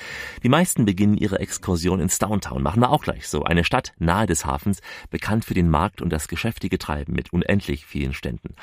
Die 0.42 0.50
meisten 0.50 0.86
beginnen 0.86 1.16
ihre 1.16 1.40
Exkursion 1.40 2.00
in 2.00 2.10
Stowntown. 2.10 2.64
Machen 2.64 2.82
wir 2.82 2.90
auch 2.90 3.04
gleich 3.04 3.28
so. 3.28 3.44
Eine 3.44 3.64
Stadt 3.64 3.94
nahe 4.00 4.26
des 4.26 4.44
Hafens, 4.44 4.82
bekannt 5.12 5.46
für 5.46 5.54
den 5.54 5.70
Markt 5.70 6.02
und 6.02 6.12
das 6.12 6.28
geschäftige 6.28 6.80
Treiben 6.80 7.14
mit 7.14 7.32
unendlich 7.32 7.86
vielen 7.86 8.14
Ständen. 8.14 8.56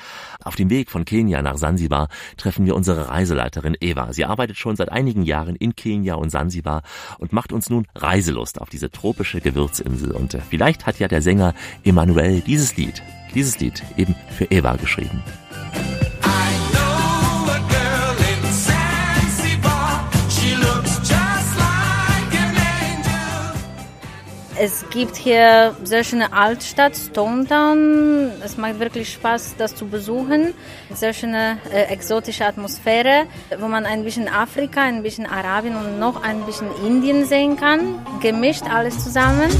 Auf 0.43 0.57
dem 0.57 0.69
Weg 0.69 0.91
von 0.91 1.05
Kenia 1.05 1.41
nach 1.41 1.55
Sansibar 1.57 2.09
treffen 2.35 2.65
wir 2.65 2.75
unsere 2.75 3.07
Reiseleiterin 3.07 3.77
Eva. 3.79 4.11
Sie 4.11 4.25
arbeitet 4.25 4.57
schon 4.57 4.75
seit 4.75 4.91
einigen 4.91 5.23
Jahren 5.23 5.55
in 5.55 5.77
Kenia 5.77 6.15
und 6.15 6.31
Sansibar 6.31 6.83
und 7.17 7.31
macht 7.31 7.53
uns 7.53 7.69
nun 7.69 7.87
Reiselust 7.95 8.59
auf 8.59 8.69
diese 8.69 8.91
tropische 8.91 9.39
Gewürzinsel. 9.39 10.11
Und 10.11 10.37
vielleicht 10.49 10.64
Vielleicht 10.65 10.87
hat 10.87 10.97
ja 10.97 11.07
der 11.07 11.21
Sänger 11.21 11.53
Emanuel 11.83 12.41
dieses 12.41 12.75
Lied, 12.75 13.03
dieses 13.35 13.59
Lied 13.59 13.83
eben 13.97 14.15
für 14.35 14.45
Eva 14.45 14.75
geschrieben. 14.77 15.21
Es 24.57 24.85
gibt 24.89 25.15
hier 25.17 25.75
sehr 25.83 26.03
schöne 26.03 26.33
Altstadt, 26.33 26.95
Stone 26.95 27.45
Town. 27.45 28.31
Es 28.43 28.57
macht 28.57 28.79
wirklich 28.79 29.13
Spaß, 29.13 29.57
das 29.59 29.75
zu 29.75 29.85
besuchen. 29.85 30.55
Sehr 30.91 31.13
schöne 31.13 31.59
äh, 31.71 31.93
exotische 31.93 32.43
Atmosphäre, 32.43 33.27
wo 33.59 33.67
man 33.67 33.85
ein 33.85 34.03
bisschen 34.03 34.27
Afrika, 34.27 34.81
ein 34.81 35.03
bisschen 35.03 35.27
Arabien 35.27 35.75
und 35.75 35.99
noch 35.99 36.23
ein 36.23 36.43
bisschen 36.47 36.69
Indien 36.83 37.25
sehen 37.25 37.55
kann. 37.55 38.03
Gemischt 38.19 38.63
alles 38.63 39.03
zusammen. 39.03 39.51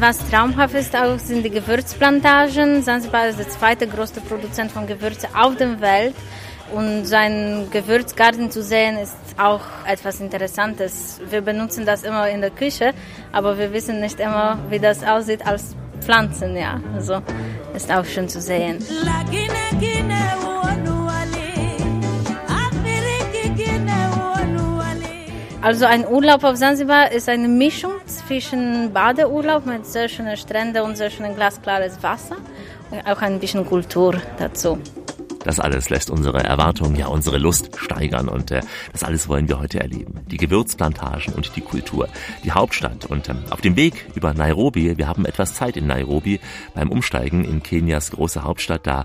Was 0.00 0.18
traumhaft 0.30 0.74
ist 0.74 0.94
auch, 0.94 1.18
sind 1.18 1.42
die 1.42 1.50
Gewürzplantagen. 1.50 2.84
Zanzibar 2.84 3.28
ist 3.28 3.40
der 3.40 3.48
zweite 3.48 3.88
größte 3.88 4.20
Produzent 4.20 4.70
von 4.70 4.86
Gewürzen 4.86 5.28
auf 5.34 5.56
der 5.56 5.80
Welt. 5.80 6.14
Und 6.72 7.04
seinen 7.06 7.68
Gewürzgarten 7.70 8.50
zu 8.50 8.62
sehen, 8.62 8.96
ist 8.98 9.16
auch 9.38 9.62
etwas 9.86 10.20
Interessantes. 10.20 11.20
Wir 11.28 11.40
benutzen 11.40 11.84
das 11.84 12.04
immer 12.04 12.28
in 12.28 12.40
der 12.40 12.50
Küche, 12.50 12.92
aber 13.32 13.58
wir 13.58 13.72
wissen 13.72 14.00
nicht 14.00 14.20
immer, 14.20 14.58
wie 14.70 14.78
das 14.78 15.02
aussieht, 15.02 15.44
als 15.44 15.74
Pflanzen, 16.00 16.56
ja. 16.56 16.80
Also 16.94 17.20
ist 17.74 17.90
auch 17.90 18.04
schön 18.04 18.28
zu 18.28 18.40
sehen. 18.40 18.78
Also 25.60 25.86
ein 25.86 26.06
Urlaub 26.06 26.44
auf 26.44 26.54
Zanzibar 26.54 27.10
ist 27.10 27.28
eine 27.28 27.48
Mischung 27.48 27.94
zwischen 28.06 28.92
Badeurlaub 28.92 29.66
mit 29.66 29.84
sehr 29.86 30.08
schönen 30.08 30.36
Stränden 30.36 30.82
und 30.82 30.96
sehr 30.96 31.10
schönen 31.10 31.34
glasklares 31.34 32.00
Wasser 32.00 32.36
und 32.92 33.04
auch 33.04 33.20
ein 33.22 33.40
bisschen 33.40 33.66
Kultur 33.66 34.14
dazu. 34.38 34.78
Das 35.44 35.60
alles 35.60 35.90
lässt 35.90 36.10
unsere 36.10 36.42
Erwartungen, 36.42 36.96
ja 36.96 37.06
unsere 37.06 37.38
Lust 37.38 37.70
steigern 37.78 38.28
und 38.28 38.50
äh, 38.50 38.60
das 38.92 39.04
alles 39.04 39.28
wollen 39.28 39.48
wir 39.48 39.58
heute 39.58 39.80
erleben. 39.80 40.20
Die 40.30 40.36
Gewürzplantagen 40.36 41.34
und 41.34 41.54
die 41.56 41.60
Kultur, 41.60 42.08
die 42.44 42.52
Hauptstadt 42.52 43.06
und 43.06 43.28
äh, 43.28 43.34
auf 43.50 43.60
dem 43.60 43.76
Weg 43.76 44.06
über 44.14 44.34
Nairobi, 44.34 44.98
wir 44.98 45.08
haben 45.08 45.24
etwas 45.24 45.54
Zeit 45.54 45.76
in 45.76 45.86
Nairobi 45.86 46.40
beim 46.74 46.90
Umsteigen 46.90 47.44
in 47.44 47.62
Kenias 47.62 48.10
große 48.10 48.42
Hauptstadt, 48.42 48.86
da 48.86 49.04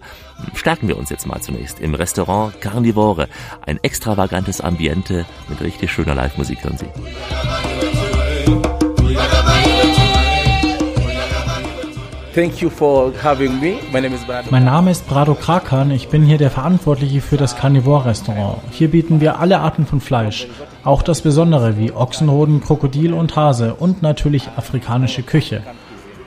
stärken 0.56 0.88
wir 0.88 0.98
uns 0.98 1.10
jetzt 1.10 1.28
mal 1.28 1.42
zunächst 1.42 1.80
im 1.80 1.94
Restaurant 1.96 2.60
Carnivore, 2.62 3.28
ein 3.66 3.80
extravagantes 3.84 4.62
Ambiente 4.62 5.26
mit 5.50 5.62
richtig 5.62 5.92
schöner 5.92 6.16
Live-Musik 6.16 6.64
hören 6.64 6.78
Sie. 6.78 8.03
Thank 12.34 12.64
you 12.64 12.72
for 12.72 13.14
having 13.22 13.60
me. 13.60 13.78
My 13.92 14.02
name 14.02 14.16
is 14.16 14.26
Brad. 14.26 14.50
Mein 14.50 14.66
Name 14.66 14.90
ist 14.90 15.08
Brado 15.08 15.36
Krakan, 15.36 15.92
ich 15.92 16.08
bin 16.08 16.24
hier 16.24 16.40
der 16.40 16.50
Verantwortliche 16.50 17.22
für 17.22 17.38
das 17.38 17.56
Carnivore-Restaurant. 17.56 18.58
Hier 18.72 18.90
bieten 18.90 19.22
wir 19.22 19.40
alle 19.40 19.60
Arten 19.60 19.86
von 19.86 20.02
Fleisch, 20.02 20.48
auch 20.84 21.04
das 21.04 21.22
Besondere 21.22 21.78
wie 21.78 21.92
Ochsenhoden, 21.92 22.60
Krokodil 22.60 23.14
und 23.14 23.36
Hase 23.36 23.76
und 23.76 24.02
natürlich 24.02 24.50
afrikanische 24.56 25.22
Küche. 25.22 25.62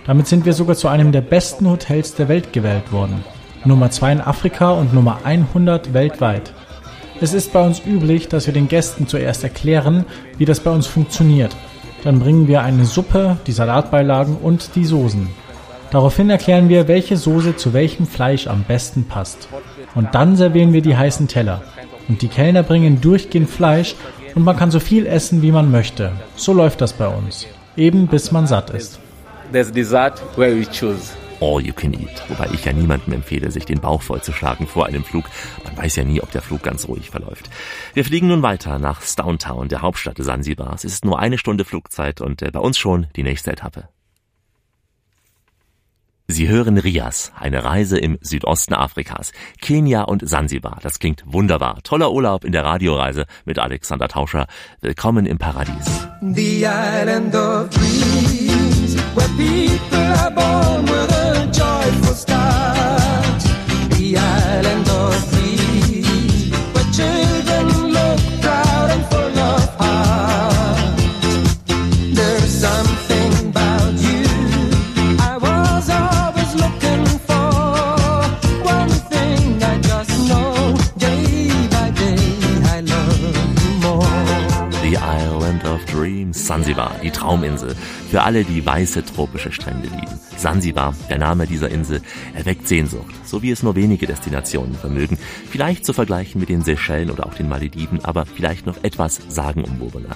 Damit 0.07 0.28
sind 0.28 0.44
wir 0.44 0.52
sogar 0.52 0.76
zu 0.76 0.86
einem 0.86 1.11
der 1.11 1.22
besten 1.22 1.68
Hotels 1.68 2.14
der 2.14 2.28
Welt 2.28 2.52
gewählt 2.52 2.92
worden. 2.92 3.24
Nummer 3.64 3.90
2 3.90 4.12
in 4.12 4.20
Afrika 4.20 4.70
und 4.70 4.94
Nummer 4.94 5.18
100 5.24 5.92
weltweit. 5.92 6.52
Es 7.20 7.34
ist 7.34 7.52
bei 7.52 7.66
uns 7.66 7.82
üblich, 7.84 8.28
dass 8.28 8.46
wir 8.46 8.54
den 8.54 8.68
Gästen 8.68 9.09
zuerst 9.09 9.42
erklären, 9.42 10.04
wie 10.38 10.44
das 10.44 10.61
bei 10.61 10.70
uns 10.70 10.86
funktioniert. 10.86 11.57
Dann 12.04 12.20
bringen 12.20 12.46
wir 12.46 12.62
eine 12.62 12.84
Suppe, 12.84 13.38
die 13.48 13.52
Salatbeilagen 13.52 14.36
und 14.36 14.76
die 14.76 14.84
Soßen. 14.84 15.45
Daraufhin 15.91 16.30
erklären 16.30 16.68
wir, 16.68 16.89
welche 16.89 17.16
Soße 17.16 17.57
zu 17.57 17.72
welchem 17.72 18.07
Fleisch 18.07 18.47
am 18.47 18.64
besten 18.64 19.05
passt. 19.05 19.49
Und 19.95 20.14
dann 20.14 20.37
servieren 20.37 20.72
wir 20.72 20.82
die 20.82 20.97
heißen 20.97 21.28
Teller. 21.28 21.62
Und 22.09 22.22
die 22.22 22.28
Kellner 22.28 22.62
bringen 22.62 23.01
durchgehend 23.01 23.49
Fleisch 23.49 23.95
und 24.34 24.45
man 24.45 24.57
kann 24.57 24.70
so 24.70 24.80
viel 24.80 25.07
essen, 25.07 25.43
wie 25.43 25.53
man 25.53 25.70
möchte. 25.70 26.12
So 26.37 26.53
läuft 26.53 26.80
das 26.80 26.93
bei 26.93 27.09
uns. 27.09 27.47
Eben 27.76 28.07
bis 28.07 28.32
man 28.32 28.47
satt 28.47 28.70
ist. 28.70 29.01
There's 29.53 29.72
dessert 29.72 30.22
where 30.37 30.55
we 30.55 30.66
choose. 30.66 31.12
All 31.41 31.61
you 31.61 31.72
can 31.72 31.93
eat. 31.93 32.22
Wobei 32.28 32.49
ich 32.53 32.64
ja 32.64 32.72
niemandem 32.72 33.12
empfehle, 33.12 33.51
sich 33.51 33.66
den 33.66 33.80
Bauch 33.80 34.03
vollzuschlagen 34.03 34.66
vor 34.66 34.87
einem 34.87 35.05
Flug. 35.05 35.24
Man 35.64 35.76
weiß 35.76 35.97
ja 35.97 36.05
nie, 36.05 36.20
ob 36.20 36.30
der 36.32 36.43
Flug 36.43 36.62
ganz 36.62 36.89
ruhig 36.89 37.11
verläuft. 37.11 37.51
Wir 37.95 38.05
fliegen 38.05 38.28
nun 38.28 38.43
weiter 38.43 38.78
nach 38.78 39.03
Stone 39.03 39.39
Town, 39.39 39.68
der 39.68 39.82
Hauptstadt 39.82 40.16
Sansibar. 40.18 40.72
Es 40.74 40.84
ist 40.84 41.05
nur 41.05 41.18
eine 41.18 41.39
Stunde 41.39 41.64
Flugzeit 41.64 42.20
und 42.20 42.43
äh, 42.43 42.51
bei 42.51 42.61
uns 42.61 42.78
schon 42.78 43.07
die 43.16 43.22
nächste 43.22 43.53
Etappe. 43.53 43.89
Sie 46.29 46.49
hören 46.49 46.77
Rias, 46.77 47.31
eine 47.39 47.62
Reise 47.62 47.99
im 47.99 48.18
Südosten 48.20 48.74
Afrikas, 48.74 49.31
Kenia 49.61 50.03
und 50.03 50.29
Sansibar. 50.29 50.79
Das 50.83 50.99
klingt 50.99 51.22
wunderbar. 51.24 51.83
Toller 51.85 52.11
Urlaub 52.11 52.45
in 52.45 52.51
der 52.51 52.64
Radioreise 52.64 53.27
mit 53.45 53.61
Alexander 53.61 54.09
Tauscher. 54.09 54.49
Willkommen 54.81 55.24
im 55.27 55.39
Paradies. 55.39 56.09
The. 56.22 56.66
Sansibar, 86.47 86.92
die 87.03 87.11
Trauminsel. 87.11 87.74
Für 88.09 88.22
alle, 88.22 88.44
die 88.44 88.64
weiße 88.64 89.05
tropische 89.05 89.51
Strände 89.51 89.88
lieben. 89.88 90.20
Sansibar, 90.36 90.94
der 91.11 91.18
Name 91.18 91.47
dieser 91.47 91.70
Insel, 91.70 92.03
erweckt 92.34 92.68
Sehnsucht, 92.68 93.14
so 93.24 93.42
wie 93.42 93.51
es 93.51 93.64
nur 93.64 93.74
wenige 93.74 94.07
Destinationen 94.07 94.74
vermögen. 94.74 95.18
Vielleicht 95.51 95.84
zu 95.84 95.92
vergleichen 95.92 96.38
mit 96.38 96.49
den 96.49 96.62
Seychellen 96.62 97.11
oder 97.11 97.26
auch 97.26 97.34
den 97.34 97.49
Malediven, 97.49 98.05
aber 98.05 98.26
vielleicht 98.26 98.64
noch 98.64 98.76
etwas 98.84 99.18
sagenumwobener. 99.28 100.14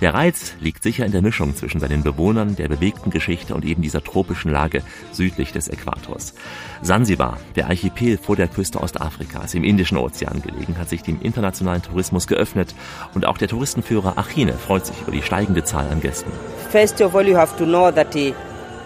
Der 0.00 0.14
Reiz 0.14 0.54
liegt 0.60 0.84
sicher 0.84 1.04
in 1.04 1.10
der 1.10 1.22
Mischung 1.22 1.56
zwischen 1.56 1.80
seinen 1.80 2.04
Bewohnern, 2.04 2.54
der 2.54 2.68
bewegten 2.68 3.10
Geschichte 3.10 3.52
und 3.52 3.64
eben 3.64 3.82
dieser 3.82 4.04
tropischen 4.04 4.52
Lage 4.52 4.82
südlich 5.10 5.50
des 5.50 5.66
Äquators. 5.66 6.34
Sansibar, 6.82 7.38
der 7.56 7.66
Archipel 7.66 8.18
vor 8.18 8.36
der 8.36 8.46
Küste 8.46 8.80
Ostafrikas 8.80 9.54
im 9.54 9.64
Indischen 9.64 9.98
Ozean 9.98 10.42
gelegen, 10.42 10.78
hat 10.78 10.90
sich 10.90 11.02
dem 11.02 11.20
internationalen 11.20 11.82
Tourismus 11.82 12.28
geöffnet 12.28 12.74
und 13.14 13.26
auch 13.26 13.38
der 13.38 13.48
Touristenführer 13.48 14.16
Achine 14.16 14.52
freut 14.52 14.86
sich 14.86 15.00
über 15.02 15.12
die 15.12 15.22
steigende 15.22 15.64
Zahl 15.72 15.86
an 15.90 16.00
Gästen. 16.00 16.30
First 16.70 17.00
of 17.00 17.14
all, 17.14 17.26
you 17.26 17.36
have 17.36 17.56
to 17.56 17.64
know 17.64 17.90
that 17.90 18.14
uh, 18.14 18.32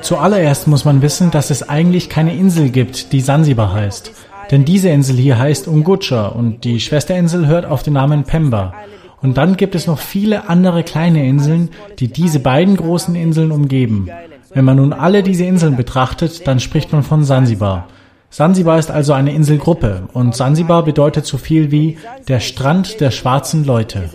Zuallererst 0.02 0.68
muss 0.68 0.84
man 0.84 1.02
wissen, 1.02 1.30
dass 1.32 1.50
es 1.50 1.68
eigentlich 1.68 2.08
keine 2.08 2.36
Insel 2.36 2.70
gibt, 2.70 3.12
die 3.12 3.20
Sansibar 3.20 3.72
heißt. 3.72 4.12
Denn 4.52 4.64
diese 4.64 4.90
Insel 4.90 5.16
hier 5.16 5.38
heißt 5.38 5.66
Unguja 5.66 6.28
und 6.28 6.62
die 6.62 6.78
Schwesterinsel 6.78 7.48
hört 7.48 7.66
auf 7.66 7.82
den 7.82 7.94
Namen 7.94 8.22
Pemba. 8.22 8.72
Und 9.20 9.36
dann 9.36 9.56
gibt 9.56 9.74
es 9.74 9.88
noch 9.88 9.98
viele 9.98 10.48
andere 10.48 10.84
kleine 10.84 11.26
Inseln, 11.26 11.70
die 11.98 12.08
diese 12.08 12.38
beiden 12.38 12.76
großen 12.76 13.16
Inseln 13.16 13.50
umgeben. 13.50 14.08
Wenn 14.54 14.64
man 14.64 14.76
nun 14.76 14.92
alle 14.92 15.24
diese 15.24 15.44
Inseln 15.44 15.76
betrachtet, 15.76 16.46
dann 16.46 16.60
spricht 16.60 16.92
man 16.92 17.02
von 17.02 17.24
Sansibar. 17.24 17.88
Sansibar 18.30 18.78
ist 18.78 18.90
also 18.90 19.12
eine 19.12 19.32
Inselgruppe 19.32 20.08
und 20.12 20.36
Sansibar 20.36 20.84
bedeutet 20.84 21.26
so 21.26 21.38
viel 21.38 21.70
wie 21.72 21.98
der 22.28 22.40
Strand 22.40 23.00
der 23.00 23.10
schwarzen 23.10 23.64
Leute. 23.64 24.10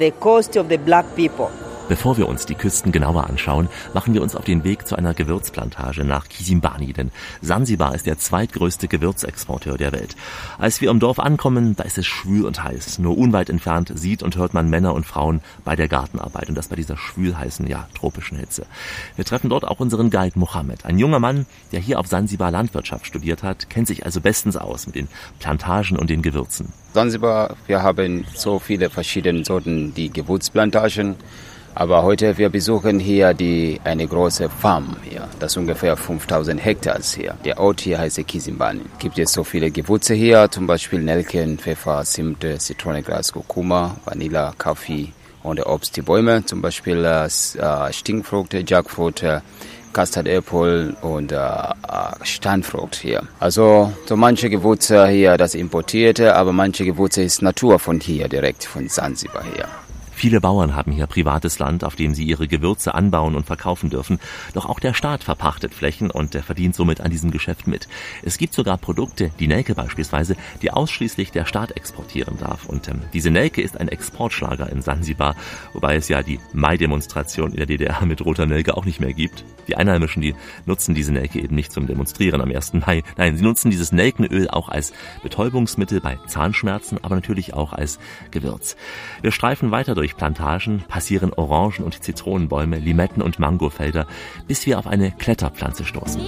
means 0.00 0.08
that 0.08 0.10
uh, 0.10 0.10
the 0.10 0.10
coast 0.20 0.56
of 0.56 0.68
the 0.68 0.78
black 0.78 1.16
people. 1.16 1.71
Bevor 1.92 2.16
wir 2.16 2.26
uns 2.26 2.46
die 2.46 2.54
Küsten 2.54 2.90
genauer 2.90 3.28
anschauen, 3.28 3.68
machen 3.92 4.14
wir 4.14 4.22
uns 4.22 4.34
auf 4.34 4.46
den 4.46 4.64
Weg 4.64 4.86
zu 4.86 4.96
einer 4.96 5.12
Gewürzplantage 5.12 6.04
nach 6.04 6.26
Kisimbani, 6.26 6.94
denn 6.94 7.10
Sansibar 7.42 7.94
ist 7.94 8.06
der 8.06 8.16
zweitgrößte 8.16 8.88
Gewürzexporteur 8.88 9.76
der 9.76 9.92
Welt. 9.92 10.16
Als 10.56 10.80
wir 10.80 10.88
im 10.88 11.00
Dorf 11.00 11.18
ankommen, 11.18 11.76
da 11.76 11.84
ist 11.84 11.98
es 11.98 12.06
schwül 12.06 12.46
und 12.46 12.64
heiß. 12.64 12.98
Nur 12.98 13.18
unweit 13.18 13.50
entfernt 13.50 13.92
sieht 13.94 14.22
und 14.22 14.36
hört 14.36 14.54
man 14.54 14.70
Männer 14.70 14.94
und 14.94 15.04
Frauen 15.04 15.42
bei 15.66 15.76
der 15.76 15.86
Gartenarbeit 15.86 16.48
und 16.48 16.54
das 16.54 16.68
bei 16.68 16.76
dieser 16.76 16.96
schwülheißen, 16.96 17.66
ja, 17.66 17.86
tropischen 17.94 18.38
Hitze. 18.38 18.64
Wir 19.16 19.26
treffen 19.26 19.50
dort 19.50 19.66
auch 19.66 19.78
unseren 19.78 20.08
Guide 20.08 20.38
Mohammed, 20.38 20.86
ein 20.86 20.98
junger 20.98 21.20
Mann, 21.20 21.44
der 21.72 21.80
hier 21.80 22.00
auf 22.00 22.06
Sansibar 22.06 22.50
Landwirtschaft 22.50 23.04
studiert 23.04 23.42
hat, 23.42 23.68
kennt 23.68 23.86
sich 23.86 24.06
also 24.06 24.22
bestens 24.22 24.56
aus 24.56 24.86
mit 24.86 24.94
den 24.94 25.08
Plantagen 25.40 25.98
und 25.98 26.08
den 26.08 26.22
Gewürzen. 26.22 26.72
Zanzibar, 26.94 27.56
wir 27.66 27.82
haben 27.82 28.24
so 28.34 28.58
viele 28.58 28.88
verschiedene 28.88 29.44
Sorten, 29.44 29.92
die 29.92 30.10
Gewürzplantagen. 30.10 31.16
Aber 31.74 32.02
heute 32.02 32.36
wir 32.36 32.50
besuchen 32.50 32.98
hier 32.98 33.32
die, 33.34 33.80
eine 33.84 34.06
große 34.06 34.48
Farm 34.48 34.96
hier. 35.02 35.26
Das 35.38 35.52
ist 35.52 35.56
ungefähr 35.56 35.96
5000 35.96 36.62
Hektar 36.62 36.98
hier. 37.02 37.34
Der 37.44 37.58
Ort 37.58 37.80
hier 37.80 37.98
heißt 37.98 38.26
Kisimbani. 38.26 38.82
Gibt 38.98 39.18
es 39.18 39.32
so 39.32 39.42
viele 39.42 39.70
Gewürze 39.70 40.14
hier, 40.14 40.50
zum 40.50 40.66
Beispiel 40.66 41.00
Nelken, 41.00 41.58
Pfeffer, 41.58 42.02
Zimte, 42.04 42.58
Zitronengras, 42.58 43.32
Kurkuma, 43.32 43.96
Vanilla, 44.04 44.52
Kaffee 44.58 45.12
und 45.42 45.64
Obst, 45.66 45.96
die 45.96 46.02
Bäume, 46.02 46.44
zum 46.44 46.60
Beispiel 46.60 47.04
äh, 47.04 47.92
Stinkfrüchte, 47.92 48.64
Jackfruit, 48.66 49.24
Custard 49.92 50.26
Apple 50.26 50.94
und 51.02 51.32
äh, 51.32 51.38
Steinfrucht 52.22 52.96
hier. 52.96 53.22
Also 53.40 53.92
so 54.06 54.16
manche 54.16 54.48
Gewürze 54.50 55.06
hier, 55.08 55.36
das 55.36 55.54
importierte, 55.54 56.34
aber 56.34 56.52
manche 56.52 56.84
Gewürze 56.84 57.22
ist 57.22 57.42
Natur 57.42 57.78
von 57.78 58.00
hier, 58.00 58.28
direkt 58.28 58.64
von 58.64 58.88
Zanzibar 58.88 59.44
hier. 59.54 59.68
Viele 60.22 60.40
Bauern 60.40 60.76
haben 60.76 60.92
hier 60.92 61.08
privates 61.08 61.58
Land, 61.58 61.82
auf 61.82 61.96
dem 61.96 62.14
sie 62.14 62.22
ihre 62.22 62.46
Gewürze 62.46 62.94
anbauen 62.94 63.34
und 63.34 63.44
verkaufen 63.44 63.90
dürfen. 63.90 64.20
Doch 64.54 64.66
auch 64.66 64.78
der 64.78 64.94
Staat 64.94 65.24
verpachtet 65.24 65.74
Flächen 65.74 66.12
und 66.12 66.34
der 66.34 66.44
verdient 66.44 66.76
somit 66.76 67.00
an 67.00 67.10
diesem 67.10 67.32
Geschäft 67.32 67.66
mit. 67.66 67.88
Es 68.22 68.38
gibt 68.38 68.54
sogar 68.54 68.78
Produkte, 68.78 69.32
die 69.40 69.48
Nelke 69.48 69.74
beispielsweise, 69.74 70.36
die 70.62 70.70
ausschließlich 70.70 71.32
der 71.32 71.44
Staat 71.44 71.72
exportieren 71.72 72.38
darf. 72.38 72.66
Und 72.66 72.86
ähm, 72.86 73.00
diese 73.12 73.32
Nelke 73.32 73.62
ist 73.62 73.76
ein 73.76 73.88
Exportschlager 73.88 74.70
in 74.70 74.80
Sansibar, 74.80 75.34
wobei 75.72 75.96
es 75.96 76.08
ja 76.08 76.22
die 76.22 76.38
Mai-Demonstration 76.52 77.50
in 77.50 77.56
der 77.56 77.66
DDR 77.66 78.06
mit 78.06 78.24
roter 78.24 78.46
Nelke 78.46 78.76
auch 78.76 78.84
nicht 78.84 79.00
mehr 79.00 79.14
gibt. 79.14 79.44
Die 79.66 79.76
Einheimischen, 79.76 80.22
die 80.22 80.36
nutzen 80.66 80.94
diese 80.94 81.12
Nelke 81.12 81.40
eben 81.40 81.56
nicht 81.56 81.72
zum 81.72 81.88
Demonstrieren 81.88 82.40
am 82.40 82.50
1. 82.52 82.74
Mai. 82.74 83.02
Nein, 83.16 83.36
sie 83.36 83.42
nutzen 83.42 83.72
dieses 83.72 83.90
Nelkenöl 83.90 84.48
auch 84.48 84.68
als 84.68 84.92
Betäubungsmittel 85.24 86.00
bei 86.00 86.16
Zahnschmerzen, 86.28 86.98
aber 87.02 87.16
natürlich 87.16 87.54
auch 87.54 87.72
als 87.72 87.98
Gewürz. 88.30 88.76
Wir 89.20 89.32
streifen 89.32 89.72
weiter 89.72 89.96
durch 89.96 90.11
durch 90.12 90.16
Plantagen, 90.16 90.84
passieren 90.88 91.32
Orangen- 91.34 91.84
und 91.84 92.02
Zitronenbäume, 92.02 92.78
Limetten- 92.78 93.22
und 93.22 93.38
Mangofelder, 93.38 94.06
bis 94.46 94.66
wir 94.66 94.78
auf 94.78 94.86
eine 94.86 95.10
Kletterpflanze 95.12 95.84
stoßen. 95.84 96.20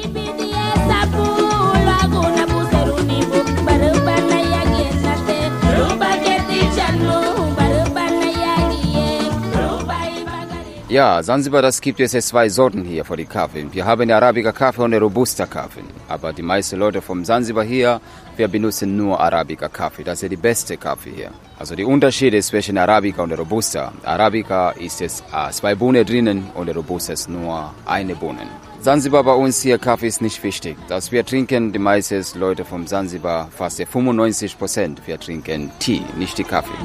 Ja, 10.89 11.21
Zanzibar, 11.25 11.61
das 11.61 11.81
gibt 11.81 11.99
es 11.99 12.13
jetzt 12.13 12.29
zwei 12.29 12.49
Sorten 12.49 12.85
hier 12.85 13.05
für 13.05 13.17
die 13.17 13.25
Kaffee. 13.25 13.67
Wir 13.73 13.85
haben 13.85 14.01
den 14.01 14.13
Arabica 14.13 14.53
Kaffee 14.53 14.83
und 14.83 14.93
den 14.93 15.03
Robusta 15.03 15.45
Kaffee. 15.45 15.83
Aber 16.09 16.33
die 16.33 16.43
meisten 16.43 16.79
Leute 16.79 17.03
vom 17.03 17.25
Zanzibar 17.25 17.65
hier, 17.65 18.01
wir 18.37 18.49
benutzen 18.49 18.97
nur 18.97 19.21
Arabica 19.21 19.69
Kaffee. 19.69 20.05
Das 20.05 20.23
ist 20.23 20.31
die 20.31 20.37
beste 20.37 20.77
Kaffee 20.77 21.13
hier. 21.15 21.31
Also 21.59 21.75
die 21.75 21.85
Unterschiede 21.85 22.41
zwischen 22.43 22.79
Arabica 22.79 23.23
und 23.23 23.33
Robusta. 23.33 23.93
Arabica 24.03 24.71
ist 24.71 25.01
es 25.01 25.21
äh, 25.33 25.51
zwei 25.51 25.75
Bohnen 25.75 26.05
drinnen 26.05 26.51
und 26.55 26.69
Robusta 26.69 27.13
ist 27.13 27.29
nur 27.29 27.73
eine 27.87 28.15
Bohnen. 28.15 28.49
Zanzibar 28.81 29.25
bei 29.25 29.33
uns 29.33 29.63
hier 29.63 29.79
Kaffee 29.79 30.09
ist 30.09 30.21
nicht 30.21 30.43
wichtig. 30.43 30.77
Das 30.89 31.11
wir 31.11 31.25
trinken, 31.25 31.73
die 31.73 31.79
meisten 31.79 32.23
Leute 32.39 32.65
vom 32.65 32.87
Zanzibar, 32.87 33.49
fast 33.51 33.83
95 33.83 34.59
Prozent, 34.59 35.01
wir 35.07 35.19
trinken 35.19 35.71
Tee, 35.79 36.03
nicht 36.19 36.37
die 36.37 36.45
Kaffee. 36.45 36.77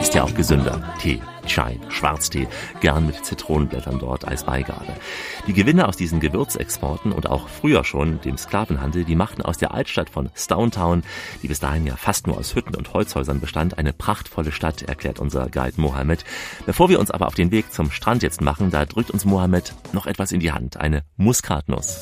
Ist 0.00 0.14
ja 0.14 0.22
auch 0.22 0.34
gesünder. 0.34 0.80
Tee, 1.00 1.20
Chai, 1.48 1.80
Schwarztee, 1.88 2.46
gern 2.80 3.06
mit 3.06 3.24
Zitronenblättern 3.24 3.98
dort 3.98 4.26
als 4.26 4.44
Beigabe. 4.44 4.92
Die 5.46 5.54
Gewinne 5.54 5.88
aus 5.88 5.96
diesen 5.96 6.20
Gewürzexporten 6.20 7.10
und 7.10 7.28
auch 7.28 7.48
früher 7.48 7.84
schon 7.84 8.20
dem 8.20 8.36
Sklavenhandel, 8.36 9.04
die 9.04 9.16
machten 9.16 9.42
aus 9.42 9.56
der 9.58 9.72
Altstadt 9.72 10.10
von 10.10 10.28
Stountown, 10.36 11.02
die 11.42 11.48
bis 11.48 11.58
dahin 11.58 11.86
ja 11.86 11.96
fast 11.96 12.26
nur 12.26 12.36
aus 12.36 12.54
Hütten 12.54 12.76
und 12.76 12.92
Holzhäusern 12.92 13.40
bestand, 13.40 13.78
eine 13.78 13.92
prachtvolle 13.92 14.52
Stadt, 14.52 14.82
erklärt 14.82 15.18
unser 15.18 15.48
Guide 15.48 15.80
Mohammed. 15.80 16.24
Bevor 16.66 16.90
wir 16.90 17.00
uns 17.00 17.10
aber 17.10 17.26
auf 17.26 17.34
den 17.34 17.50
Weg 17.50 17.72
zum 17.72 17.90
Strand 17.90 18.22
jetzt 18.22 18.42
machen, 18.42 18.70
da 18.70 18.84
drückt 18.84 19.10
uns 19.10 19.24
Mohammed 19.24 19.74
noch 19.92 20.06
etwas 20.06 20.32
in 20.32 20.40
die 20.40 20.52
Hand, 20.52 20.76
eine 20.76 21.02
Muskatnuss. 21.16 22.00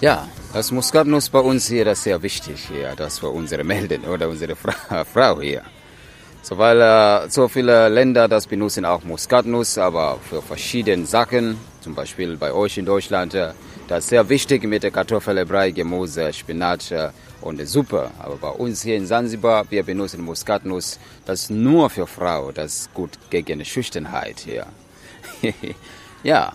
Ja, 0.00 0.28
das 0.54 0.70
Muskatnuss 0.70 1.30
bei 1.30 1.40
uns 1.40 1.66
hier, 1.66 1.84
das 1.84 1.98
ist 1.98 2.04
sehr 2.04 2.22
wichtig 2.22 2.68
hier, 2.72 2.94
das 2.96 3.18
für 3.18 3.28
unsere 3.28 3.64
Melden 3.64 4.04
oder 4.04 4.28
unsere 4.28 4.54
Fra 4.54 5.04
Frau 5.12 5.40
hier. 5.40 5.62
So, 6.42 6.56
weil 6.56 6.80
äh, 6.80 7.28
so 7.28 7.48
viele 7.48 7.88
Länder 7.88 8.28
das 8.28 8.46
benutzen 8.46 8.84
auch 8.84 9.02
Muskatnuss, 9.02 9.78
aber 9.78 10.18
für 10.22 10.40
verschiedene 10.40 11.06
Sachen, 11.06 11.56
zum 11.80 11.96
Beispiel 11.96 12.36
bei 12.36 12.52
euch 12.52 12.78
in 12.78 12.86
Deutschland, 12.86 13.34
äh, 13.34 13.52
das 13.88 14.04
ist 14.04 14.10
sehr 14.10 14.28
wichtig 14.28 14.62
mit 14.62 14.84
der 14.84 14.92
Kartoffel, 14.92 15.44
Brei, 15.44 15.72
Gemüse, 15.72 16.32
Spinat 16.32 16.88
äh, 16.92 17.08
und 17.40 17.66
Suppe. 17.66 18.12
Aber 18.20 18.36
bei 18.36 18.50
uns 18.50 18.82
hier 18.82 18.96
in 18.96 19.06
Zanzibar, 19.06 19.64
wir 19.70 19.82
benutzen 19.82 20.22
Muskatnuss, 20.22 21.00
das 21.26 21.40
ist 21.42 21.50
nur 21.50 21.90
für 21.90 22.06
Frau, 22.06 22.52
das 22.52 22.82
ist 22.82 22.94
gut 22.94 23.18
gegen 23.28 23.64
Schüchternheit 23.64 24.38
hier. 24.38 24.66
ja, 26.22 26.52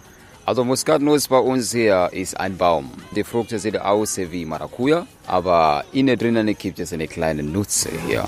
also 0.50 0.64
Muskatnuss 0.64 1.28
bei 1.28 1.38
uns 1.38 1.72
hier 1.72 2.10
ist 2.12 2.40
ein 2.40 2.58
Baum. 2.58 2.90
Die 3.16 3.24
Früchte 3.24 3.60
sehen 3.60 3.78
aus 3.78 4.18
wie 4.18 4.46
Maracuja, 4.46 5.06
aber 5.28 5.86
innen 5.94 6.18
drinnen 6.18 6.58
gibt 6.58 6.80
es 6.80 6.92
eine 6.92 7.08
kleine 7.08 7.44
Nutze 7.44 7.92
hier. 8.08 8.28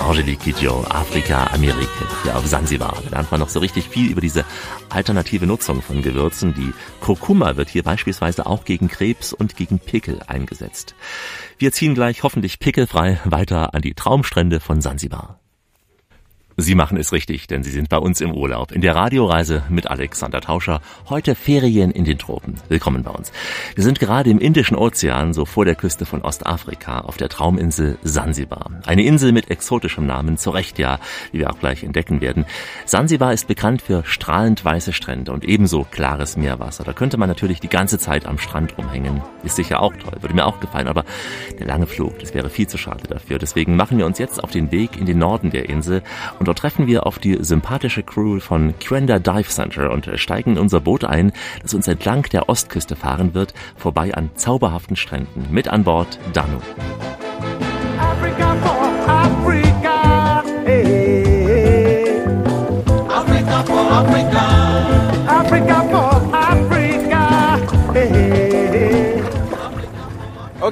Angelique 0.00 0.40
Kidjo, 0.40 0.84
Afrika, 0.88 1.48
Amerika, 1.52 2.06
hier 2.22 2.34
auf 2.34 2.46
Sansibar. 2.46 2.96
Da 3.04 3.10
lernt 3.10 3.30
man 3.30 3.40
noch 3.40 3.50
so 3.50 3.60
richtig 3.60 3.90
viel 3.90 4.10
über 4.10 4.22
diese 4.22 4.46
alternative 4.88 5.46
Nutzung 5.46 5.82
von 5.82 6.00
Gewürzen. 6.00 6.54
Die 6.54 6.72
Kurkuma 7.02 7.58
wird 7.58 7.68
hier 7.68 7.82
beispielsweise 7.82 8.46
auch 8.46 8.64
gegen 8.64 8.88
Krebs 8.88 9.34
und 9.34 9.54
gegen 9.54 9.80
Pickel 9.80 10.20
eingesetzt. 10.26 10.94
Wir 11.58 11.72
ziehen 11.72 11.94
gleich 11.94 12.22
hoffentlich 12.22 12.58
pickelfrei 12.58 13.20
weiter 13.26 13.74
an 13.74 13.82
die 13.82 13.92
Traumstrände 13.92 14.60
von 14.60 14.80
Sansibar. 14.80 15.43
Sie 16.56 16.76
machen 16.76 16.96
es 16.98 17.10
richtig, 17.10 17.48
denn 17.48 17.64
Sie 17.64 17.72
sind 17.72 17.88
bei 17.88 17.98
uns 17.98 18.20
im 18.20 18.32
Urlaub. 18.32 18.70
In 18.70 18.80
der 18.80 18.94
Radioreise 18.94 19.64
mit 19.70 19.90
Alexander 19.90 20.40
Tauscher. 20.40 20.80
Heute 21.08 21.34
Ferien 21.34 21.90
in 21.90 22.04
den 22.04 22.16
Tropen. 22.16 22.54
Willkommen 22.68 23.02
bei 23.02 23.10
uns. 23.10 23.32
Wir 23.74 23.82
sind 23.82 23.98
gerade 23.98 24.30
im 24.30 24.38
Indischen 24.38 24.76
Ozean, 24.76 25.32
so 25.32 25.46
vor 25.46 25.64
der 25.64 25.74
Küste 25.74 26.06
von 26.06 26.22
Ostafrika, 26.22 27.00
auf 27.00 27.16
der 27.16 27.28
Trauminsel 27.28 27.98
Sansibar. 28.04 28.70
Eine 28.86 29.02
Insel 29.02 29.32
mit 29.32 29.50
exotischem 29.50 30.06
Namen, 30.06 30.36
zu 30.36 30.50
Recht 30.50 30.78
ja, 30.78 31.00
wie 31.32 31.40
wir 31.40 31.50
auch 31.50 31.58
gleich 31.58 31.82
entdecken 31.82 32.20
werden. 32.20 32.46
Sansibar 32.86 33.32
ist 33.32 33.48
bekannt 33.48 33.82
für 33.82 34.04
strahlend 34.04 34.64
weiße 34.64 34.92
Strände 34.92 35.32
und 35.32 35.44
ebenso 35.44 35.84
klares 35.90 36.36
Meerwasser. 36.36 36.84
Da 36.84 36.92
könnte 36.92 37.16
man 37.16 37.28
natürlich 37.28 37.58
die 37.58 37.68
ganze 37.68 37.98
Zeit 37.98 38.26
am 38.26 38.38
Strand 38.38 38.78
rumhängen. 38.78 39.22
Ist 39.42 39.56
sicher 39.56 39.82
auch 39.82 39.94
toll, 39.96 40.18
würde 40.20 40.36
mir 40.36 40.46
auch 40.46 40.60
gefallen, 40.60 40.86
aber 40.86 41.04
der 41.58 41.66
lange 41.66 41.88
Flug, 41.88 42.20
das 42.20 42.32
wäre 42.32 42.48
viel 42.48 42.68
zu 42.68 42.78
schade 42.78 43.08
dafür. 43.08 43.40
Deswegen 43.40 43.74
machen 43.74 43.98
wir 43.98 44.06
uns 44.06 44.18
jetzt 44.18 44.42
auf 44.42 44.52
den 44.52 44.70
Weg 44.70 44.96
in 44.96 45.06
den 45.06 45.18
Norden 45.18 45.50
der 45.50 45.68
Insel 45.68 46.04
und 46.44 46.48
dort 46.48 46.58
treffen 46.58 46.86
wir 46.86 47.06
auf 47.06 47.18
die 47.18 47.38
sympathische 47.40 48.02
Crew 48.02 48.38
von 48.38 48.78
Quenda 48.78 49.18
Dive 49.18 49.48
Center 49.48 49.90
und 49.90 50.10
steigen 50.16 50.52
in 50.52 50.58
unser 50.58 50.78
Boot 50.78 51.02
ein, 51.02 51.32
das 51.62 51.72
uns 51.72 51.88
entlang 51.88 52.24
der 52.24 52.50
Ostküste 52.50 52.96
fahren 52.96 53.32
wird, 53.32 53.54
vorbei 53.76 54.12
an 54.12 54.28
zauberhaften 54.34 54.94
Stränden. 54.94 55.46
Mit 55.50 55.68
an 55.68 55.84
Bord 55.84 56.18
Danu. 56.34 56.58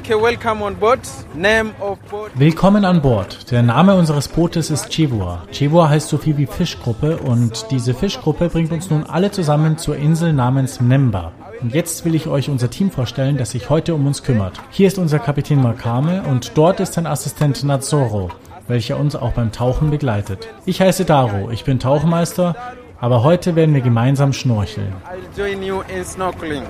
Okay, 0.04 0.20
welcome 0.20 0.64
on 0.64 0.74
board. 0.74 0.98
Name 1.32 1.70
of 1.78 1.96
boat. 2.10 2.32
Willkommen 2.34 2.84
an 2.84 3.00
Bord. 3.00 3.48
Der 3.52 3.62
Name 3.62 3.94
unseres 3.94 4.26
Bootes 4.26 4.68
ist 4.68 4.90
Chivua. 4.90 5.44
Chivua 5.52 5.88
heißt 5.88 6.08
so 6.08 6.18
viel 6.18 6.36
wie 6.38 6.46
Fischgruppe 6.46 7.18
und 7.18 7.70
diese 7.70 7.94
Fischgruppe 7.94 8.48
bringt 8.48 8.72
uns 8.72 8.90
nun 8.90 9.04
alle 9.04 9.30
zusammen 9.30 9.78
zur 9.78 9.96
Insel 9.96 10.32
namens 10.32 10.80
Mnemba. 10.80 11.30
Und 11.60 11.72
jetzt 11.72 12.04
will 12.04 12.16
ich 12.16 12.26
euch 12.26 12.50
unser 12.50 12.68
Team 12.68 12.90
vorstellen, 12.90 13.36
das 13.36 13.52
sich 13.52 13.70
heute 13.70 13.94
um 13.94 14.04
uns 14.04 14.24
kümmert. 14.24 14.60
Hier 14.70 14.88
ist 14.88 14.98
unser 14.98 15.20
Kapitän 15.20 15.62
Makame 15.62 16.24
und 16.28 16.50
dort 16.56 16.80
ist 16.80 16.94
sein 16.94 17.06
Assistent 17.06 17.62
Nazoro, 17.62 18.30
welcher 18.66 18.98
uns 18.98 19.14
auch 19.14 19.34
beim 19.34 19.52
Tauchen 19.52 19.92
begleitet. 19.92 20.48
Ich 20.66 20.80
heiße 20.80 21.04
Daro, 21.04 21.48
ich 21.52 21.62
bin 21.62 21.78
Tauchmeister, 21.78 22.56
aber 23.00 23.22
heute 23.22 23.54
werden 23.54 23.72
wir 23.72 23.82
gemeinsam 23.82 24.32
schnorcheln. 24.32 24.92
I'll 25.08 25.38
join 25.38 25.62
you 25.62 25.82
in 25.94 26.04
snorkeling. 26.04 26.64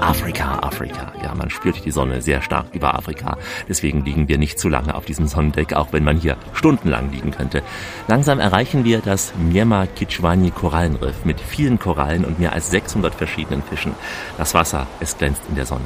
Afrika, 0.00 0.58
Afrika. 0.58 1.12
Ja, 1.22 1.34
man 1.36 1.50
spürt 1.50 1.84
die 1.84 1.92
Sonne 1.92 2.20
sehr 2.20 2.42
stark 2.42 2.66
über 2.72 2.94
Afrika. 2.94 3.38
Deswegen 3.68 4.04
liegen 4.04 4.26
wir 4.26 4.38
nicht 4.38 4.58
zu 4.58 4.68
lange 4.68 4.96
auf 4.96 5.04
diesem 5.04 5.28
Sonnendeck, 5.28 5.72
auch 5.72 5.92
wenn 5.92 6.02
man 6.02 6.18
hier 6.18 6.36
stundenlang 6.52 7.12
liegen 7.12 7.30
könnte. 7.30 7.62
Langsam 8.08 8.40
erreichen 8.40 8.84
wir 8.84 8.98
das 8.98 9.32
Myema 9.36 9.86
Kichwani 9.86 10.50
Korallenriff 10.50 11.24
mit 11.24 11.40
vielen 11.40 11.78
Korallen 11.78 12.24
und 12.24 12.40
mehr 12.40 12.52
als 12.52 12.72
600 12.72 13.14
verschiedenen 13.14 13.62
Fischen. 13.62 13.92
Das 14.36 14.52
Wasser, 14.54 14.88
es 14.98 15.16
glänzt 15.16 15.42
in 15.48 15.54
der 15.54 15.66
Sonne. 15.66 15.84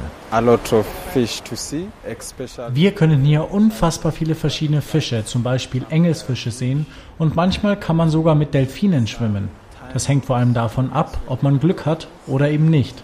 Wir 2.73 2.91
können 2.91 3.21
hier 3.23 3.51
unfassbar 3.51 4.11
viele 4.11 4.33
verschiedene 4.33 4.81
Fische, 4.81 5.23
zum 5.23 5.43
Beispiel 5.43 5.85
Engelsfische 5.91 6.49
sehen 6.49 6.87
und 7.19 7.35
manchmal 7.35 7.79
kann 7.79 7.95
man 7.95 8.09
sogar 8.09 8.33
mit 8.33 8.55
Delfinen 8.55 9.05
schwimmen. 9.05 9.49
Das 9.93 10.07
hängt 10.07 10.25
vor 10.25 10.35
allem 10.35 10.53
davon 10.53 10.91
ab, 10.91 11.17
ob 11.27 11.43
man 11.43 11.59
Glück 11.59 11.85
hat 11.85 12.07
oder 12.27 12.49
eben 12.49 12.69
nicht. 12.69 13.03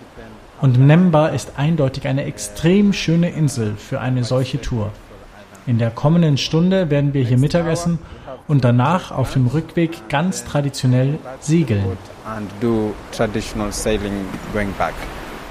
Und 0.62 0.80
Mnemba 0.80 1.28
ist 1.28 1.54
eindeutig 1.58 2.08
eine 2.08 2.24
extrem 2.24 2.94
schöne 2.94 3.30
Insel 3.30 3.76
für 3.76 4.00
eine 4.00 4.24
solche 4.24 4.62
Tour. 4.62 4.92
In 5.68 5.80
der 5.80 5.90
kommenden 5.90 6.38
Stunde 6.38 6.90
werden 6.90 7.14
wir 7.14 7.24
hier 7.24 7.38
Mittagessen 7.38 8.00
und 8.48 8.64
danach 8.64 9.12
auf 9.12 9.34
dem 9.34 9.48
Rückweg 9.48 10.10
ganz 10.10 10.44
traditionell 10.46 11.18
segeln. 11.40 11.98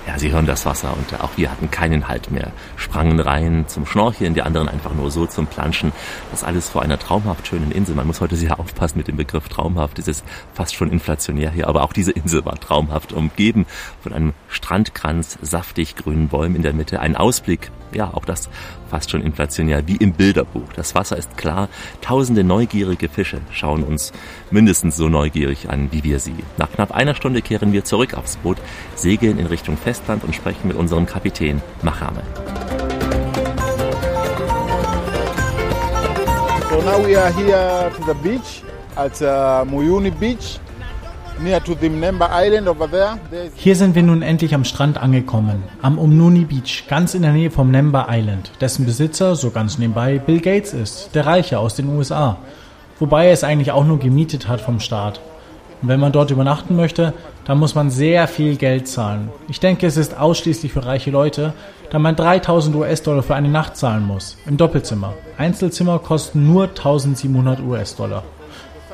Ja, 0.06 0.18
Sie 0.18 0.32
hören 0.32 0.44
das 0.44 0.66
Wasser 0.66 0.94
und 0.94 1.18
auch 1.22 1.30
wir 1.36 1.50
hatten 1.50 1.70
keinen 1.70 2.08
Halt 2.08 2.30
mehr. 2.30 2.52
Sprangen 2.76 3.20
rein 3.20 3.64
zum 3.68 3.86
Schnorcheln, 3.86 4.34
die 4.34 4.42
anderen 4.42 4.68
einfach 4.68 4.92
nur 4.92 5.10
so 5.10 5.24
zum 5.24 5.46
Planschen. 5.46 5.92
Das 6.30 6.44
alles 6.44 6.68
vor 6.68 6.82
einer 6.82 6.98
traumhaft 6.98 7.46
schönen 7.46 7.72
Insel. 7.72 7.94
Man 7.94 8.06
muss 8.06 8.20
heute 8.20 8.36
sehr 8.36 8.60
aufpassen 8.60 8.98
mit 8.98 9.08
dem 9.08 9.16
Begriff 9.16 9.48
traumhaft. 9.48 9.98
Es 9.98 10.06
ist 10.06 10.22
fast 10.52 10.74
schon 10.74 10.90
inflationär 10.90 11.50
hier, 11.50 11.68
aber 11.68 11.84
auch 11.84 11.94
diese 11.94 12.12
Insel 12.12 12.44
war 12.44 12.60
traumhaft, 12.60 13.14
umgeben 13.14 13.64
von 14.02 14.12
einem 14.12 14.34
Strandkranz, 14.48 15.38
saftig 15.40 15.96
grünen 15.96 16.28
Bäumen 16.28 16.56
in 16.56 16.62
der 16.62 16.74
Mitte, 16.74 17.00
ein 17.00 17.16
Ausblick, 17.16 17.70
ja, 17.94 18.10
auch 18.12 18.24
das 18.24 18.48
fast 18.90 19.10
schon 19.10 19.22
inflationär, 19.22 19.86
wie 19.86 19.96
im 19.96 20.12
Bilderbuch. 20.12 20.72
Das 20.76 20.94
Wasser 20.94 21.16
ist 21.16 21.36
klar, 21.36 21.68
tausende 22.00 22.44
neugierige 22.44 23.08
Fische 23.08 23.40
schauen 23.50 23.82
uns 23.82 24.12
mindestens 24.50 24.96
so 24.96 25.08
neugierig 25.08 25.70
an, 25.70 25.88
wie 25.90 26.04
wir 26.04 26.20
sie. 26.20 26.36
Nach 26.56 26.70
knapp 26.70 26.92
einer 26.92 27.14
Stunde 27.14 27.42
kehren 27.42 27.72
wir 27.72 27.84
zurück 27.84 28.14
aufs 28.14 28.36
Boot, 28.36 28.58
segeln 28.94 29.38
in 29.38 29.46
Richtung 29.46 29.76
Festland 29.76 30.24
und 30.24 30.34
sprechen 30.34 30.68
mit 30.68 30.76
unserem 30.76 31.06
Kapitän 31.06 31.62
Machame. 31.82 32.22
So 36.70 36.80
now 36.82 36.98
we 36.98 37.16
are 37.16 37.32
here 37.32 37.90
to 37.96 38.04
the 38.04 38.14
beach 38.14 38.62
at 38.96 39.20
uh, 39.22 39.64
Muyuni 39.64 40.10
Beach, 40.10 40.58
Hier 43.56 43.76
sind 43.76 43.94
wir 43.94 44.02
nun 44.02 44.22
endlich 44.22 44.54
am 44.54 44.64
Strand 44.64 45.02
angekommen, 45.02 45.64
am 45.82 45.98
Umnuni 45.98 46.44
Beach, 46.44 46.84
ganz 46.88 47.14
in 47.14 47.22
der 47.22 47.32
Nähe 47.32 47.50
vom 47.50 47.70
Nemba 47.70 48.06
Island, 48.08 48.52
dessen 48.60 48.86
Besitzer, 48.86 49.34
so 49.34 49.50
ganz 49.50 49.76
nebenbei, 49.78 50.18
Bill 50.18 50.40
Gates 50.40 50.72
ist, 50.72 51.10
der 51.14 51.26
Reiche 51.26 51.58
aus 51.58 51.74
den 51.74 51.88
USA. 51.88 52.38
Wobei 53.00 53.26
er 53.26 53.32
es 53.32 53.42
eigentlich 53.42 53.72
auch 53.72 53.84
nur 53.84 53.98
gemietet 53.98 54.46
hat 54.46 54.60
vom 54.60 54.78
Staat. 54.78 55.20
Und 55.82 55.88
wenn 55.88 55.98
man 55.98 56.12
dort 56.12 56.30
übernachten 56.30 56.76
möchte, 56.76 57.12
dann 57.44 57.58
muss 57.58 57.74
man 57.74 57.90
sehr 57.90 58.28
viel 58.28 58.56
Geld 58.56 58.86
zahlen. 58.86 59.28
Ich 59.48 59.58
denke, 59.58 59.86
es 59.86 59.96
ist 59.96 60.16
ausschließlich 60.16 60.72
für 60.72 60.86
reiche 60.86 61.10
Leute, 61.10 61.52
da 61.90 61.98
man 61.98 62.14
3000 62.14 62.76
US-Dollar 62.76 63.24
für 63.24 63.34
eine 63.34 63.48
Nacht 63.48 63.76
zahlen 63.76 64.06
muss, 64.06 64.38
im 64.46 64.56
Doppelzimmer. 64.56 65.14
Einzelzimmer 65.36 65.98
kosten 65.98 66.46
nur 66.46 66.68
1700 66.68 67.60
US-Dollar. 67.60 68.22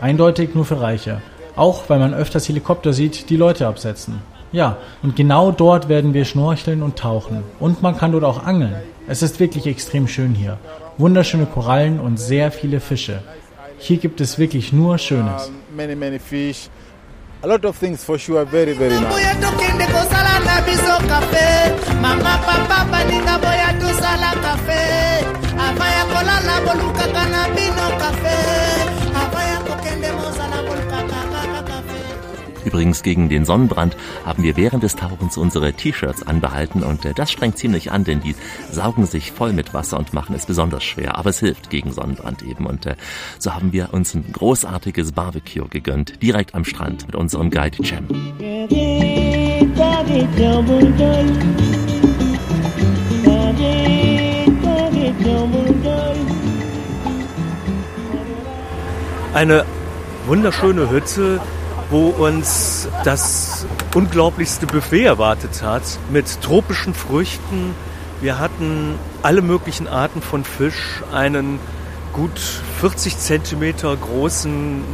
Eindeutig 0.00 0.54
nur 0.54 0.64
für 0.64 0.80
Reiche. 0.80 1.20
Auch 1.56 1.88
weil 1.88 1.98
man 1.98 2.14
öfters 2.14 2.48
Helikopter 2.48 2.92
sieht, 2.92 3.30
die 3.30 3.36
Leute 3.36 3.66
absetzen. 3.66 4.22
Ja, 4.52 4.78
und 5.02 5.14
genau 5.14 5.52
dort 5.52 5.88
werden 5.88 6.12
wir 6.12 6.24
schnorcheln 6.24 6.82
und 6.82 6.96
tauchen. 6.96 7.44
Und 7.60 7.82
man 7.82 7.96
kann 7.96 8.12
dort 8.12 8.24
auch 8.24 8.44
angeln. 8.44 8.74
Es 9.06 9.22
ist 9.22 9.38
wirklich 9.38 9.66
extrem 9.66 10.08
schön 10.08 10.34
hier. 10.34 10.58
Wunderschöne 10.98 11.46
Korallen 11.46 12.00
und 12.00 12.18
sehr 12.18 12.50
viele 12.50 12.80
Fische. 12.80 13.22
Hier 13.78 13.96
gibt 13.98 14.20
es 14.20 14.38
wirklich 14.38 14.72
nur 14.72 14.98
Schönes. 14.98 15.50
many, 15.74 15.94
many 15.94 16.18
fish. 16.18 16.68
A 17.42 17.46
lot 17.46 17.64
of 17.64 17.78
things 17.78 18.04
for 18.04 18.18
sure, 18.18 18.44
very, 18.44 18.74
very 18.74 19.00
nice. 19.00 19.14
Übrigens 32.70 33.02
gegen 33.02 33.28
den 33.28 33.44
Sonnenbrand 33.44 33.96
haben 34.24 34.44
wir 34.44 34.56
während 34.56 34.84
des 34.84 34.94
Tauchens 34.94 35.36
unsere 35.36 35.72
T-Shirts 35.72 36.24
anbehalten 36.24 36.84
und 36.84 37.04
äh, 37.04 37.12
das 37.14 37.32
strengt 37.32 37.58
ziemlich 37.58 37.90
an, 37.90 38.04
denn 38.04 38.20
die 38.20 38.36
saugen 38.70 39.06
sich 39.06 39.32
voll 39.32 39.52
mit 39.52 39.74
Wasser 39.74 39.98
und 39.98 40.14
machen 40.14 40.36
es 40.36 40.46
besonders 40.46 40.84
schwer. 40.84 41.18
Aber 41.18 41.30
es 41.30 41.40
hilft 41.40 41.68
gegen 41.68 41.90
Sonnenbrand 41.90 42.42
eben 42.42 42.66
und 42.66 42.86
äh, 42.86 42.94
so 43.40 43.52
haben 43.52 43.72
wir 43.72 43.92
uns 43.92 44.14
ein 44.14 44.24
großartiges 44.32 45.10
Barbecue 45.10 45.66
gegönnt, 45.68 46.22
direkt 46.22 46.54
am 46.54 46.64
Strand 46.64 47.08
mit 47.08 47.16
unserem 47.16 47.50
Guide 47.50 47.76
Cem. 47.82 48.06
Eine 59.34 59.64
wunderschöne 60.26 60.88
Hütte, 60.88 61.40
wo 61.90 62.08
uns 62.08 62.88
das 63.04 63.66
unglaublichste 63.94 64.66
Buffet 64.66 65.04
erwartet 65.04 65.62
hat 65.62 65.82
mit 66.10 66.40
tropischen 66.40 66.94
Früchten. 66.94 67.74
Wir 68.20 68.38
hatten 68.38 68.94
alle 69.22 69.42
möglichen 69.42 69.88
Arten 69.88 70.22
von 70.22 70.44
Fisch, 70.44 71.02
einen 71.12 71.58
gut 72.12 72.38
40 72.80 73.18
Zentimeter 73.18 73.96
großen 73.96 74.84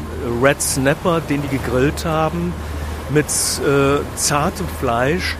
Red 0.42 0.60
Snapper, 0.62 1.20
den 1.20 1.42
die 1.42 1.48
gegrillt 1.48 2.04
haben, 2.04 2.52
mit 3.10 3.26
äh, 3.26 4.16
zartem 4.16 4.66
Fleisch. 4.80 5.36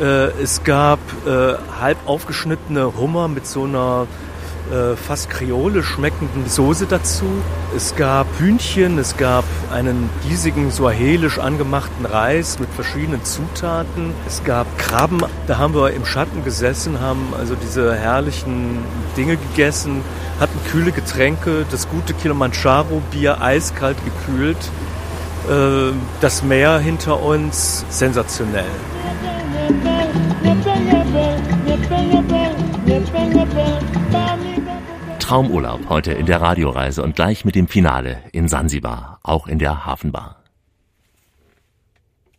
Äh, 0.00 0.28
es 0.42 0.64
gab 0.64 0.98
äh, 1.26 1.54
halb 1.80 1.98
aufgeschnittene 2.06 2.94
Hummer 2.96 3.28
mit 3.28 3.46
so 3.46 3.64
einer 3.64 4.06
äh, 4.72 4.96
fast 4.96 5.30
kreole 5.30 5.82
schmeckenden 5.82 6.48
Soße 6.48 6.86
dazu. 6.86 7.24
Es 7.76 7.94
gab 7.96 8.26
Hühnchen, 8.38 8.98
es 8.98 9.16
gab 9.16 9.44
einen 9.72 10.10
riesigen 10.28 10.70
suahelisch 10.70 11.38
angemachten 11.38 12.04
Reis 12.04 12.58
mit 12.58 12.68
verschiedenen 12.70 13.24
Zutaten. 13.24 14.12
Es 14.26 14.42
gab 14.44 14.66
Krabben. 14.78 15.22
Da 15.46 15.58
haben 15.58 15.74
wir 15.74 15.92
im 15.92 16.04
Schatten 16.04 16.44
gesessen, 16.44 17.00
haben 17.00 17.32
also 17.38 17.54
diese 17.54 17.94
herrlichen 17.94 18.78
Dinge 19.16 19.36
gegessen, 19.36 20.02
hatten 20.40 20.58
kühle 20.70 20.92
Getränke, 20.92 21.64
das 21.70 21.88
gute 21.88 22.14
Kilimanjaro-Bier 22.14 23.40
eiskalt 23.40 23.96
gekühlt. 24.04 24.58
Äh, 25.48 25.92
Das 26.20 26.42
Meer 26.42 26.78
hinter 26.78 27.22
uns, 27.22 27.84
sensationell. 27.88 28.64
Traumurlaub 35.26 35.88
heute 35.88 36.12
in 36.12 36.26
der 36.26 36.40
Radioreise 36.40 37.02
und 37.02 37.16
gleich 37.16 37.44
mit 37.44 37.56
dem 37.56 37.66
Finale 37.66 38.22
in 38.30 38.46
Sansibar, 38.46 39.18
auch 39.24 39.48
in 39.48 39.58
der 39.58 39.84
Hafenbar. 39.84 40.35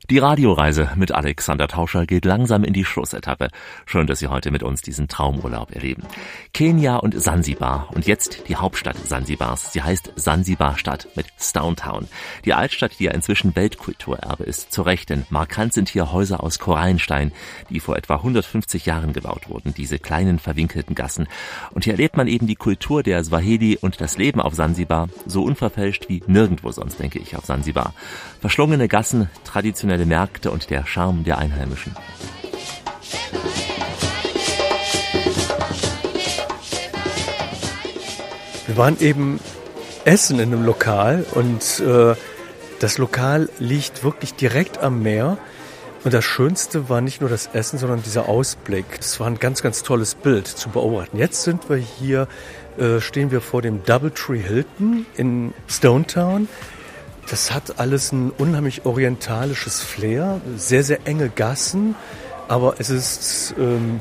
Die 0.10 0.20
Radioreise 0.20 0.92
mit 0.96 1.12
Alexander 1.12 1.68
Tauscher 1.68 2.06
geht 2.06 2.24
langsam 2.24 2.64
in 2.64 2.72
die 2.72 2.86
Schlussetappe. 2.86 3.50
Schön, 3.86 4.08
dass 4.08 4.20
Sie 4.20 4.30
heute 4.30 4.52
mit 4.52 4.64
uns 4.64 4.82
diesen 4.82 5.10
Traumurlaub 5.10 5.76
erleben. 5.76 6.04
Kenia 6.54 6.96
und 6.96 7.22
Sansibar 7.22 7.90
und 7.94 8.08
jetzt 8.08 8.48
die 8.48 8.56
Hauptstadt 8.56 8.96
Sansibars. 9.06 9.74
Sie 9.74 9.82
heißt 9.82 10.14
Sansibar-Stadt 10.16 11.10
mit 11.16 11.26
Stone 11.38 11.76
Town. 11.76 12.08
Die 12.46 12.54
Altstadt, 12.54 12.98
die 12.98 13.04
ja 13.04 13.12
inzwischen 13.12 13.54
Weltkulturerbe 13.58 14.46
ist, 14.46 14.72
zu 14.72 14.82
Recht, 14.84 15.10
denn 15.10 15.26
markant 15.30 15.74
sind 15.74 15.90
hier 15.90 16.14
Häuser 16.14 16.42
aus 16.42 16.58
Korallenstein, 16.58 17.34
die 17.70 17.82
vor 17.82 17.98
etwa 17.98 18.16
150 18.16 18.86
Jahren 18.86 19.12
gebaut 19.12 19.50
wurden, 19.50 19.74
diese 19.74 20.00
kleinen 20.00 20.40
verwinkelten 20.40 20.96
Gassen. 20.96 21.28
Und 21.72 21.84
hier 21.84 21.96
erlebt 21.96 22.16
man 22.16 22.30
eben 22.30 22.48
die 22.48 22.56
Kultur 22.56 23.04
der 23.04 23.22
Swahili 23.26 23.78
und 23.82 24.00
das 24.00 24.18
Leben 24.18 24.40
auf 24.40 24.54
Sansibar 24.54 25.10
so 25.26 25.44
unverfälscht 25.44 26.08
wie 26.08 26.24
nirgendwo 26.28 26.72
sonst, 26.72 26.98
denke 26.98 27.20
ich, 27.20 27.36
auf 27.36 27.44
Sansibar. 27.44 27.94
Verschlungene 28.40 28.88
Gassen, 28.88 29.30
traditionelle 29.44 30.06
Märkte 30.06 30.52
und 30.52 30.70
der 30.70 30.86
Charme 30.86 31.24
der 31.24 31.38
Einheimischen. 31.38 31.96
Wir 38.68 38.78
waren 38.78 39.00
eben 39.00 39.40
essen 40.06 40.40
in 40.40 40.54
einem 40.54 40.66
Lokal 40.66 41.26
und 41.34 41.80
äh, 41.80 42.16
das 42.80 42.98
Lokal 42.98 43.50
liegt 43.60 44.04
wirklich 44.04 44.36
direkt 44.36 44.78
am 44.80 45.02
Meer. 45.02 45.38
Und 46.04 46.14
das 46.14 46.24
Schönste 46.24 46.88
war 46.90 47.02
nicht 47.02 47.22
nur 47.22 47.30
das 47.30 47.50
Essen, 47.54 47.80
sondern 47.80 48.04
dieser 48.04 48.30
Ausblick. 48.30 48.86
Das 48.98 49.20
war 49.20 49.28
ein 49.28 49.40
ganz, 49.40 49.64
ganz 49.64 49.84
tolles 49.84 50.16
Bild 50.16 50.48
zu 50.48 50.70
beobachten. 50.70 51.18
Jetzt 51.18 51.44
sind 51.44 51.70
wir 51.70 51.78
hier, 51.78 52.28
äh, 52.78 53.02
stehen 53.02 53.32
wir 53.32 53.42
vor 53.42 53.62
dem 53.62 53.84
Doubletree 53.84 54.40
Hilton 54.40 55.06
in 55.16 55.54
Stonetown. 55.68 56.48
Das 57.30 57.54
hat 57.54 57.80
alles 57.80 58.14
ein 58.14 58.32
unheimlich 58.32 58.86
orientalisches 58.86 59.82
Flair, 59.82 60.40
sehr, 60.56 60.84
sehr 60.84 61.06
enge 61.06 61.30
Gassen, 61.30 61.96
aber 62.48 62.76
es 62.80 62.90
ist 62.90 63.54
ähm, 63.60 64.00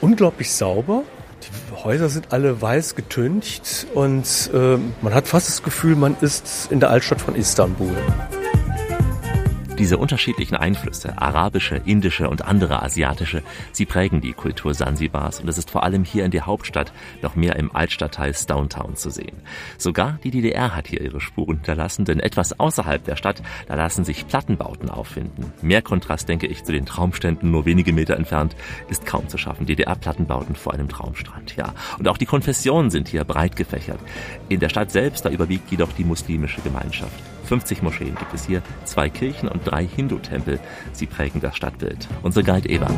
unglaublich 0.00 0.52
sauber. 0.52 1.04
Die 1.42 1.84
Häuser 1.84 2.08
sind 2.08 2.32
alle 2.32 2.60
weiß 2.60 2.96
getüncht 2.96 3.86
und 3.94 4.50
ähm, 4.52 4.94
man 5.00 5.14
hat 5.14 5.28
fast 5.28 5.48
das 5.48 5.62
Gefühl, 5.62 5.94
man 5.94 6.16
ist 6.20 6.68
in 6.70 6.80
der 6.80 6.90
Altstadt 6.90 7.20
von 7.20 7.36
Istanbul. 7.36 7.94
Diese 9.78 9.98
unterschiedlichen 9.98 10.56
Einflüsse, 10.56 11.20
arabische, 11.20 11.76
indische 11.84 12.30
und 12.30 12.42
andere 12.42 12.82
asiatische, 12.82 13.42
sie 13.72 13.84
prägen 13.84 14.22
die 14.22 14.32
Kultur 14.32 14.72
Sansibars 14.72 15.40
und 15.40 15.48
es 15.48 15.58
ist 15.58 15.70
vor 15.70 15.82
allem 15.82 16.02
hier 16.02 16.24
in 16.24 16.30
der 16.30 16.46
Hauptstadt 16.46 16.94
noch 17.20 17.36
mehr 17.36 17.56
im 17.56 17.74
Altstadtteil 17.74 18.32
Stonetown 18.32 18.96
zu 18.96 19.10
sehen. 19.10 19.36
Sogar 19.76 20.18
die 20.24 20.30
DDR 20.30 20.74
hat 20.74 20.86
hier 20.86 21.02
ihre 21.02 21.20
Spuren 21.20 21.56
hinterlassen, 21.56 22.06
denn 22.06 22.20
etwas 22.20 22.58
außerhalb 22.58 23.04
der 23.04 23.16
Stadt, 23.16 23.42
da 23.68 23.74
lassen 23.74 24.04
sich 24.04 24.26
Plattenbauten 24.26 24.88
auffinden. 24.88 25.52
Mehr 25.60 25.82
Kontrast, 25.82 26.26
denke 26.28 26.46
ich, 26.46 26.64
zu 26.64 26.72
den 26.72 26.86
Traumständen 26.86 27.50
nur 27.50 27.66
wenige 27.66 27.92
Meter 27.92 28.16
entfernt, 28.16 28.56
ist 28.88 29.04
kaum 29.04 29.28
zu 29.28 29.36
schaffen. 29.36 29.66
DDR-Plattenbauten 29.66 30.56
vor 30.56 30.72
einem 30.72 30.88
Traumstrand, 30.88 31.54
ja. 31.56 31.74
Und 31.98 32.08
auch 32.08 32.16
die 32.16 32.26
Konfessionen 32.26 32.90
sind 32.90 33.08
hier 33.08 33.24
breit 33.24 33.56
gefächert. 33.56 34.00
In 34.48 34.60
der 34.60 34.68
Stadt 34.68 34.92
selbst, 34.92 35.24
da 35.24 35.30
überwiegt 35.30 35.70
jedoch 35.70 35.92
die 35.92 36.04
muslimische 36.04 36.60
Gemeinschaft. 36.60 37.18
50 37.46 37.82
Moscheen 37.82 38.14
gibt 38.14 38.32
es 38.32 38.46
hier, 38.46 38.62
zwei 38.84 39.08
Kirchen 39.08 39.48
und 39.48 39.62
drei 39.64 39.86
Hindu-Tempel. 39.86 40.60
Sie 40.92 41.06
prägen 41.06 41.40
das 41.40 41.56
Stadtbild. 41.56 42.06
Unser 42.22 42.44
Guide 42.44 42.68
Eber. 42.68 42.90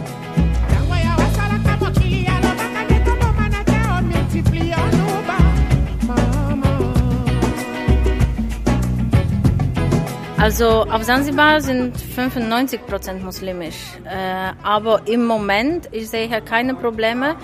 Also 10.38 10.66
auf 10.84 11.02
Zanzibar 11.02 11.60
sind 11.60 11.96
95 12.00 12.86
Prozent 12.86 13.24
muslimisch. 13.24 13.74
Äh, 14.04 14.52
aber 14.62 15.02
im 15.08 15.26
Moment, 15.26 15.88
ich 15.90 16.08
sehe 16.08 16.28
hier 16.28 16.40
keine 16.40 16.74
Probleme. 16.74 17.34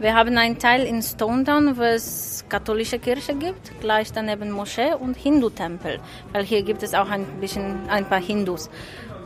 Wir 0.00 0.14
haben 0.14 0.36
einen 0.36 0.58
Teil 0.58 0.82
in 0.82 1.02
Stonetown, 1.02 1.76
wo 1.78 1.82
es 1.82 2.44
katholische 2.48 2.98
Kirche 2.98 3.34
gibt, 3.34 3.80
gleich 3.80 4.12
daneben 4.12 4.50
Moschee 4.50 4.92
und 4.98 5.16
Hindu-Tempel, 5.16 6.00
weil 6.32 6.44
hier 6.44 6.62
gibt 6.62 6.82
es 6.82 6.94
auch 6.94 7.08
ein 7.08 7.24
bisschen 7.40 7.88
ein 7.88 8.04
paar 8.04 8.20
Hindus. 8.20 8.68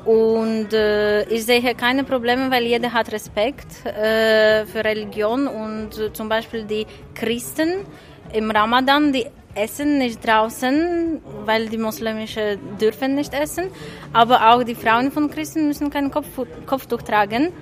Und 0.04 0.72
äh, 0.74 1.24
ich 1.24 1.46
sehe 1.46 1.60
hier 1.60 1.74
keine 1.74 2.04
Probleme, 2.04 2.50
weil 2.50 2.64
jeder 2.64 2.92
hat 2.92 3.10
Respekt 3.12 3.84
äh, 3.86 4.66
für 4.66 4.84
Religion 4.84 5.46
und 5.46 5.98
äh, 5.98 6.12
zum 6.12 6.28
Beispiel 6.28 6.64
die 6.64 6.86
Christen 7.14 7.86
im 8.32 8.50
Ramadan, 8.50 9.12
die 9.12 9.26
essen 9.54 9.98
nicht 9.98 10.26
draußen, 10.26 11.20
weil 11.44 11.68
die 11.68 11.78
Muslimische 11.78 12.58
dürfen 12.80 13.14
nicht 13.14 13.32
essen. 13.32 13.70
Aber 14.12 14.50
auch 14.50 14.62
die 14.62 14.74
Frauen 14.74 15.10
von 15.12 15.30
Christen 15.30 15.66
müssen 15.66 15.90
kein 15.90 16.10
Kopf, 16.10 16.26
Kopftuch 16.66 17.02
tragen, 17.02 17.52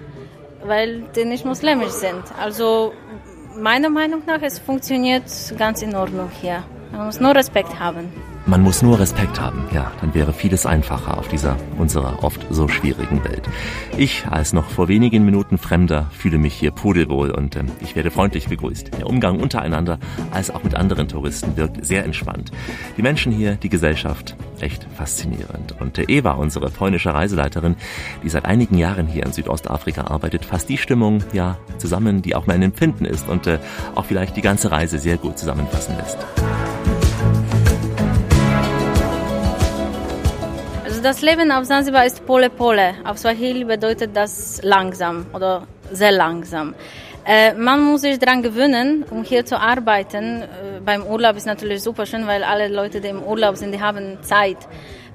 weil 0.67 1.03
die 1.15 1.25
nicht 1.25 1.45
muslimisch 1.45 1.93
sind. 1.93 2.23
Also 2.41 2.93
meiner 3.57 3.91
Meinung 3.91 4.23
nach, 4.27 4.43
es 4.43 4.59
funktioniert 4.59 5.25
ganz 5.59 5.83
in 5.83 5.95
Ordnung 5.95 6.31
hier. 6.41 6.63
Man 6.93 7.07
muss 7.07 7.21
nur 7.21 7.35
Respekt 7.35 7.79
haben. 7.79 8.13
Man 8.49 8.63
muss 8.63 8.81
nur 8.81 9.01
Respekt 9.01 9.41
haben, 9.41 9.65
ja, 9.75 9.91
dann 10.01 10.15
wäre 10.15 10.33
vieles 10.33 10.67
einfacher 10.67 11.19
auf 11.19 11.27
dieser 11.27 11.57
unserer 11.79 12.23
oft 12.23 12.47
so 12.49 12.69
schwierigen 12.69 13.25
Welt. 13.25 13.43
Ich 13.99 14.25
als 14.29 14.53
noch 14.53 14.71
vor 14.71 14.87
wenigen 14.87 15.25
Minuten 15.25 15.59
Fremder 15.59 16.09
fühle 16.13 16.39
mich 16.39 16.55
hier 16.55 16.71
pudelwohl 16.71 17.33
und 17.33 17.57
äh, 17.57 17.65
ich 17.81 17.97
werde 17.97 18.13
freundlich 18.13 18.49
begrüßt. 18.49 18.99
Der 18.99 19.09
Umgang 19.09 19.41
untereinander 19.41 19.99
als 20.31 20.53
auch 20.53 20.63
mit 20.63 20.77
anderen 20.77 21.09
Touristen 21.09 21.57
wirkt 21.57 21.85
sehr 21.85 22.05
entspannt. 22.05 22.53
Die 22.97 23.03
Menschen 23.03 23.33
hier, 23.33 23.57
die 23.57 23.69
Gesellschaft, 23.69 24.37
echt 24.61 24.87
faszinierend. 24.97 25.75
Und 25.81 25.99
äh, 25.99 26.05
Eva, 26.05 26.33
unsere 26.33 26.71
polnische 26.71 27.13
Reiseleiterin, 27.13 27.75
die 28.23 28.29
seit 28.29 28.45
einigen 28.45 28.79
Jahren 28.79 29.09
hier 29.09 29.27
in 29.27 29.33
Südostafrika 29.33 30.03
arbeitet, 30.03 30.45
fasst 30.45 30.69
die 30.69 30.79
Stimmung 30.79 31.25
ja 31.33 31.59
zusammen, 31.79 32.23
die 32.23 32.37
auch 32.37 32.47
mein 32.47 32.63
Empfinden 32.63 33.07
ist 33.07 33.29
und 33.29 33.49
äh, 33.49 33.59
auch 33.97 34.05
vielleicht 34.05 34.37
die 34.37 34.43
ganze 34.43 34.71
Reise 34.71 35.01
sehr 35.01 35.17
gut 35.17 35.37
zusammenfassen 35.37 35.97
lässt. 35.97 36.19
Das 41.07 41.23
Leben 41.23 41.53
auf 41.53 41.63
Zanzibar 41.63 42.05
ist 42.05 42.27
Pole 42.27 42.51
Pole. 42.51 42.95
Auf 43.05 43.17
Swahili 43.17 43.63
bedeutet 43.63 44.11
das 44.17 44.61
langsam 44.65 45.25
oder 45.33 45.63
sehr 45.93 46.11
langsam. 46.11 46.75
Äh, 47.25 47.55
man 47.55 47.81
muss 47.85 48.01
sich 48.01 48.19
daran 48.19 48.43
gewöhnen, 48.43 49.05
um 49.11 49.23
hier 49.23 49.47
zu 49.47 49.57
arbeiten. 49.57 50.43
Äh, 50.43 50.47
beim 50.85 51.05
Urlaub 51.07 51.37
ist 51.37 51.47
natürlich 51.47 51.81
super 51.85 52.07
schön, 52.07 52.27
weil 52.27 52.43
alle 52.43 52.67
Leute, 52.67 53.01
die 53.01 53.07
im 53.07 53.23
Urlaub 53.23 53.57
sind, 53.57 53.73
die 53.73 53.81
haben 53.81 54.19
Zeit. 54.23 54.57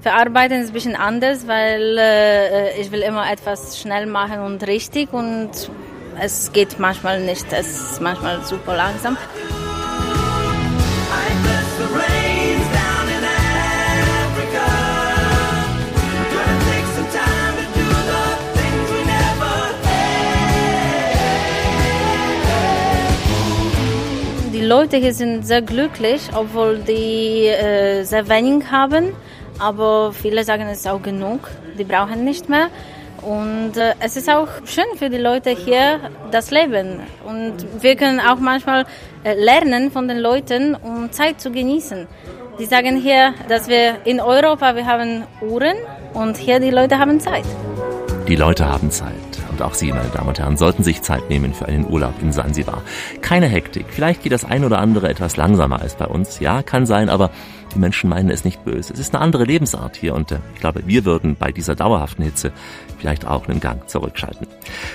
Für 0.00 0.12
Arbeiten 0.12 0.62
ist 0.62 0.68
ein 0.68 0.72
bisschen 0.72 0.96
anders, 0.96 1.46
weil 1.46 1.98
äh, 1.98 2.80
ich 2.80 2.90
will 2.90 3.02
immer 3.02 3.30
etwas 3.30 3.78
schnell 3.78 4.06
machen 4.06 4.40
und 4.40 4.66
richtig 4.66 5.12
und 5.12 5.50
es 6.18 6.54
geht 6.54 6.78
manchmal 6.78 7.20
nicht. 7.20 7.52
Es 7.52 7.92
ist 7.92 8.00
manchmal 8.00 8.42
super 8.46 8.74
langsam. 8.76 9.18
Leute 24.76 24.96
hier 24.96 25.12
sind 25.12 25.46
sehr 25.46 25.60
glücklich, 25.60 26.22
obwohl 26.34 26.78
die 26.78 27.46
äh, 27.46 28.04
sehr 28.04 28.26
wenig 28.30 28.70
haben. 28.70 29.12
Aber 29.58 30.14
viele 30.14 30.44
sagen, 30.44 30.62
es 30.62 30.78
ist 30.78 30.88
auch 30.88 31.02
genug. 31.02 31.40
Die 31.78 31.84
brauchen 31.84 32.24
nicht 32.24 32.48
mehr. 32.48 32.68
Und 33.20 33.76
äh, 33.76 33.92
es 34.00 34.16
ist 34.16 34.30
auch 34.30 34.48
schön 34.64 34.90
für 34.96 35.10
die 35.10 35.18
Leute 35.18 35.50
hier, 35.50 36.00
das 36.30 36.50
Leben. 36.50 37.00
Und 37.26 37.54
wir 37.82 37.96
können 37.96 38.18
auch 38.18 38.40
manchmal 38.40 38.86
äh, 39.24 39.34
lernen 39.34 39.90
von 39.90 40.08
den 40.08 40.20
Leuten, 40.20 40.74
um 40.74 41.12
Zeit 41.12 41.38
zu 41.38 41.50
genießen. 41.50 42.06
Die 42.58 42.64
sagen 42.64 42.96
hier, 42.96 43.34
dass 43.50 43.68
wir 43.68 43.96
in 44.04 44.20
Europa, 44.20 44.74
wir 44.74 44.86
haben 44.86 45.24
Uhren 45.42 45.76
und 46.14 46.38
hier 46.38 46.60
die 46.60 46.70
Leute 46.70 46.98
haben 46.98 47.20
Zeit. 47.20 47.44
Die 48.28 48.36
Leute 48.36 48.66
haben 48.66 48.90
Zeit. 48.90 49.12
Und 49.50 49.60
auch 49.62 49.74
Sie, 49.74 49.92
meine 49.92 50.08
Damen 50.08 50.28
und 50.28 50.38
Herren, 50.38 50.56
sollten 50.56 50.84
sich 50.84 51.02
Zeit 51.02 51.28
nehmen 51.28 51.52
für 51.52 51.66
einen 51.66 51.86
Urlaub 51.86 52.14
in 52.22 52.32
Sansibar. 52.32 52.82
Keine 53.20 53.46
Hektik. 53.46 53.86
Vielleicht 53.88 54.22
geht 54.22 54.32
das 54.32 54.44
ein 54.44 54.64
oder 54.64 54.78
andere 54.78 55.08
etwas 55.08 55.36
langsamer 55.36 55.80
als 55.80 55.96
bei 55.96 56.06
uns. 56.06 56.38
Ja, 56.38 56.62
kann 56.62 56.86
sein, 56.86 57.08
aber 57.08 57.30
die 57.74 57.78
Menschen 57.78 58.08
meinen 58.08 58.30
es 58.30 58.44
nicht 58.44 58.64
böse. 58.64 58.92
Es 58.92 59.00
ist 59.00 59.14
eine 59.14 59.22
andere 59.22 59.44
Lebensart 59.44 59.96
hier 59.96 60.14
und 60.14 60.30
äh, 60.30 60.38
ich 60.54 60.60
glaube, 60.60 60.82
wir 60.86 61.04
würden 61.04 61.36
bei 61.36 61.50
dieser 61.52 61.74
dauerhaften 61.74 62.24
Hitze 62.24 62.52
vielleicht 62.98 63.26
auch 63.26 63.48
einen 63.48 63.60
Gang 63.60 63.88
zurückschalten. 63.88 64.46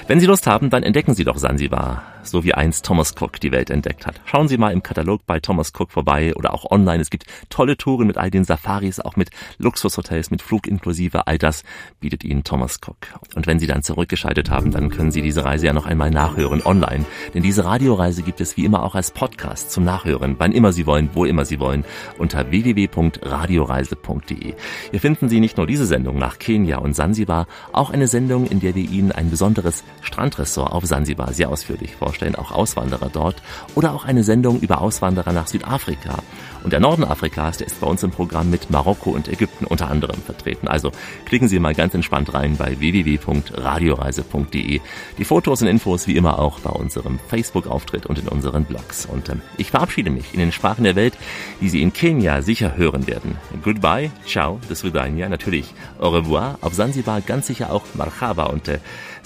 Wenn 0.08 0.20
Sie 0.20 0.26
Lust 0.26 0.48
haben, 0.48 0.70
dann 0.70 0.84
entdecken 0.84 1.14
Sie 1.14 1.24
doch 1.24 1.38
Sansibar, 1.38 2.04
so 2.30 2.44
wie 2.44 2.54
einst 2.54 2.86
Thomas 2.86 3.14
Cook 3.20 3.40
die 3.40 3.52
Welt 3.52 3.70
entdeckt 3.70 4.06
hat. 4.06 4.22
Schauen 4.26 4.48
Sie 4.48 4.58
mal 4.58 4.74
im 4.74 4.84
Katalog 4.84 5.26
bei 5.26 5.40
Thomas 5.40 5.72
Cook 5.78 5.92
vorbei 5.92 6.34
oder 6.36 6.54
auch 6.54 6.70
online. 6.70 7.02
Es 7.02 7.10
gibt 7.10 7.26
tolle 7.50 7.78
Touren 7.78 8.08
mit 8.08 8.18
all 8.18 8.32
den 8.32 8.44
Safaris, 8.44 9.00
auch 9.00 9.16
mit 9.16 9.30
Luxushotels, 9.58 10.32
mit 10.32 10.42
Flug 10.42 10.68
inklusive. 10.68 11.28
All 11.28 11.38
das 11.38 11.64
bietet 12.00 12.24
Ihnen 12.24 12.44
Thomas 12.44 12.80
Cook. 12.86 12.98
Und 13.36 13.48
wenn 13.48 13.60
Sie 13.60 13.68
dann 13.68 13.84
zurückgeschaltet 13.84 14.50
haben, 14.50 14.72
dann 14.72 14.90
können 14.90 15.12
Sie 15.12 15.22
diese 15.22 15.46
Reise 15.46 15.68
ja 15.68 15.74
noch 15.74 15.86
einmal 15.86 16.12
nachhören 16.12 16.66
online. 16.66 17.06
Denn 17.34 17.44
diese 17.44 17.66
Radioreise 17.66 18.24
gibt 18.24 18.42
es 18.42 18.58
wie 18.58 18.66
immer 18.66 18.84
auch 18.84 18.96
als 18.96 19.12
Podcast 19.12 19.72
zum 19.72 19.84
Nachhören, 19.84 20.36
wann 20.38 20.52
immer 20.52 20.74
Sie 20.74 20.86
wollen, 20.86 21.10
wo 21.14 21.26
immer 21.26 21.46
Sie 21.46 21.60
wollen, 21.60 21.86
unter 22.18 22.52
www.radioreise.de. 22.52 24.54
Hier 24.92 25.00
finden 25.00 25.30
Sie 25.30 25.40
nicht 25.40 25.58
nur 25.58 25.68
diese 25.68 25.86
Sendung 25.86 26.18
nach 26.18 26.40
Kenia 26.40 26.80
und 26.80 26.96
Sansibar, 26.96 27.48
auch 27.72 27.92
eine 27.92 28.08
Sendung, 28.08 28.48
in 28.48 28.60
der 28.60 28.76
wir 28.76 28.90
Ihnen 28.90 29.12
ein 29.12 29.30
besonderes 29.30 29.84
Strandressort 30.02 30.72
auf 30.72 30.86
Sansibar 30.86 31.34
sehr 31.34 31.50
ausführlich 31.50 31.96
vorstellen, 31.96 32.17
auch 32.36 32.52
Auswanderer 32.52 33.10
dort, 33.12 33.42
oder 33.76 33.94
auch 33.94 34.06
eine 34.06 34.24
Sendung 34.24 34.60
über 34.60 34.82
Auswanderer 34.82 35.34
nach 35.34 35.48
Südafrika. 35.48 36.20
Und 36.64 36.74
der 36.74 36.80
Norden 36.80 37.06
Afrikas, 37.06 37.58
der 37.58 37.68
ist 37.68 37.80
bei 37.80 37.86
uns 37.88 38.02
im 38.04 38.12
Programm 38.12 38.50
mit 38.50 38.70
Marokko 38.70 39.12
und 39.12 39.30
Ägypten 39.30 39.64
unter 39.66 39.90
anderem 39.90 40.22
vertreten. 40.22 40.68
Also 40.68 40.92
klicken 41.26 41.48
Sie 41.48 41.60
mal 41.60 41.74
ganz 41.74 41.94
entspannt 41.94 42.34
rein 42.34 42.58
bei 42.58 42.78
www.radioreise.de. 42.80 44.82
Die 45.18 45.24
Fotos 45.24 45.62
und 45.62 45.70
Infos 45.70 46.08
wie 46.08 46.18
immer 46.18 46.40
auch 46.40 46.60
bei 46.60 46.72
unserem 46.72 47.20
Facebook-Auftritt 47.28 48.06
und 48.06 48.20
in 48.20 48.28
unseren 48.28 48.66
Blogs. 48.66 49.06
Und 49.06 49.30
ähm, 49.30 49.42
ich 49.58 49.72
verabschiede 49.72 50.10
mich 50.10 50.34
in 50.34 50.40
den 50.40 50.52
Sprachen 50.52 50.84
der 50.84 50.98
Welt, 50.98 51.14
die 51.62 51.70
Sie 51.70 51.82
in 51.82 51.94
Kenia 51.94 52.42
sicher 52.42 52.76
hören 52.76 53.08
werden. 53.08 53.38
Goodbye, 53.64 54.12
ciao, 54.26 54.60
das 54.68 54.84
Vidania, 54.84 55.30
natürlich 55.30 55.74
au 56.00 56.10
revoir, 56.10 56.58
auf 56.62 56.74
Sansibar 56.74 57.22
ganz 57.22 57.48
sicher 57.48 57.72
auch 57.72 57.84
Marhaba 57.94 58.48
und 58.48 58.68
äh, 58.68 58.80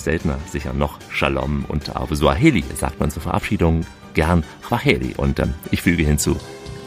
seltener 0.03 0.37
sicher 0.47 0.73
noch 0.73 0.99
Shalom 1.09 1.65
und 1.67 1.95
auf 1.95 2.09
Swahili 2.13 2.63
sagt 2.75 2.99
man 2.99 3.11
zur 3.11 3.21
Verabschiedung 3.21 3.85
gern 4.13 4.43
Kwaheli 4.61 5.13
und 5.17 5.39
ähm, 5.39 5.53
ich 5.71 5.81
füge 5.81 6.03
hinzu 6.03 6.37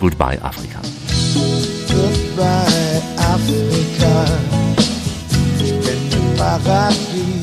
Goodbye 0.01 0.41
Afrika. 0.43 0.81
Goodbye, 1.89 3.03
Paradies. 6.37 7.35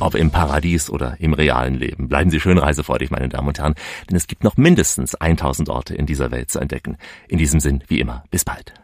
Ob 0.00 0.14
im 0.14 0.30
Paradies 0.30 0.88
oder 0.88 1.16
im 1.18 1.34
realen 1.34 1.74
Leben. 1.74 2.08
Bleiben 2.08 2.30
Sie 2.30 2.40
schön 2.40 2.56
reisefreudig, 2.56 3.10
meine 3.10 3.28
Damen 3.28 3.48
und 3.48 3.58
Herren, 3.58 3.74
denn 4.08 4.16
es 4.16 4.26
gibt 4.26 4.44
noch 4.44 4.56
mindestens 4.56 5.14
1000 5.14 5.68
Orte 5.68 5.94
in 5.94 6.06
dieser 6.06 6.30
Welt 6.30 6.50
zu 6.50 6.58
entdecken. 6.58 6.96
In 7.28 7.38
diesem 7.38 7.60
Sinn, 7.60 7.84
wie 7.88 8.00
immer, 8.00 8.24
bis 8.30 8.44
bald. 8.44 8.79